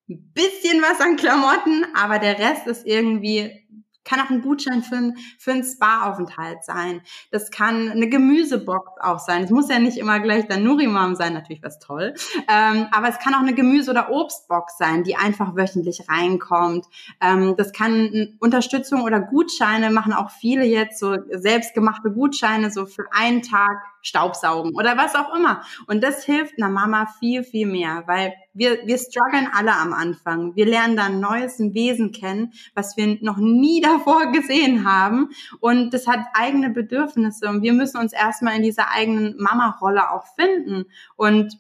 ein 0.09 0.33
bisschen 0.33 0.83
was 0.83 1.01
an 1.01 1.17
Klamotten, 1.17 1.85
aber 1.95 2.19
der 2.19 2.39
Rest 2.39 2.67
ist 2.67 2.87
irgendwie 2.87 3.67
kann 4.07 4.21
auch 4.21 4.31
ein 4.31 4.41
Gutschein 4.41 4.83
für, 4.83 5.13
für 5.39 5.53
einen 5.53 5.65
Spa-Aufenthalt 5.65 6.65
sein. 6.65 7.03
Das 7.31 7.51
kann 7.51 7.91
eine 7.91 8.09
Gemüsebox 8.09 9.01
auch 9.03 9.19
sein. 9.19 9.45
Es 9.45 9.51
muss 9.51 9.69
ja 9.69 9.79
nicht 9.79 9.99
immer 9.99 10.21
gleich 10.21 10.47
der 10.47 10.59
Nurimam 10.59 11.17
sein, 11.17 11.35
natürlich 11.35 11.63
was 11.63 11.79
toll. 11.79 12.15
Ähm, 12.49 12.87
aber 12.93 13.09
es 13.09 13.19
kann 13.19 13.35
auch 13.35 13.41
eine 13.41 13.55
Gemüse- 13.55 13.91
oder 13.91 14.11
Obstbox 14.11 14.79
sein, 14.79 15.03
die 15.03 15.17
einfach 15.17 15.57
wöchentlich 15.57 16.09
reinkommt. 16.09 16.87
Ähm, 17.21 17.57
das 17.57 17.73
kann 17.73 18.37
Unterstützung 18.39 19.03
oder 19.03 19.21
Gutscheine 19.21 19.91
machen 19.91 20.13
auch 20.13 20.31
viele 20.31 20.65
jetzt, 20.65 21.01
so 21.01 21.17
selbstgemachte 21.31 22.13
Gutscheine, 22.13 22.71
so 22.71 22.87
für 22.87 23.07
einen 23.11 23.43
Tag 23.43 23.83
Staubsaugen 24.07 24.75
oder 24.75 24.97
was 24.97 25.15
auch 25.15 25.35
immer. 25.35 25.63
Und 25.89 26.03
das 26.03 26.25
hilft 26.25 26.55
einer 26.57 26.71
Mama 26.71 27.07
viel, 27.19 27.43
viel 27.43 27.67
mehr, 27.67 28.05
weil 28.07 28.33
wir, 28.55 28.87
wir 28.87 28.99
strugglen 28.99 29.49
alle 29.53 29.75
am 29.75 29.93
Anfang. 29.93 30.55
Wir 30.55 30.67
lernen 30.67 30.97
da 30.97 31.07
ein 31.07 31.21
neues 31.21 31.59
Wesen 31.59 32.13
kennen, 32.13 32.53
was 32.75 32.97
wir 32.97 33.19
noch 33.21 33.39
nie 33.39 33.81
davor 33.83 34.33
gesehen 34.33 34.89
haben. 34.91 35.31
Und 35.61 35.93
das 35.93 36.07
hat 36.07 36.21
eigene 36.35 36.71
Bedürfnisse. 36.71 37.49
Und 37.49 37.63
wir 37.63 37.73
müssen 37.73 37.99
uns 37.99 38.13
erstmal 38.13 38.57
in 38.57 38.63
dieser 38.63 38.91
eigenen 38.91 39.37
Mama-Rolle 39.39 40.11
auch 40.11 40.25
finden. 40.37 40.85
Und 41.17 41.59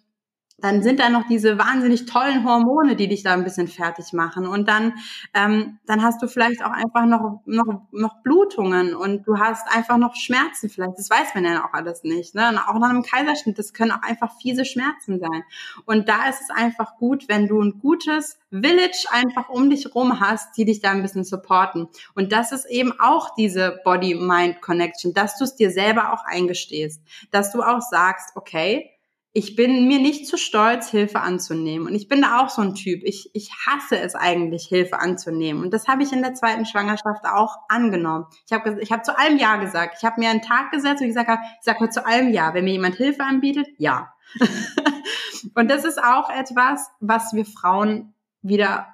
dann 0.58 0.82
sind 0.82 1.00
da 1.00 1.10
noch 1.10 1.28
diese 1.28 1.58
wahnsinnig 1.58 2.06
tollen 2.06 2.44
Hormone, 2.44 2.96
die 2.96 3.08
dich 3.08 3.22
da 3.22 3.34
ein 3.34 3.44
bisschen 3.44 3.68
fertig 3.68 4.14
machen. 4.14 4.46
Und 4.46 4.68
dann, 4.68 4.94
ähm, 5.34 5.78
dann 5.86 6.02
hast 6.02 6.22
du 6.22 6.28
vielleicht 6.28 6.64
auch 6.64 6.70
einfach 6.70 7.04
noch, 7.04 7.42
noch, 7.44 7.82
noch 7.92 8.22
Blutungen 8.22 8.94
und 8.94 9.26
du 9.26 9.38
hast 9.38 9.68
einfach 9.70 9.98
noch 9.98 10.16
Schmerzen 10.16 10.70
vielleicht. 10.70 10.98
Das 10.98 11.10
weiß 11.10 11.34
man 11.34 11.44
ja 11.44 11.66
auch 11.66 11.74
alles 11.74 12.04
nicht. 12.04 12.34
Ne? 12.34 12.48
Und 12.48 12.58
auch 12.58 12.78
nach 12.78 12.88
einem 12.88 13.02
Kaiserschnitt, 13.02 13.58
das 13.58 13.74
können 13.74 13.92
auch 13.92 14.02
einfach 14.02 14.32
fiese 14.40 14.64
Schmerzen 14.64 15.20
sein. 15.20 15.44
Und 15.84 16.08
da 16.08 16.28
ist 16.28 16.40
es 16.40 16.50
einfach 16.50 16.96
gut, 16.96 17.28
wenn 17.28 17.48
du 17.48 17.60
ein 17.60 17.78
gutes 17.78 18.38
Village 18.50 19.06
einfach 19.10 19.50
um 19.50 19.68
dich 19.68 19.94
rum 19.94 20.20
hast, 20.20 20.56
die 20.56 20.64
dich 20.64 20.80
da 20.80 20.90
ein 20.90 21.02
bisschen 21.02 21.24
supporten. 21.24 21.88
Und 22.14 22.32
das 22.32 22.52
ist 22.52 22.64
eben 22.64 22.98
auch 22.98 23.34
diese 23.34 23.80
Body-Mind-Connection, 23.84 25.12
dass 25.12 25.36
du 25.36 25.44
es 25.44 25.54
dir 25.54 25.70
selber 25.70 26.14
auch 26.14 26.24
eingestehst. 26.24 27.02
Dass 27.30 27.52
du 27.52 27.62
auch 27.62 27.82
sagst, 27.82 28.30
okay, 28.36 28.95
ich 29.36 29.54
bin 29.54 29.86
mir 29.86 29.98
nicht 29.98 30.26
zu 30.26 30.38
stolz, 30.38 30.88
Hilfe 30.88 31.20
anzunehmen. 31.20 31.86
Und 31.86 31.94
ich 31.94 32.08
bin 32.08 32.22
da 32.22 32.40
auch 32.40 32.48
so 32.48 32.62
ein 32.62 32.74
Typ. 32.74 33.02
Ich, 33.04 33.28
ich 33.34 33.50
hasse 33.66 33.98
es 34.00 34.14
eigentlich, 34.14 34.64
Hilfe 34.64 34.98
anzunehmen. 34.98 35.62
Und 35.62 35.74
das 35.74 35.88
habe 35.88 36.02
ich 36.02 36.10
in 36.10 36.22
der 36.22 36.32
zweiten 36.32 36.64
Schwangerschaft 36.64 37.26
auch 37.26 37.54
angenommen. 37.68 38.24
Ich 38.46 38.52
habe 38.54 38.80
ich 38.80 38.92
hab 38.92 39.04
zu 39.04 39.18
allem 39.18 39.36
Ja 39.36 39.56
gesagt. 39.56 39.96
Ich 39.98 40.06
habe 40.06 40.18
mir 40.20 40.30
einen 40.30 40.40
Tag 40.40 40.70
gesetzt 40.70 41.02
und 41.02 41.08
ich 41.08 41.12
sage, 41.12 41.36
ich 41.58 41.64
sage 41.66 41.90
zu 41.90 42.06
allem 42.06 42.32
Ja. 42.32 42.54
Wenn 42.54 42.64
mir 42.64 42.72
jemand 42.72 42.94
Hilfe 42.94 43.24
anbietet, 43.24 43.66
ja. 43.76 44.10
und 45.54 45.70
das 45.70 45.84
ist 45.84 46.02
auch 46.02 46.30
etwas, 46.30 46.88
was 47.00 47.34
wir 47.34 47.44
Frauen 47.44 48.14
wieder 48.40 48.86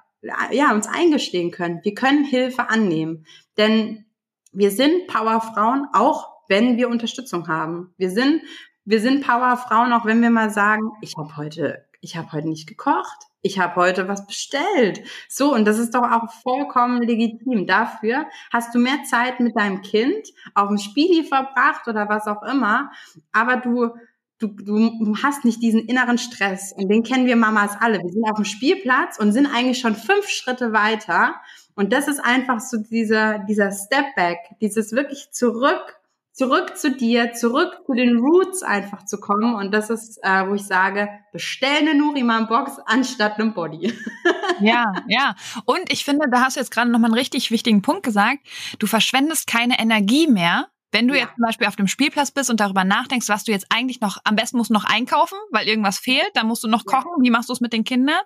ja, 0.51 0.73
uns 0.73 0.89
eingestehen 0.89 1.51
können. 1.51 1.79
Wir 1.83 1.95
können 1.95 2.25
Hilfe 2.25 2.69
annehmen. 2.69 3.25
Denn 3.55 4.03
wir 4.51 4.71
sind 4.71 5.07
Powerfrauen, 5.07 5.87
auch 5.93 6.33
wenn 6.49 6.75
wir 6.75 6.89
Unterstützung 6.89 7.47
haben. 7.47 7.93
Wir 7.97 8.09
sind 8.09 8.41
wir 8.85 8.99
sind 8.99 9.25
Powerfrauen, 9.25 9.93
auch 9.93 10.05
wenn 10.05 10.21
wir 10.21 10.29
mal 10.29 10.49
sagen, 10.49 10.91
ich 11.01 11.13
habe 11.17 11.37
heute, 11.37 11.85
ich 12.01 12.17
habe 12.17 12.31
heute 12.31 12.49
nicht 12.49 12.67
gekocht, 12.67 13.27
ich 13.41 13.59
habe 13.59 13.75
heute 13.75 14.07
was 14.07 14.25
bestellt. 14.25 15.01
So, 15.29 15.53
und 15.53 15.65
das 15.65 15.77
ist 15.77 15.93
doch 15.93 16.03
auch 16.03 16.31
vollkommen 16.41 17.01
legitim. 17.01 17.67
Dafür 17.67 18.25
hast 18.51 18.73
du 18.73 18.79
mehr 18.79 19.03
Zeit 19.03 19.39
mit 19.39 19.55
deinem 19.55 19.81
Kind 19.81 20.29
auf 20.53 20.69
dem 20.69 20.77
Spieli 20.77 21.23
verbracht 21.23 21.87
oder 21.87 22.09
was 22.09 22.27
auch 22.27 22.43
immer, 22.43 22.91
aber 23.31 23.57
du 23.57 23.91
Du, 24.39 24.47
du 24.47 25.15
hast 25.23 25.45
nicht 25.45 25.61
diesen 25.61 25.85
inneren 25.85 26.17
Stress 26.17 26.73
und 26.73 26.89
den 26.89 27.03
kennen 27.03 27.27
wir 27.27 27.37
Mamas 27.37 27.77
alle. 27.79 27.99
Wir 27.99 28.11
sind 28.11 28.25
auf 28.25 28.35
dem 28.35 28.43
Spielplatz 28.43 29.17
und 29.17 29.31
sind 29.31 29.45
eigentlich 29.45 29.79
schon 29.79 29.95
fünf 29.95 30.27
Schritte 30.27 30.73
weiter 30.73 31.35
und 31.75 31.93
das 31.93 32.07
ist 32.07 32.19
einfach 32.19 32.59
so 32.59 32.77
dieser, 32.77 33.39
dieser 33.39 33.71
Step 33.71 34.15
Back, 34.15 34.39
dieses 34.59 34.91
wirklich 34.91 35.31
zurück 35.31 35.97
zurück 36.33 36.75
zu 36.75 36.91
dir, 36.91 37.33
zurück 37.33 37.77
zu 37.85 37.93
den 37.93 38.17
Roots 38.17 38.63
einfach 38.63 39.05
zu 39.05 39.19
kommen. 39.19 39.53
Und 39.55 39.71
das 39.71 39.89
ist, 39.89 40.19
äh, 40.23 40.47
wo 40.47 40.55
ich 40.55 40.65
sage, 40.65 41.07
bestell 41.31 41.77
eine 41.77 41.95
Nuriman-Box 41.95 42.79
anstatt 42.85 43.39
einem 43.39 43.53
Body. 43.53 43.93
ja, 44.59 44.93
ja. 45.07 45.35
Und 45.65 45.91
ich 45.91 46.03
finde, 46.03 46.25
da 46.29 46.41
hast 46.41 46.55
du 46.55 46.59
jetzt 46.59 46.71
gerade 46.71 46.89
nochmal 46.89 47.11
einen 47.11 47.19
richtig 47.19 47.51
wichtigen 47.51 47.81
Punkt 47.81 48.03
gesagt. 48.03 48.39
Du 48.79 48.87
verschwendest 48.87 49.47
keine 49.47 49.79
Energie 49.79 50.27
mehr, 50.27 50.67
wenn 50.93 51.07
du 51.07 51.15
ja. 51.15 51.21
jetzt 51.21 51.35
zum 51.35 51.43
Beispiel 51.43 51.67
auf 51.67 51.75
dem 51.75 51.87
Spielplatz 51.87 52.31
bist 52.31 52.49
und 52.49 52.59
darüber 52.59 52.83
nachdenkst, 52.83 53.27
was 53.27 53.43
du 53.43 53.51
jetzt 53.51 53.65
eigentlich 53.69 53.99
noch, 53.99 54.19
am 54.23 54.35
besten 54.35 54.57
musst 54.57 54.69
du 54.69 54.73
noch 54.73 54.85
einkaufen, 54.85 55.37
weil 55.51 55.67
irgendwas 55.67 55.97
fehlt, 55.97 56.29
dann 56.35 56.47
musst 56.47 56.63
du 56.63 56.67
noch 56.67 56.85
kochen, 56.85 57.11
ja. 57.17 57.23
wie 57.23 57.29
machst 57.31 57.49
du 57.49 57.53
es 57.53 57.61
mit 57.61 57.73
den 57.73 57.83
Kindern? 57.83 58.21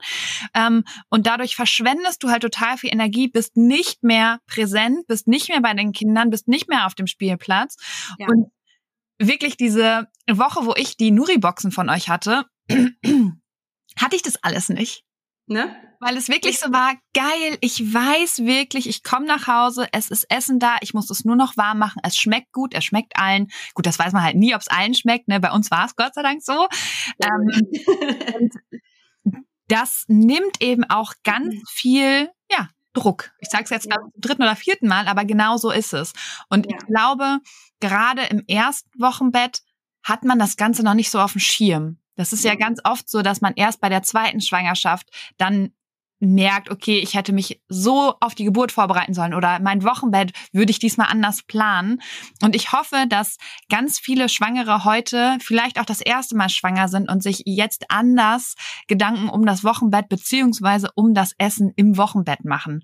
Ähm, 0.53 0.83
und 1.09 1.25
dadurch 1.25 1.55
verschwendest 1.55 2.21
du 2.23 2.29
halt 2.29 2.41
total 2.41 2.77
viel 2.77 2.91
Energie, 2.91 3.29
bist 3.29 3.55
nicht 3.55 4.03
mehr 4.03 4.39
präsent, 4.45 5.07
bist 5.07 5.27
nicht 5.27 5.49
mehr 5.49 5.61
bei 5.61 5.73
den 5.73 5.93
Kindern, 5.93 6.29
bist 6.29 6.47
nicht 6.47 6.67
mehr 6.67 6.85
auf 6.85 6.93
dem 6.93 7.07
Spielplatz. 7.07 7.77
Ja. 8.19 8.27
Und 8.27 8.51
wirklich 9.17 9.57
diese 9.57 10.07
Woche, 10.29 10.65
wo 10.65 10.73
ich 10.75 10.97
die 10.97 11.11
Nuri-Boxen 11.11 11.71
von 11.71 11.89
euch 11.89 12.09
hatte, 12.09 12.45
hatte 12.69 14.15
ich 14.15 14.21
das 14.21 14.43
alles 14.43 14.69
nicht. 14.69 15.06
Ne? 15.47 15.75
Weil 15.99 16.17
es 16.17 16.27
wirklich 16.27 16.59
so 16.59 16.71
war, 16.71 16.93
geil, 17.13 17.57
ich 17.61 17.81
weiß 17.81 18.39
wirklich, 18.39 18.87
ich 18.87 19.01
komme 19.01 19.25
nach 19.25 19.47
Hause, 19.47 19.87
es 19.93 20.11
ist 20.11 20.25
Essen 20.29 20.59
da, 20.59 20.75
ich 20.81 20.93
muss 20.93 21.09
es 21.09 21.25
nur 21.25 21.35
noch 21.35 21.57
warm 21.57 21.79
machen, 21.79 22.01
es 22.03 22.17
schmeckt 22.17 22.51
gut, 22.51 22.73
es 22.75 22.83
schmeckt 22.83 23.17
allen. 23.17 23.47
Gut, 23.73 23.85
das 23.85 23.97
weiß 23.97 24.13
man 24.13 24.23
halt 24.23 24.35
nie, 24.35 24.53
ob 24.53 24.61
es 24.61 24.67
allen 24.67 24.93
schmeckt, 24.93 25.27
ne? 25.27 25.39
Bei 25.39 25.51
uns 25.51 25.71
war 25.71 25.85
es 25.85 25.95
Gott 25.95 26.13
sei 26.13 26.21
Dank 26.21 26.43
so. 26.43 26.67
Ähm, 27.19 28.51
das 29.67 30.03
nimmt 30.07 30.61
eben 30.61 30.83
auch 30.83 31.13
ganz 31.23 31.55
mhm. 31.55 31.63
viel, 31.67 32.29
ja, 32.51 32.69
Druck. 32.93 33.31
Ich 33.39 33.49
sage 33.49 33.63
es 33.63 33.69
jetzt 33.69 33.87
ja. 33.87 33.95
zum 33.95 34.11
dritten 34.17 34.43
oder 34.43 34.55
vierten 34.55 34.87
Mal, 34.87 35.07
aber 35.07 35.23
genau 35.23 35.57
so 35.57 35.71
ist 35.71 35.93
es. 35.93 36.13
Und 36.49 36.65
ja. 36.69 36.75
ich 36.77 36.85
glaube, 36.87 37.39
gerade 37.79 38.23
im 38.23 38.43
ersten 38.47 38.89
Wochenbett 38.99 39.61
hat 40.03 40.23
man 40.23 40.39
das 40.39 40.57
Ganze 40.57 40.83
noch 40.83 40.93
nicht 40.93 41.11
so 41.11 41.19
auf 41.19 41.33
dem 41.33 41.41
Schirm. 41.41 41.99
Das 42.17 42.33
ist 42.33 42.43
ja 42.43 42.55
ganz 42.55 42.81
oft 42.83 43.09
so, 43.09 43.21
dass 43.21 43.39
man 43.39 43.53
erst 43.55 43.79
bei 43.79 43.87
der 43.87 44.03
zweiten 44.03 44.41
Schwangerschaft 44.41 45.07
dann 45.37 45.71
merkt, 46.19 46.69
okay, 46.69 46.99
ich 46.99 47.13
hätte 47.13 47.31
mich 47.31 47.61
so 47.69 48.15
auf 48.19 48.33
die 48.33 48.43
Geburt 48.43 48.71
vorbereiten 48.71 49.13
sollen 49.13 49.33
oder 49.33 49.59
mein 49.59 49.83
Wochenbett 49.83 50.31
würde 50.51 50.71
ich 50.71 50.79
diesmal 50.79 51.07
anders 51.09 51.43
planen. 51.43 52.01
Und 52.41 52.55
ich 52.55 52.71
hoffe, 52.71 53.05
dass 53.07 53.37
ganz 53.69 53.99
viele 53.99 54.27
Schwangere 54.27 54.83
heute 54.83 55.37
vielleicht 55.41 55.79
auch 55.79 55.85
das 55.85 56.01
erste 56.01 56.35
Mal 56.35 56.49
schwanger 56.49 56.87
sind 56.87 57.09
und 57.09 57.21
sich 57.21 57.43
jetzt 57.45 57.85
anders 57.89 58.55
Gedanken 58.87 59.29
um 59.29 59.45
das 59.45 59.63
Wochenbett 59.63 60.09
beziehungsweise 60.09 60.89
um 60.95 61.13
das 61.13 61.33
Essen 61.37 61.71
im 61.75 61.97
Wochenbett 61.97 62.43
machen. 62.45 62.83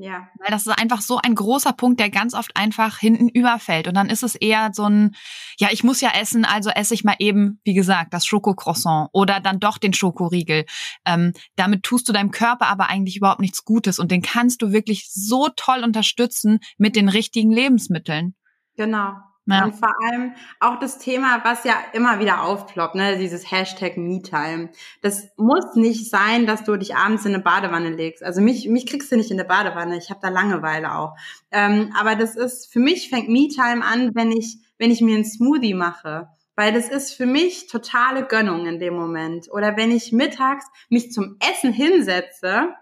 Ja. 0.00 0.28
Weil 0.38 0.50
das 0.50 0.66
ist 0.66 0.78
einfach 0.78 1.02
so 1.02 1.18
ein 1.22 1.34
großer 1.34 1.74
Punkt, 1.74 2.00
der 2.00 2.08
ganz 2.08 2.32
oft 2.32 2.56
einfach 2.56 2.98
hinten 2.98 3.28
überfällt. 3.28 3.86
Und 3.86 3.94
dann 3.94 4.08
ist 4.08 4.22
es 4.22 4.34
eher 4.34 4.70
so 4.72 4.84
ein, 4.84 5.14
ja, 5.58 5.68
ich 5.70 5.84
muss 5.84 6.00
ja 6.00 6.10
essen, 6.18 6.46
also 6.46 6.70
esse 6.70 6.94
ich 6.94 7.04
mal 7.04 7.16
eben, 7.18 7.60
wie 7.64 7.74
gesagt, 7.74 8.14
das 8.14 8.24
Schokocroissant 8.24 9.10
oder 9.12 9.40
dann 9.40 9.60
doch 9.60 9.76
den 9.76 9.92
Schokoriegel. 9.92 10.64
Ähm, 11.04 11.34
damit 11.56 11.82
tust 11.82 12.08
du 12.08 12.14
deinem 12.14 12.30
Körper 12.30 12.68
aber 12.68 12.88
eigentlich 12.88 13.18
überhaupt 13.18 13.40
nichts 13.40 13.64
Gutes 13.64 13.98
und 13.98 14.10
den 14.10 14.22
kannst 14.22 14.62
du 14.62 14.72
wirklich 14.72 15.10
so 15.12 15.50
toll 15.54 15.84
unterstützen 15.84 16.60
mit 16.78 16.96
den 16.96 17.10
richtigen 17.10 17.50
Lebensmitteln. 17.50 18.34
Genau. 18.76 19.12
Ja. 19.50 19.64
Und 19.64 19.74
vor 19.74 19.92
allem 20.02 20.34
auch 20.60 20.78
das 20.78 20.98
Thema, 20.98 21.40
was 21.44 21.64
ja 21.64 21.74
immer 21.92 22.20
wieder 22.20 22.42
aufploppt, 22.42 22.94
ne, 22.94 23.18
dieses 23.18 23.50
Hashtag 23.50 23.96
MeTime. 23.96 24.70
Das 25.02 25.28
muss 25.36 25.74
nicht 25.74 26.08
sein, 26.08 26.46
dass 26.46 26.64
du 26.64 26.76
dich 26.76 26.96
abends 26.96 27.24
in 27.24 27.34
eine 27.34 27.42
Badewanne 27.42 27.90
legst. 27.90 28.22
Also 28.22 28.40
mich, 28.40 28.68
mich 28.68 28.86
kriegst 28.86 29.10
du 29.10 29.16
nicht 29.16 29.30
in 29.30 29.38
eine 29.38 29.48
Badewanne. 29.48 29.96
Ich 29.98 30.10
habe 30.10 30.20
da 30.22 30.28
Langeweile 30.28 30.94
auch. 30.94 31.16
Ähm, 31.50 31.92
aber 31.98 32.16
das 32.16 32.36
ist, 32.36 32.72
für 32.72 32.80
mich 32.80 33.10
fängt 33.10 33.28
MeTime 33.28 33.84
an, 33.84 34.14
wenn 34.14 34.32
ich, 34.32 34.58
wenn 34.78 34.90
ich 34.90 35.00
mir 35.00 35.14
einen 35.14 35.24
Smoothie 35.24 35.74
mache. 35.74 36.28
Weil 36.56 36.72
das 36.72 36.88
ist 36.88 37.14
für 37.14 37.26
mich 37.26 37.68
totale 37.68 38.24
Gönnung 38.26 38.66
in 38.66 38.78
dem 38.80 38.94
Moment. 38.94 39.50
Oder 39.50 39.76
wenn 39.76 39.90
ich 39.90 40.12
mittags 40.12 40.66
mich 40.90 41.10
zum 41.10 41.36
Essen 41.40 41.72
hinsetze 41.72 42.74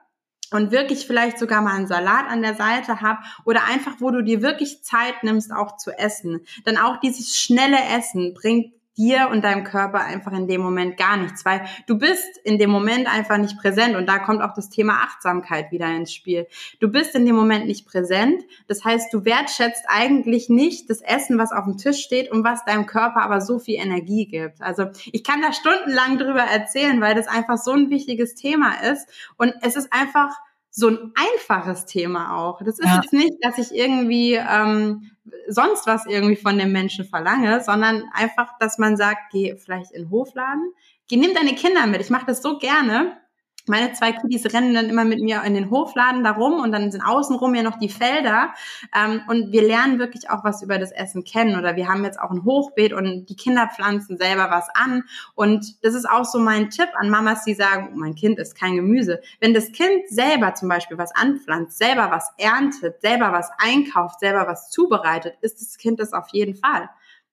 und 0.51 0.71
wirklich 0.71 1.07
vielleicht 1.07 1.39
sogar 1.39 1.63
mal 1.63 1.75
einen 1.75 1.87
Salat 1.87 2.27
an 2.29 2.43
der 2.43 2.55
Seite 2.55 3.01
hab 3.01 3.19
oder 3.45 3.65
einfach, 3.65 3.97
wo 3.99 4.11
du 4.11 4.23
dir 4.23 4.43
wirklich 4.43 4.83
Zeit 4.83 5.23
nimmst, 5.23 5.53
auch 5.53 5.77
zu 5.77 5.91
essen. 5.91 6.41
Dann 6.65 6.79
auch 6.79 7.01
dieses 7.01 7.37
schnelle 7.37 7.79
Essen 7.97 8.35
bringt 8.35 8.73
dir 8.99 9.29
und 9.31 9.45
deinem 9.45 9.65
Körper 9.65 10.01
einfach 10.01 10.33
in 10.33 10.49
dem 10.49 10.61
Moment 10.61 10.97
gar 10.97 11.17
nichts, 11.17 11.45
weil 11.45 11.65
du 11.87 11.97
bist 11.97 12.39
in 12.45 12.59
dem 12.59 12.69
Moment 12.69 13.07
einfach 13.07 13.39
nicht 13.39 13.57
präsent 13.59 13.97
und 13.97 14.07
da 14.07 14.19
kommt 14.19 14.43
auch 14.43 14.53
das 14.53 14.69
Thema 14.69 15.05
Achtsamkeit 15.05 15.71
wieder 15.71 15.87
ins 15.87 16.13
Spiel. 16.13 16.47
Du 16.81 16.89
bist 16.89 17.15
in 17.15 17.25
dem 17.25 17.37
Moment 17.37 17.67
nicht 17.67 17.87
präsent, 17.87 18.43
das 18.67 18.85
heißt, 18.85 19.15
du 19.15 19.25
wertschätzt 19.25 19.85
eigentlich 19.87 20.49
nicht 20.49 20.91
das 20.91 21.01
Essen, 21.01 21.39
was 21.39 21.53
auf 21.53 21.65
dem 21.65 21.79
Tisch 21.79 22.01
steht 22.01 22.31
und 22.31 22.45
was 22.45 22.65
deinem 22.65 22.87
Körper 22.87 23.23
aber 23.23 23.41
so 23.41 23.59
viel 23.59 23.77
Energie 23.77 24.27
gibt. 24.27 24.61
Also 24.61 24.87
ich 25.13 25.23
kann 25.23 25.41
da 25.41 25.53
stundenlang 25.53 26.19
drüber 26.19 26.43
erzählen, 26.43 27.01
weil 27.01 27.15
das 27.15 27.29
einfach 27.29 27.57
so 27.57 27.73
ein 27.73 27.91
wichtiges 27.91 28.35
Thema 28.35 28.73
ist 28.93 29.09
und 29.37 29.55
es 29.63 29.77
ist 29.77 29.93
einfach 29.93 30.37
so 30.71 30.89
ein 30.89 31.13
einfaches 31.15 31.87
Thema 31.87 32.37
auch. 32.37 32.63
Das 32.63 32.79
ist 32.79 32.87
ja. 32.87 33.01
jetzt 33.01 33.13
nicht, 33.13 33.35
dass 33.43 33.59
ich 33.59 33.75
irgendwie 33.75 34.35
ähm, 34.35 35.11
sonst 35.49 35.87
was 35.87 36.07
irgendwie 36.07 36.37
von 36.37 36.59
dem 36.59 36.73
Menschen 36.73 37.05
verlange, 37.05 37.63
sondern 37.63 38.05
einfach, 38.13 38.59
dass 38.59 38.79
man 38.79 38.97
sagt, 38.97 39.33
geh 39.33 39.57
vielleicht 39.57 39.93
in 39.93 40.05
den 40.05 40.11
Hofladen, 40.11 40.73
geh, 41.09 41.17
nimm 41.17 41.35
deine 41.35 41.55
Kinder 41.55 41.87
mit. 41.87 42.01
Ich 42.01 42.11
mache 42.11 42.27
das 42.27 42.43
so 42.43 42.59
gerne. 42.59 43.19
Meine 43.69 43.93
zwei 43.93 44.13
Kiddies 44.13 44.53
rennen 44.53 44.75
dann 44.75 44.89
immer 44.89 45.05
mit 45.05 45.21
mir 45.21 45.43
in 45.45 45.55
den 45.55 45.71
Hofladen 45.71 46.25
da 46.25 46.33
rum 46.33 46.61
und 46.61 46.73
dann 46.73 46.91
sind 46.91 47.03
außenrum 47.03 47.55
ja 47.55 47.63
noch 47.63 47.79
die 47.79 47.89
Felder. 47.89 48.55
Ähm, 48.95 49.23
und 49.29 49.53
wir 49.53 49.63
lernen 49.63 49.99
wirklich 49.99 50.31
auch 50.31 50.45
was 50.45 50.63
über 50.63 50.79
das 50.79 50.93
Essen 50.93 51.25
kennen. 51.25 51.59
Oder 51.59 51.77
wir 51.77 51.89
haben 51.89 52.05
jetzt 52.05 52.21
auch 52.21 52.31
ein 52.31 52.45
Hochbeet 52.45 52.93
und 52.93 53.27
die 53.27 53.37
Kinder 53.37 53.69
pflanzen 53.75 54.17
selber 54.17 54.51
was 54.51 54.69
an. 54.75 55.05
Und 55.35 55.85
das 55.85 55.95
ist 55.95 56.09
auch 56.09 56.25
so 56.25 56.39
mein 56.39 56.71
Tipp 56.71 56.89
an 56.95 57.11
Mamas, 57.11 57.45
die 57.45 57.55
sagen, 57.55 57.91
oh, 57.93 57.97
mein 57.97 58.15
Kind 58.15 58.39
isst 58.39 58.59
kein 58.59 58.77
Gemüse. 58.77 59.21
Wenn 59.41 59.55
das 59.55 59.73
Kind 59.73 60.09
selber 60.09 60.55
zum 60.55 60.69
Beispiel 60.69 60.99
was 60.99 61.15
anpflanzt, 61.15 61.79
selber 61.79 62.11
was 62.11 62.31
erntet, 62.39 63.01
selber 63.01 63.33
was 63.33 63.51
einkauft, 63.59 64.21
selber 64.21 64.47
was 64.47 64.71
zubereitet, 64.71 65.35
isst 65.41 65.61
das 65.61 65.77
Kind 65.77 66.01
das 66.01 66.13
auf 66.13 66.29
jeden 66.33 66.57
Fall. 66.57 66.89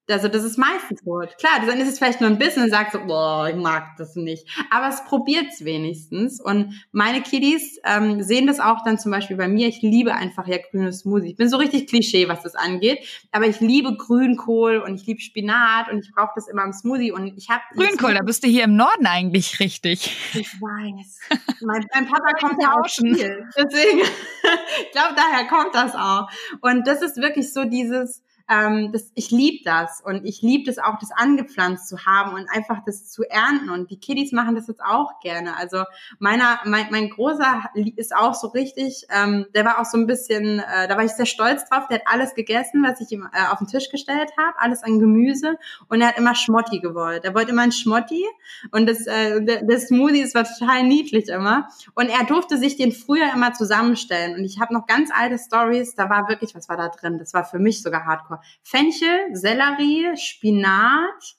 Also 0.10 0.28
das 0.28 0.44
ist 0.44 0.58
meistens 0.58 1.04
gut. 1.04 1.36
Klar, 1.40 1.66
dann 1.66 1.80
ist 1.80 1.88
es 1.88 1.98
vielleicht 1.98 2.22
nur 2.22 2.30
ein 2.30 2.38
bisschen 2.38 2.64
und 2.64 2.70
sagt 2.70 2.92
so, 2.92 3.00
boah, 3.06 3.50
ich 3.50 3.56
mag 3.56 3.96
das 3.98 4.16
nicht. 4.16 4.48
Aber 4.70 4.88
es 4.88 5.04
probiert's 5.06 5.66
wenigstens. 5.66 6.40
Und 6.40 6.80
meine 6.92 7.22
Kiddies 7.22 7.80
ähm, 7.84 8.22
sehen 8.22 8.46
das 8.46 8.60
auch 8.60 8.84
dann 8.84 9.00
zum 9.00 9.12
Beispiel 9.12 9.36
bei 9.36 9.48
mir. 9.48 9.68
Ich 9.68 9.82
liebe 9.82 10.14
einfach 10.14 10.48
ja 10.48 10.58
grüne 10.58 10.94
Smoothie. 10.94 11.32
Ich 11.32 11.38
bin 11.38 11.50
so 11.50 11.58
richtig 11.58 11.88
Klischee, 11.88 12.28
was 12.28 12.44
das 12.44 12.56
angeht. 12.56 13.00
Aber 13.32 13.48
ich 13.48 13.60
liebe 13.62 13.96
Grünkohl 13.98 14.78
und 14.78 14.96
ich 15.02 15.08
liebe 15.08 15.22
Spinat 15.22 15.92
und 15.92 16.06
ich 16.06 16.12
brauche 16.14 16.34
das 16.36 16.48
immer 16.48 16.64
im 16.64 16.74
Smoothie. 16.74 17.12
Und 17.12 17.36
ich 17.36 17.50
habe 17.50 17.64
Grünkohl, 17.74 18.14
da 18.14 18.22
bist 18.22 18.44
du 18.44 18.48
hier 18.48 18.66
im 18.66 18.76
Norden 18.76 19.08
eigentlich 19.08 19.60
richtig. 19.60 20.16
Ich 20.36 20.62
weiß. 20.62 21.20
mein, 21.62 21.86
mein 21.94 22.08
Papa 22.08 22.32
kommt 22.40 22.62
ja 22.62 22.74
auch 22.74 22.88
viel. 22.88 23.50
Deswegen, 23.58 24.00
ich 24.86 24.92
glaube, 24.92 25.16
daher 25.16 25.48
kommt 25.48 25.74
das 25.74 25.96
auch. 25.96 26.30
Und 26.62 26.86
das 26.86 27.02
ist 27.02 27.18
wirklich 27.18 27.52
so 27.52 27.64
dieses 27.66 28.22
ähm, 28.50 28.92
das, 28.92 29.12
ich 29.16 29.32
liebe 29.32 29.64
das 29.64 30.02
und 30.02 30.26
ich 30.26 30.42
liebe 30.42 30.66
das 30.66 30.78
auch, 30.78 31.00
das 31.00 31.12
angepflanzt 31.12 31.88
zu 31.88 32.06
haben 32.06 32.34
und 32.34 32.48
einfach 32.50 32.84
das 32.86 33.10
zu 33.12 33.24
ernten. 33.24 33.70
Und 33.70 33.90
die 33.90 34.00
Kiddies 34.00 34.32
machen 34.32 34.56
das 34.56 34.68
jetzt 34.68 34.82
auch 34.84 35.20
gerne. 35.20 35.58
Also 35.58 35.84
meiner, 36.20 36.60
mein, 36.66 36.88
mein 36.92 37.10
Großer 37.10 37.64
ist 37.96 38.16
auch 38.16 38.36
so 38.36 38.48
richtig, 38.48 39.08
ähm, 39.10 39.48
der 39.56 39.66
war 39.66 39.80
auch 39.80 39.86
so 39.86 39.98
ein 39.98 40.06
bisschen, 40.06 40.60
äh, 40.60 40.88
da 40.88 40.96
war 40.96 41.04
ich 41.04 41.12
sehr 41.12 41.26
stolz 41.26 41.68
drauf. 41.68 41.88
Der 41.90 42.00
hat 42.00 42.08
alles 42.08 42.36
gegessen, 42.36 42.84
was 42.84 43.02
ich 43.02 43.12
ihm 43.12 43.28
äh, 43.34 43.52
auf 43.52 43.58
den 43.58 43.68
Tisch 43.68 43.90
gestellt 43.90 44.32
habe, 44.38 44.60
alles 44.60 44.84
an 44.84 45.00
Gemüse. 45.00 45.58
Und 45.88 46.02
er 46.02 46.10
hat 46.10 46.18
immer 46.18 46.36
Schmotti 46.36 46.80
gewollt. 46.80 47.26
Er 47.26 47.34
wollte 47.34 47.52
immer 47.52 47.64
ein 47.64 47.72
Schmotti 47.72 48.24
und 48.72 48.88
das, 48.88 49.08
äh, 49.08 49.42
das 49.66 49.88
Smoothie, 49.88 50.22
das 50.22 50.36
war 50.36 50.44
total 50.44 50.84
niedlich 50.84 51.30
immer. 51.30 51.68
Und 51.96 52.10
er 52.10 52.26
durfte 52.26 52.58
sich 52.58 52.78
den 52.78 52.92
früher 52.92 53.32
immer 53.34 53.54
zusammenstellen. 53.54 54.36
Und 54.36 54.44
ich 54.44 54.60
habe 54.60 54.74
noch 54.74 54.86
ganz 54.86 55.10
alte 55.14 55.40
Stories, 55.40 55.96
da 55.96 56.10
war 56.10 56.30
wirklich, 56.30 56.54
was 56.54 56.70
war 56.70 56.78
da 56.78 56.90
drin? 56.90 57.18
Das 57.18 57.34
war 57.34 57.44
für 57.44 57.60
mich 57.60 57.82
sogar 57.82 58.06
hardcore 58.06 58.35
Woche. 58.38 58.46
Fenchel, 58.64 59.36
Sellerie, 59.36 60.16
Spinat 60.18 61.36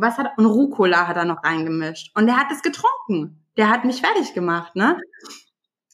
was 0.00 0.18
hat, 0.18 0.36
und 0.36 0.46
Rucola 0.46 1.06
hat 1.06 1.16
er 1.16 1.24
noch 1.24 1.42
reingemischt. 1.42 2.10
Und 2.14 2.26
der 2.26 2.36
hat 2.36 2.50
es 2.52 2.62
getrunken. 2.62 3.42
Der 3.56 3.70
hat 3.70 3.84
mich 3.84 4.00
fertig 4.00 4.34
gemacht, 4.34 4.74
ne? 4.76 4.98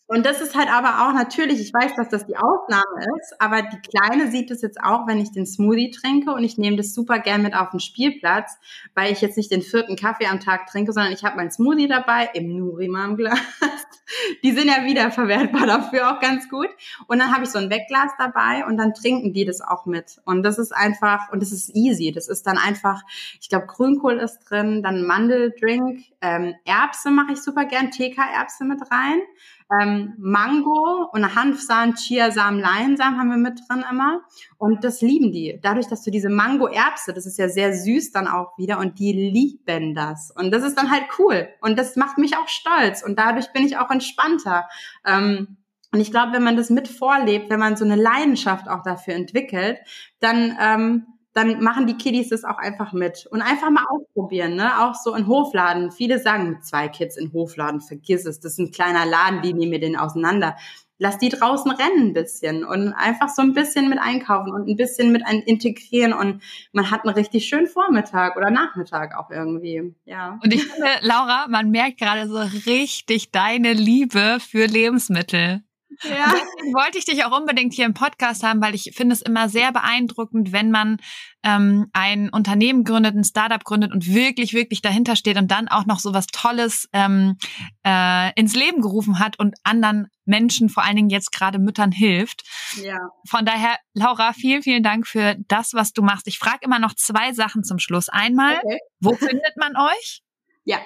Und 0.07 0.27
das 0.27 0.43
ist 0.43 0.55
halt 0.55 0.69
aber 0.71 1.07
auch 1.07 1.15
natürlich, 1.15 1.61
ich 1.61 1.73
weiß, 1.73 1.97
dass 1.97 2.11
das 2.11 2.27
die 2.27 2.37
Ausnahme 2.37 3.07
ist, 3.19 3.41
aber 3.41 3.63
die 3.63 3.81
Kleine 3.81 4.31
sieht 4.31 4.51
es 4.51 4.61
jetzt 4.61 4.79
auch, 4.83 5.07
wenn 5.07 5.19
ich 5.19 5.33
den 5.33 5.47
Smoothie 5.47 5.91
trinke 5.91 6.33
und 6.33 6.45
ich 6.45 6.59
nehme 6.59 6.77
das 6.77 6.95
super 6.95 7.21
gern 7.21 7.43
mit 7.43 7.55
auf 7.55 7.71
den 7.71 7.81
Spielplatz, 7.81 8.59
weil 8.95 9.13
ich 9.13 9.23
jetzt 9.23 9.39
nicht 9.39 9.51
den 9.51 9.63
vierten 9.63 9.97
Kaffee 9.97 10.27
am 10.27 10.41
Tag 10.41 10.67
trinke, 10.67 10.93
sondern 10.93 11.13
ich 11.13 11.25
habe 11.25 11.37
mein 11.37 11.51
Smoothie 11.51 11.89
dabei 11.89 12.29
im 12.35 12.55
Nurimam-Glas. 12.55 13.39
Die 14.45 14.53
sind 14.53 14.67
ja 14.67 14.85
wiederverwertbar 14.85 15.67
dafür 15.67 16.13
auch 16.13 16.21
ganz 16.21 16.51
gut. 16.51 16.69
Und 17.07 17.19
dann 17.19 17.33
habe 17.33 17.45
ich 17.45 17.51
so 17.51 17.59
ein 17.59 17.71
Wegglas 17.71 18.13
dabei 18.19 18.67
und 18.67 18.77
dann 18.77 18.93
trinken 18.93 19.33
die 19.33 19.47
das 19.47 19.63
auch 19.63 19.87
mit. 19.87 20.21
Und 20.27 20.43
das 20.43 20.59
ist 20.59 20.73
einfach, 20.73 21.33
und 21.33 21.41
das 21.41 21.51
ist 21.51 21.75
easy. 21.75 22.13
Das 22.13 22.29
ist 22.29 22.47
dann 22.47 22.59
einfach, 22.59 23.03
ich 23.41 23.49
glaube, 23.49 23.67
Grünkohl 23.67 24.19
ist 24.19 24.41
drin, 24.41 24.83
dann 24.83 25.05
Mandeldrink, 25.07 26.05
ähm, 26.21 26.55
Erbse 26.67 27.11
mache 27.11 27.33
ich 27.33 27.43
super 27.43 27.65
gern, 27.65 27.91
TK-Erbse 27.91 28.65
mit 28.65 28.81
rein 28.91 29.21
ähm, 29.73 30.15
Mango 30.19 31.09
und 31.13 31.35
Hanfsamen, 31.35 31.95
Chiasamen, 31.95 32.61
Leinsamen 32.61 33.19
haben 33.19 33.31
wir 33.31 33.37
mit 33.37 33.61
drin 33.69 33.85
immer. 33.91 34.21
Und 34.59 34.85
das 34.85 35.01
lieben 35.01 35.33
die. 35.33 35.59
Dadurch, 35.63 35.87
dass 35.89 36.03
du 36.03 36.11
diese 36.11 36.29
Mango-Erbse, 36.29 37.13
das 37.15 37.27
ist 37.27 37.39
ja 37.39 37.49
sehr 37.49 37.73
süß 37.73 38.13
dann 38.13 38.29
auch 38.29 38.57
wieder 38.59 38.79
und 38.79 38.99
die 38.99 39.13
lieben 39.13 39.95
das. 39.95 40.31
Und 40.37 40.53
das 40.53 40.63
ist 40.63 40.77
dann 40.77 40.91
halt 40.91 41.05
cool. 41.19 41.49
Und 41.61 41.79
das 41.79 41.97
macht 41.97 42.19
mich 42.19 42.37
auch 42.37 42.49
stolz. 42.49 43.03
Und 43.03 43.19
dadurch 43.19 43.53
bin 43.53 43.65
ich 43.65 43.79
auch 43.79 43.91
entspannter. 43.91 44.69
Ähm, 45.07 45.57
und 45.93 46.01
ich 46.01 46.11
glaube, 46.11 46.33
wenn 46.33 46.43
man 46.43 46.57
das 46.57 46.71
mit 46.71 46.89
vorlebt, 46.89 47.51
wenn 47.51 47.61
man 47.61 47.77
so 47.77 47.85
eine 47.85 47.95
Leidenschaft 47.95 48.69
auch 48.69 48.83
dafür 48.83 49.15
entwickelt, 49.15 49.79
dann 50.19 50.57
ähm, 50.61 51.07
dann 51.35 51.63
machen 51.63 51.87
die 51.89 51.97
Kiddies 51.97 52.29
das 52.29 52.45
auch 52.45 52.59
einfach 52.59 52.93
mit 52.93 53.27
und 53.31 53.43
einfach 53.43 53.69
mal 53.71 53.85
ausprobieren, 53.91 54.55
ne? 54.55 54.81
Auch 54.81 54.95
so 54.95 55.15
in 55.15 55.27
Hofladen. 55.27 55.91
Viele 55.91 56.21
sagen 56.21 56.61
zwei 56.63 56.89
Kids 56.89 57.17
in 57.17 57.33
Hofladen, 57.33 57.81
vergiss 57.81 58.25
es, 58.25 58.41
das 58.41 58.53
ist 58.53 58.59
ein 58.59 58.71
kleiner 58.71 59.05
Laden, 59.05 59.43
die 59.43 59.53
nehmen 59.53 59.71
mir 59.71 59.81
den 59.81 59.97
auseinander. 59.97 60.57
Lass 60.99 61.19
die 61.19 61.29
draußen 61.29 61.73
rennen 61.73 62.11
ein 62.11 62.13
bisschen 62.13 62.65
und 62.65 62.93
einfach 62.93 63.29
so 63.29 63.43
ein 63.43 63.53
bisschen 63.53 63.89
mit 63.89 63.99
einkaufen 63.99 64.53
und 64.53 64.69
ein 64.69 64.77
bisschen 64.77 65.11
mit 65.11 65.27
ein 65.27 65.41
integrieren 65.41 66.13
und 66.13 66.41
man 66.73 66.89
hat 66.93 67.05
einen 67.05 67.15
richtig 67.15 67.47
schönen 67.47 67.67
Vormittag 67.67 68.37
oder 68.37 68.53
Nachmittag 68.53 69.19
auch 69.19 69.29
irgendwie, 69.31 69.93
ja. 70.05 70.39
Und 70.41 70.55
ich 70.55 70.65
finde, 70.65 70.89
Laura, 71.01 71.47
man 71.49 71.73
merkt 71.73 71.99
gerade 71.99 72.29
so 72.29 72.39
richtig 72.71 73.33
deine 73.33 73.73
Liebe 73.73 74.39
für 74.41 74.67
Lebensmittel. 74.67 75.65
Ja. 76.03 76.33
Deswegen 76.33 76.75
wollte 76.75 76.99
ich 76.99 77.05
dich 77.05 77.25
auch 77.25 77.37
unbedingt 77.37 77.75
hier 77.75 77.87
im 77.87 77.95
Podcast 77.95 78.43
haben, 78.43 78.61
weil 78.61 78.75
ich 78.75 78.93
finde 78.95 79.15
es 79.15 79.23
immer 79.23 79.49
sehr 79.49 79.73
beeindruckend, 79.73 80.53
wenn 80.53 80.71
man 80.71 80.99
ähm, 81.43 81.89
ein 81.93 82.31
Unternehmen 82.31 82.85
gründet, 82.85 83.15
ein 83.15 83.25
Startup 83.25 83.63
gründet 83.63 83.93
und 83.93 84.07
wirklich, 84.07 84.55
wirklich 84.55 84.83
dahinter 84.83 85.17
steht 85.17 85.37
und 85.37 85.51
dann 85.51 85.69
auch 85.69 85.87
noch 85.87 86.01
so 86.01 86.15
was 86.15 86.27
Tolles 86.27 86.89
ähm, 86.93 87.37
äh, 87.85 88.33
ins 88.39 88.55
Leben 88.55 88.81
gerufen 88.81 89.19
hat 89.19 89.39
und 89.39 89.55
anderen 89.63 90.09
Menschen, 90.25 90.69
vor 90.69 90.85
allen 90.85 90.97
Dingen 90.97 91.11
jetzt 91.11 91.33
gerade 91.33 91.59
Müttern 91.59 91.93
hilft. 91.93 92.43
Ja. 92.83 92.99
Von 93.29 93.45
daher, 93.45 93.77
Laura, 93.93 94.33
vielen, 94.33 94.63
vielen 94.63 94.83
Dank 94.83 95.07
für 95.07 95.37
das, 95.49 95.75
was 95.75 95.93
du 95.93 96.03
machst. 96.03 96.27
Ich 96.27 96.39
frage 96.39 96.61
immer 96.63 96.79
noch 96.79 96.95
zwei 96.95 97.33
Sachen 97.33 97.63
zum 97.63 97.79
Schluss. 97.79 98.09
Einmal, 98.09 98.59
okay. 98.63 98.79
wo 99.01 99.15
findet 99.15 99.57
man 99.57 99.77
euch? 99.77 100.23
Ja, 100.65 100.79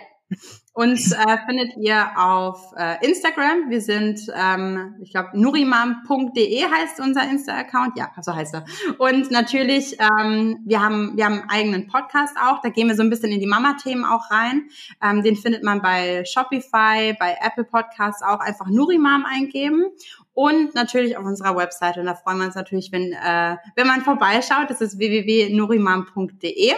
uns 0.79 1.11
äh, 1.11 1.39
findet 1.47 1.77
ihr 1.79 2.11
auf 2.17 2.73
äh, 2.77 3.05
Instagram. 3.05 3.69
Wir 3.69 3.81
sind, 3.81 4.21
ähm, 4.33 4.95
ich 5.03 5.11
glaube, 5.11 5.31
nurimam.de 5.33 6.63
heißt 6.65 7.01
unser 7.01 7.29
Insta-Account. 7.29 7.99
Ja, 7.99 8.13
so 8.21 8.33
heißt 8.33 8.55
er. 8.55 8.65
Und 8.99 9.31
natürlich, 9.33 9.99
ähm, 9.99 10.61
wir 10.65 10.81
haben 10.81 11.17
wir 11.17 11.25
haben 11.25 11.41
einen 11.41 11.51
eigenen 11.51 11.87
Podcast 11.89 12.37
auch. 12.41 12.61
Da 12.61 12.69
gehen 12.69 12.87
wir 12.87 12.95
so 12.95 13.03
ein 13.03 13.11
bisschen 13.11 13.33
in 13.33 13.41
die 13.41 13.47
Mama-Themen 13.47 14.05
auch 14.05 14.31
rein. 14.31 14.69
Ähm, 15.03 15.25
den 15.25 15.35
findet 15.35 15.65
man 15.65 15.83
bei 15.83 16.25
Shopify, 16.25 17.17
bei 17.19 17.37
Apple 17.41 17.65
Podcasts 17.65 18.23
auch. 18.23 18.39
Einfach 18.39 18.67
Nurimam 18.69 19.25
eingeben 19.25 19.87
und 20.35 20.77
natürlich 20.77 21.17
auf 21.17 21.25
unserer 21.25 21.57
Webseite. 21.57 21.99
Und 21.99 22.07
da 22.07 22.15
freuen 22.15 22.39
wir 22.39 22.45
uns 22.45 22.55
natürlich, 22.55 22.93
wenn, 22.93 23.13
äh, 23.13 23.57
wenn 23.75 23.89
man 23.89 24.03
vorbeischaut. 24.03 24.71
Das 24.71 24.81
ist 24.81 24.97
www.nurimam.de. 24.97 26.73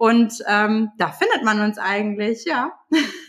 Und 0.00 0.42
ähm, 0.48 0.92
da 0.96 1.12
findet 1.12 1.44
man 1.44 1.60
uns 1.60 1.76
eigentlich, 1.76 2.46
ja. 2.46 2.72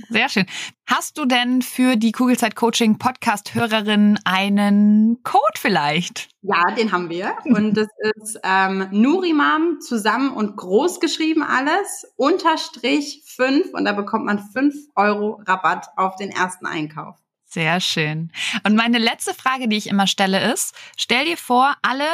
Sehr 0.09 0.29
schön. 0.29 0.45
Hast 0.89 1.17
du 1.17 1.25
denn 1.25 1.61
für 1.61 1.97
die 1.97 2.13
Kugelzeit 2.13 2.55
Coaching 2.55 2.97
Podcast 2.97 3.53
Hörerin 3.53 4.17
einen 4.23 5.21
Code 5.23 5.57
vielleicht? 5.57 6.29
Ja, 6.41 6.71
den 6.73 6.93
haben 6.93 7.09
wir. 7.09 7.35
Und 7.43 7.75
das 7.75 7.89
ist 8.15 8.39
ähm, 8.43 8.87
Nurimam 8.91 9.81
zusammen 9.81 10.31
und 10.31 10.55
groß 10.55 11.01
geschrieben 11.01 11.43
alles, 11.43 12.07
unterstrich 12.15 13.21
fünf 13.25 13.73
und 13.73 13.83
da 13.83 13.91
bekommt 13.91 14.23
man 14.23 14.39
fünf 14.39 14.73
Euro 14.95 15.41
Rabatt 15.45 15.87
auf 15.97 16.15
den 16.15 16.29
ersten 16.29 16.65
Einkauf. 16.65 17.17
Sehr 17.43 17.81
schön. 17.81 18.31
Und 18.65 18.77
meine 18.77 18.97
letzte 18.97 19.33
Frage, 19.33 19.67
die 19.67 19.75
ich 19.75 19.87
immer 19.87 20.07
stelle, 20.07 20.53
ist, 20.53 20.73
stell 20.95 21.25
dir 21.25 21.35
vor, 21.35 21.75
alle 21.81 22.05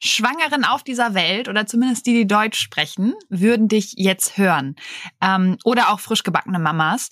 Schwangeren 0.00 0.64
auf 0.64 0.82
dieser 0.82 1.14
Welt 1.14 1.48
oder 1.48 1.66
zumindest 1.66 2.06
die, 2.06 2.14
die 2.14 2.26
Deutsch 2.26 2.58
sprechen, 2.58 3.14
würden 3.28 3.68
dich 3.68 3.94
jetzt 3.96 4.38
hören. 4.38 4.76
Ähm, 5.20 5.58
oder 5.64 5.90
auch 5.90 6.00
frisch 6.00 6.22
gebackene 6.22 6.58
Mamas. 6.58 7.08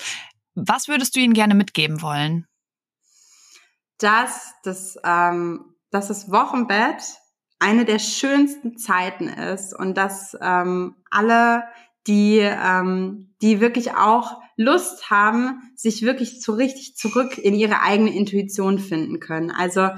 Was 0.54 0.88
würdest 0.88 1.14
du 1.14 1.20
ihnen 1.20 1.34
gerne 1.34 1.54
mitgeben 1.54 2.02
wollen? 2.02 2.46
Dass 3.98 4.54
das, 4.64 4.96
ähm, 5.04 5.74
dass 5.90 6.08
das 6.08 6.30
Wochenbett 6.30 7.02
eine 7.58 7.84
der 7.84 7.98
schönsten 7.98 8.78
Zeiten 8.78 9.28
ist 9.28 9.74
und 9.74 9.96
dass 9.96 10.36
ähm, 10.40 10.96
alle, 11.10 11.64
die, 12.06 12.38
ähm, 12.38 13.34
die 13.42 13.60
wirklich 13.60 13.94
auch 13.94 14.40
Lust 14.56 15.10
haben, 15.10 15.72
sich 15.76 16.02
wirklich 16.02 16.42
so 16.42 16.52
richtig 16.52 16.96
zurück 16.96 17.38
in 17.38 17.54
ihre 17.54 17.80
eigene 17.82 18.14
Intuition 18.14 18.78
finden 18.78 19.20
können. 19.20 19.50
Also 19.50 19.90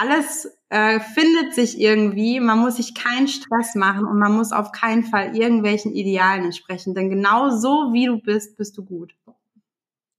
alles 0.00 0.48
äh, 0.70 1.00
findet 1.00 1.54
sich 1.54 1.78
irgendwie, 1.78 2.40
man 2.40 2.58
muss 2.58 2.76
sich 2.76 2.94
keinen 2.94 3.28
Stress 3.28 3.74
machen 3.74 4.06
und 4.06 4.18
man 4.18 4.32
muss 4.32 4.52
auf 4.52 4.72
keinen 4.72 5.04
Fall 5.04 5.36
irgendwelchen 5.36 5.92
Idealen 5.92 6.44
entsprechen, 6.44 6.94
denn 6.94 7.10
genau 7.10 7.50
so 7.50 7.92
wie 7.92 8.06
du 8.06 8.18
bist, 8.18 8.56
bist 8.56 8.78
du 8.78 8.84
gut. 8.84 9.14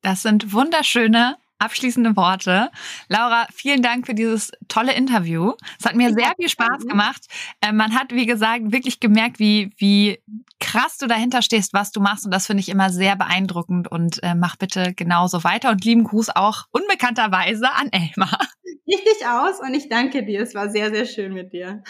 Das 0.01 0.21
sind 0.21 0.53
wunderschöne 0.53 1.37
abschließende 1.61 2.15
Worte. 2.15 2.69
Laura, 3.07 3.47
vielen 3.53 3.81
Dank 3.81 4.05
für 4.05 4.13
dieses 4.13 4.51
tolle 4.67 4.93
Interview. 4.93 5.53
Es 5.79 5.85
hat 5.85 5.95
mir 5.95 6.13
sehr 6.13 6.33
viel 6.35 6.49
Spaß 6.49 6.85
gemacht. 6.87 7.27
Äh, 7.61 7.71
man 7.71 7.97
hat, 7.97 8.11
wie 8.11 8.25
gesagt, 8.25 8.71
wirklich 8.71 8.99
gemerkt, 8.99 9.39
wie, 9.39 9.71
wie 9.77 10.19
krass 10.59 10.97
du 10.97 11.07
dahinter 11.07 11.41
stehst, 11.41 11.73
was 11.73 11.91
du 11.91 12.01
machst. 12.01 12.25
Und 12.25 12.31
das 12.31 12.47
finde 12.47 12.61
ich 12.61 12.69
immer 12.69 12.89
sehr 12.89 13.15
beeindruckend. 13.15 13.89
Und 13.89 14.21
äh, 14.23 14.35
mach 14.35 14.55
bitte 14.55 14.93
genauso 14.93 15.43
weiter. 15.43 15.69
Und 15.69 15.85
lieben 15.85 16.03
Gruß 16.03 16.29
auch 16.35 16.65
unbekannterweise 16.71 17.71
an 17.71 17.89
Elmar. 17.91 18.39
Richtig 18.87 19.25
aus 19.25 19.59
und 19.59 19.73
ich 19.73 19.89
danke 19.89 20.23
dir. 20.23 20.41
Es 20.41 20.55
war 20.55 20.69
sehr, 20.69 20.91
sehr 20.91 21.05
schön 21.05 21.33
mit 21.33 21.53
dir. 21.53 21.83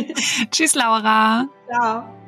Tschüss, 0.50 0.74
Laura. 0.74 1.46
Ciao. 1.68 2.27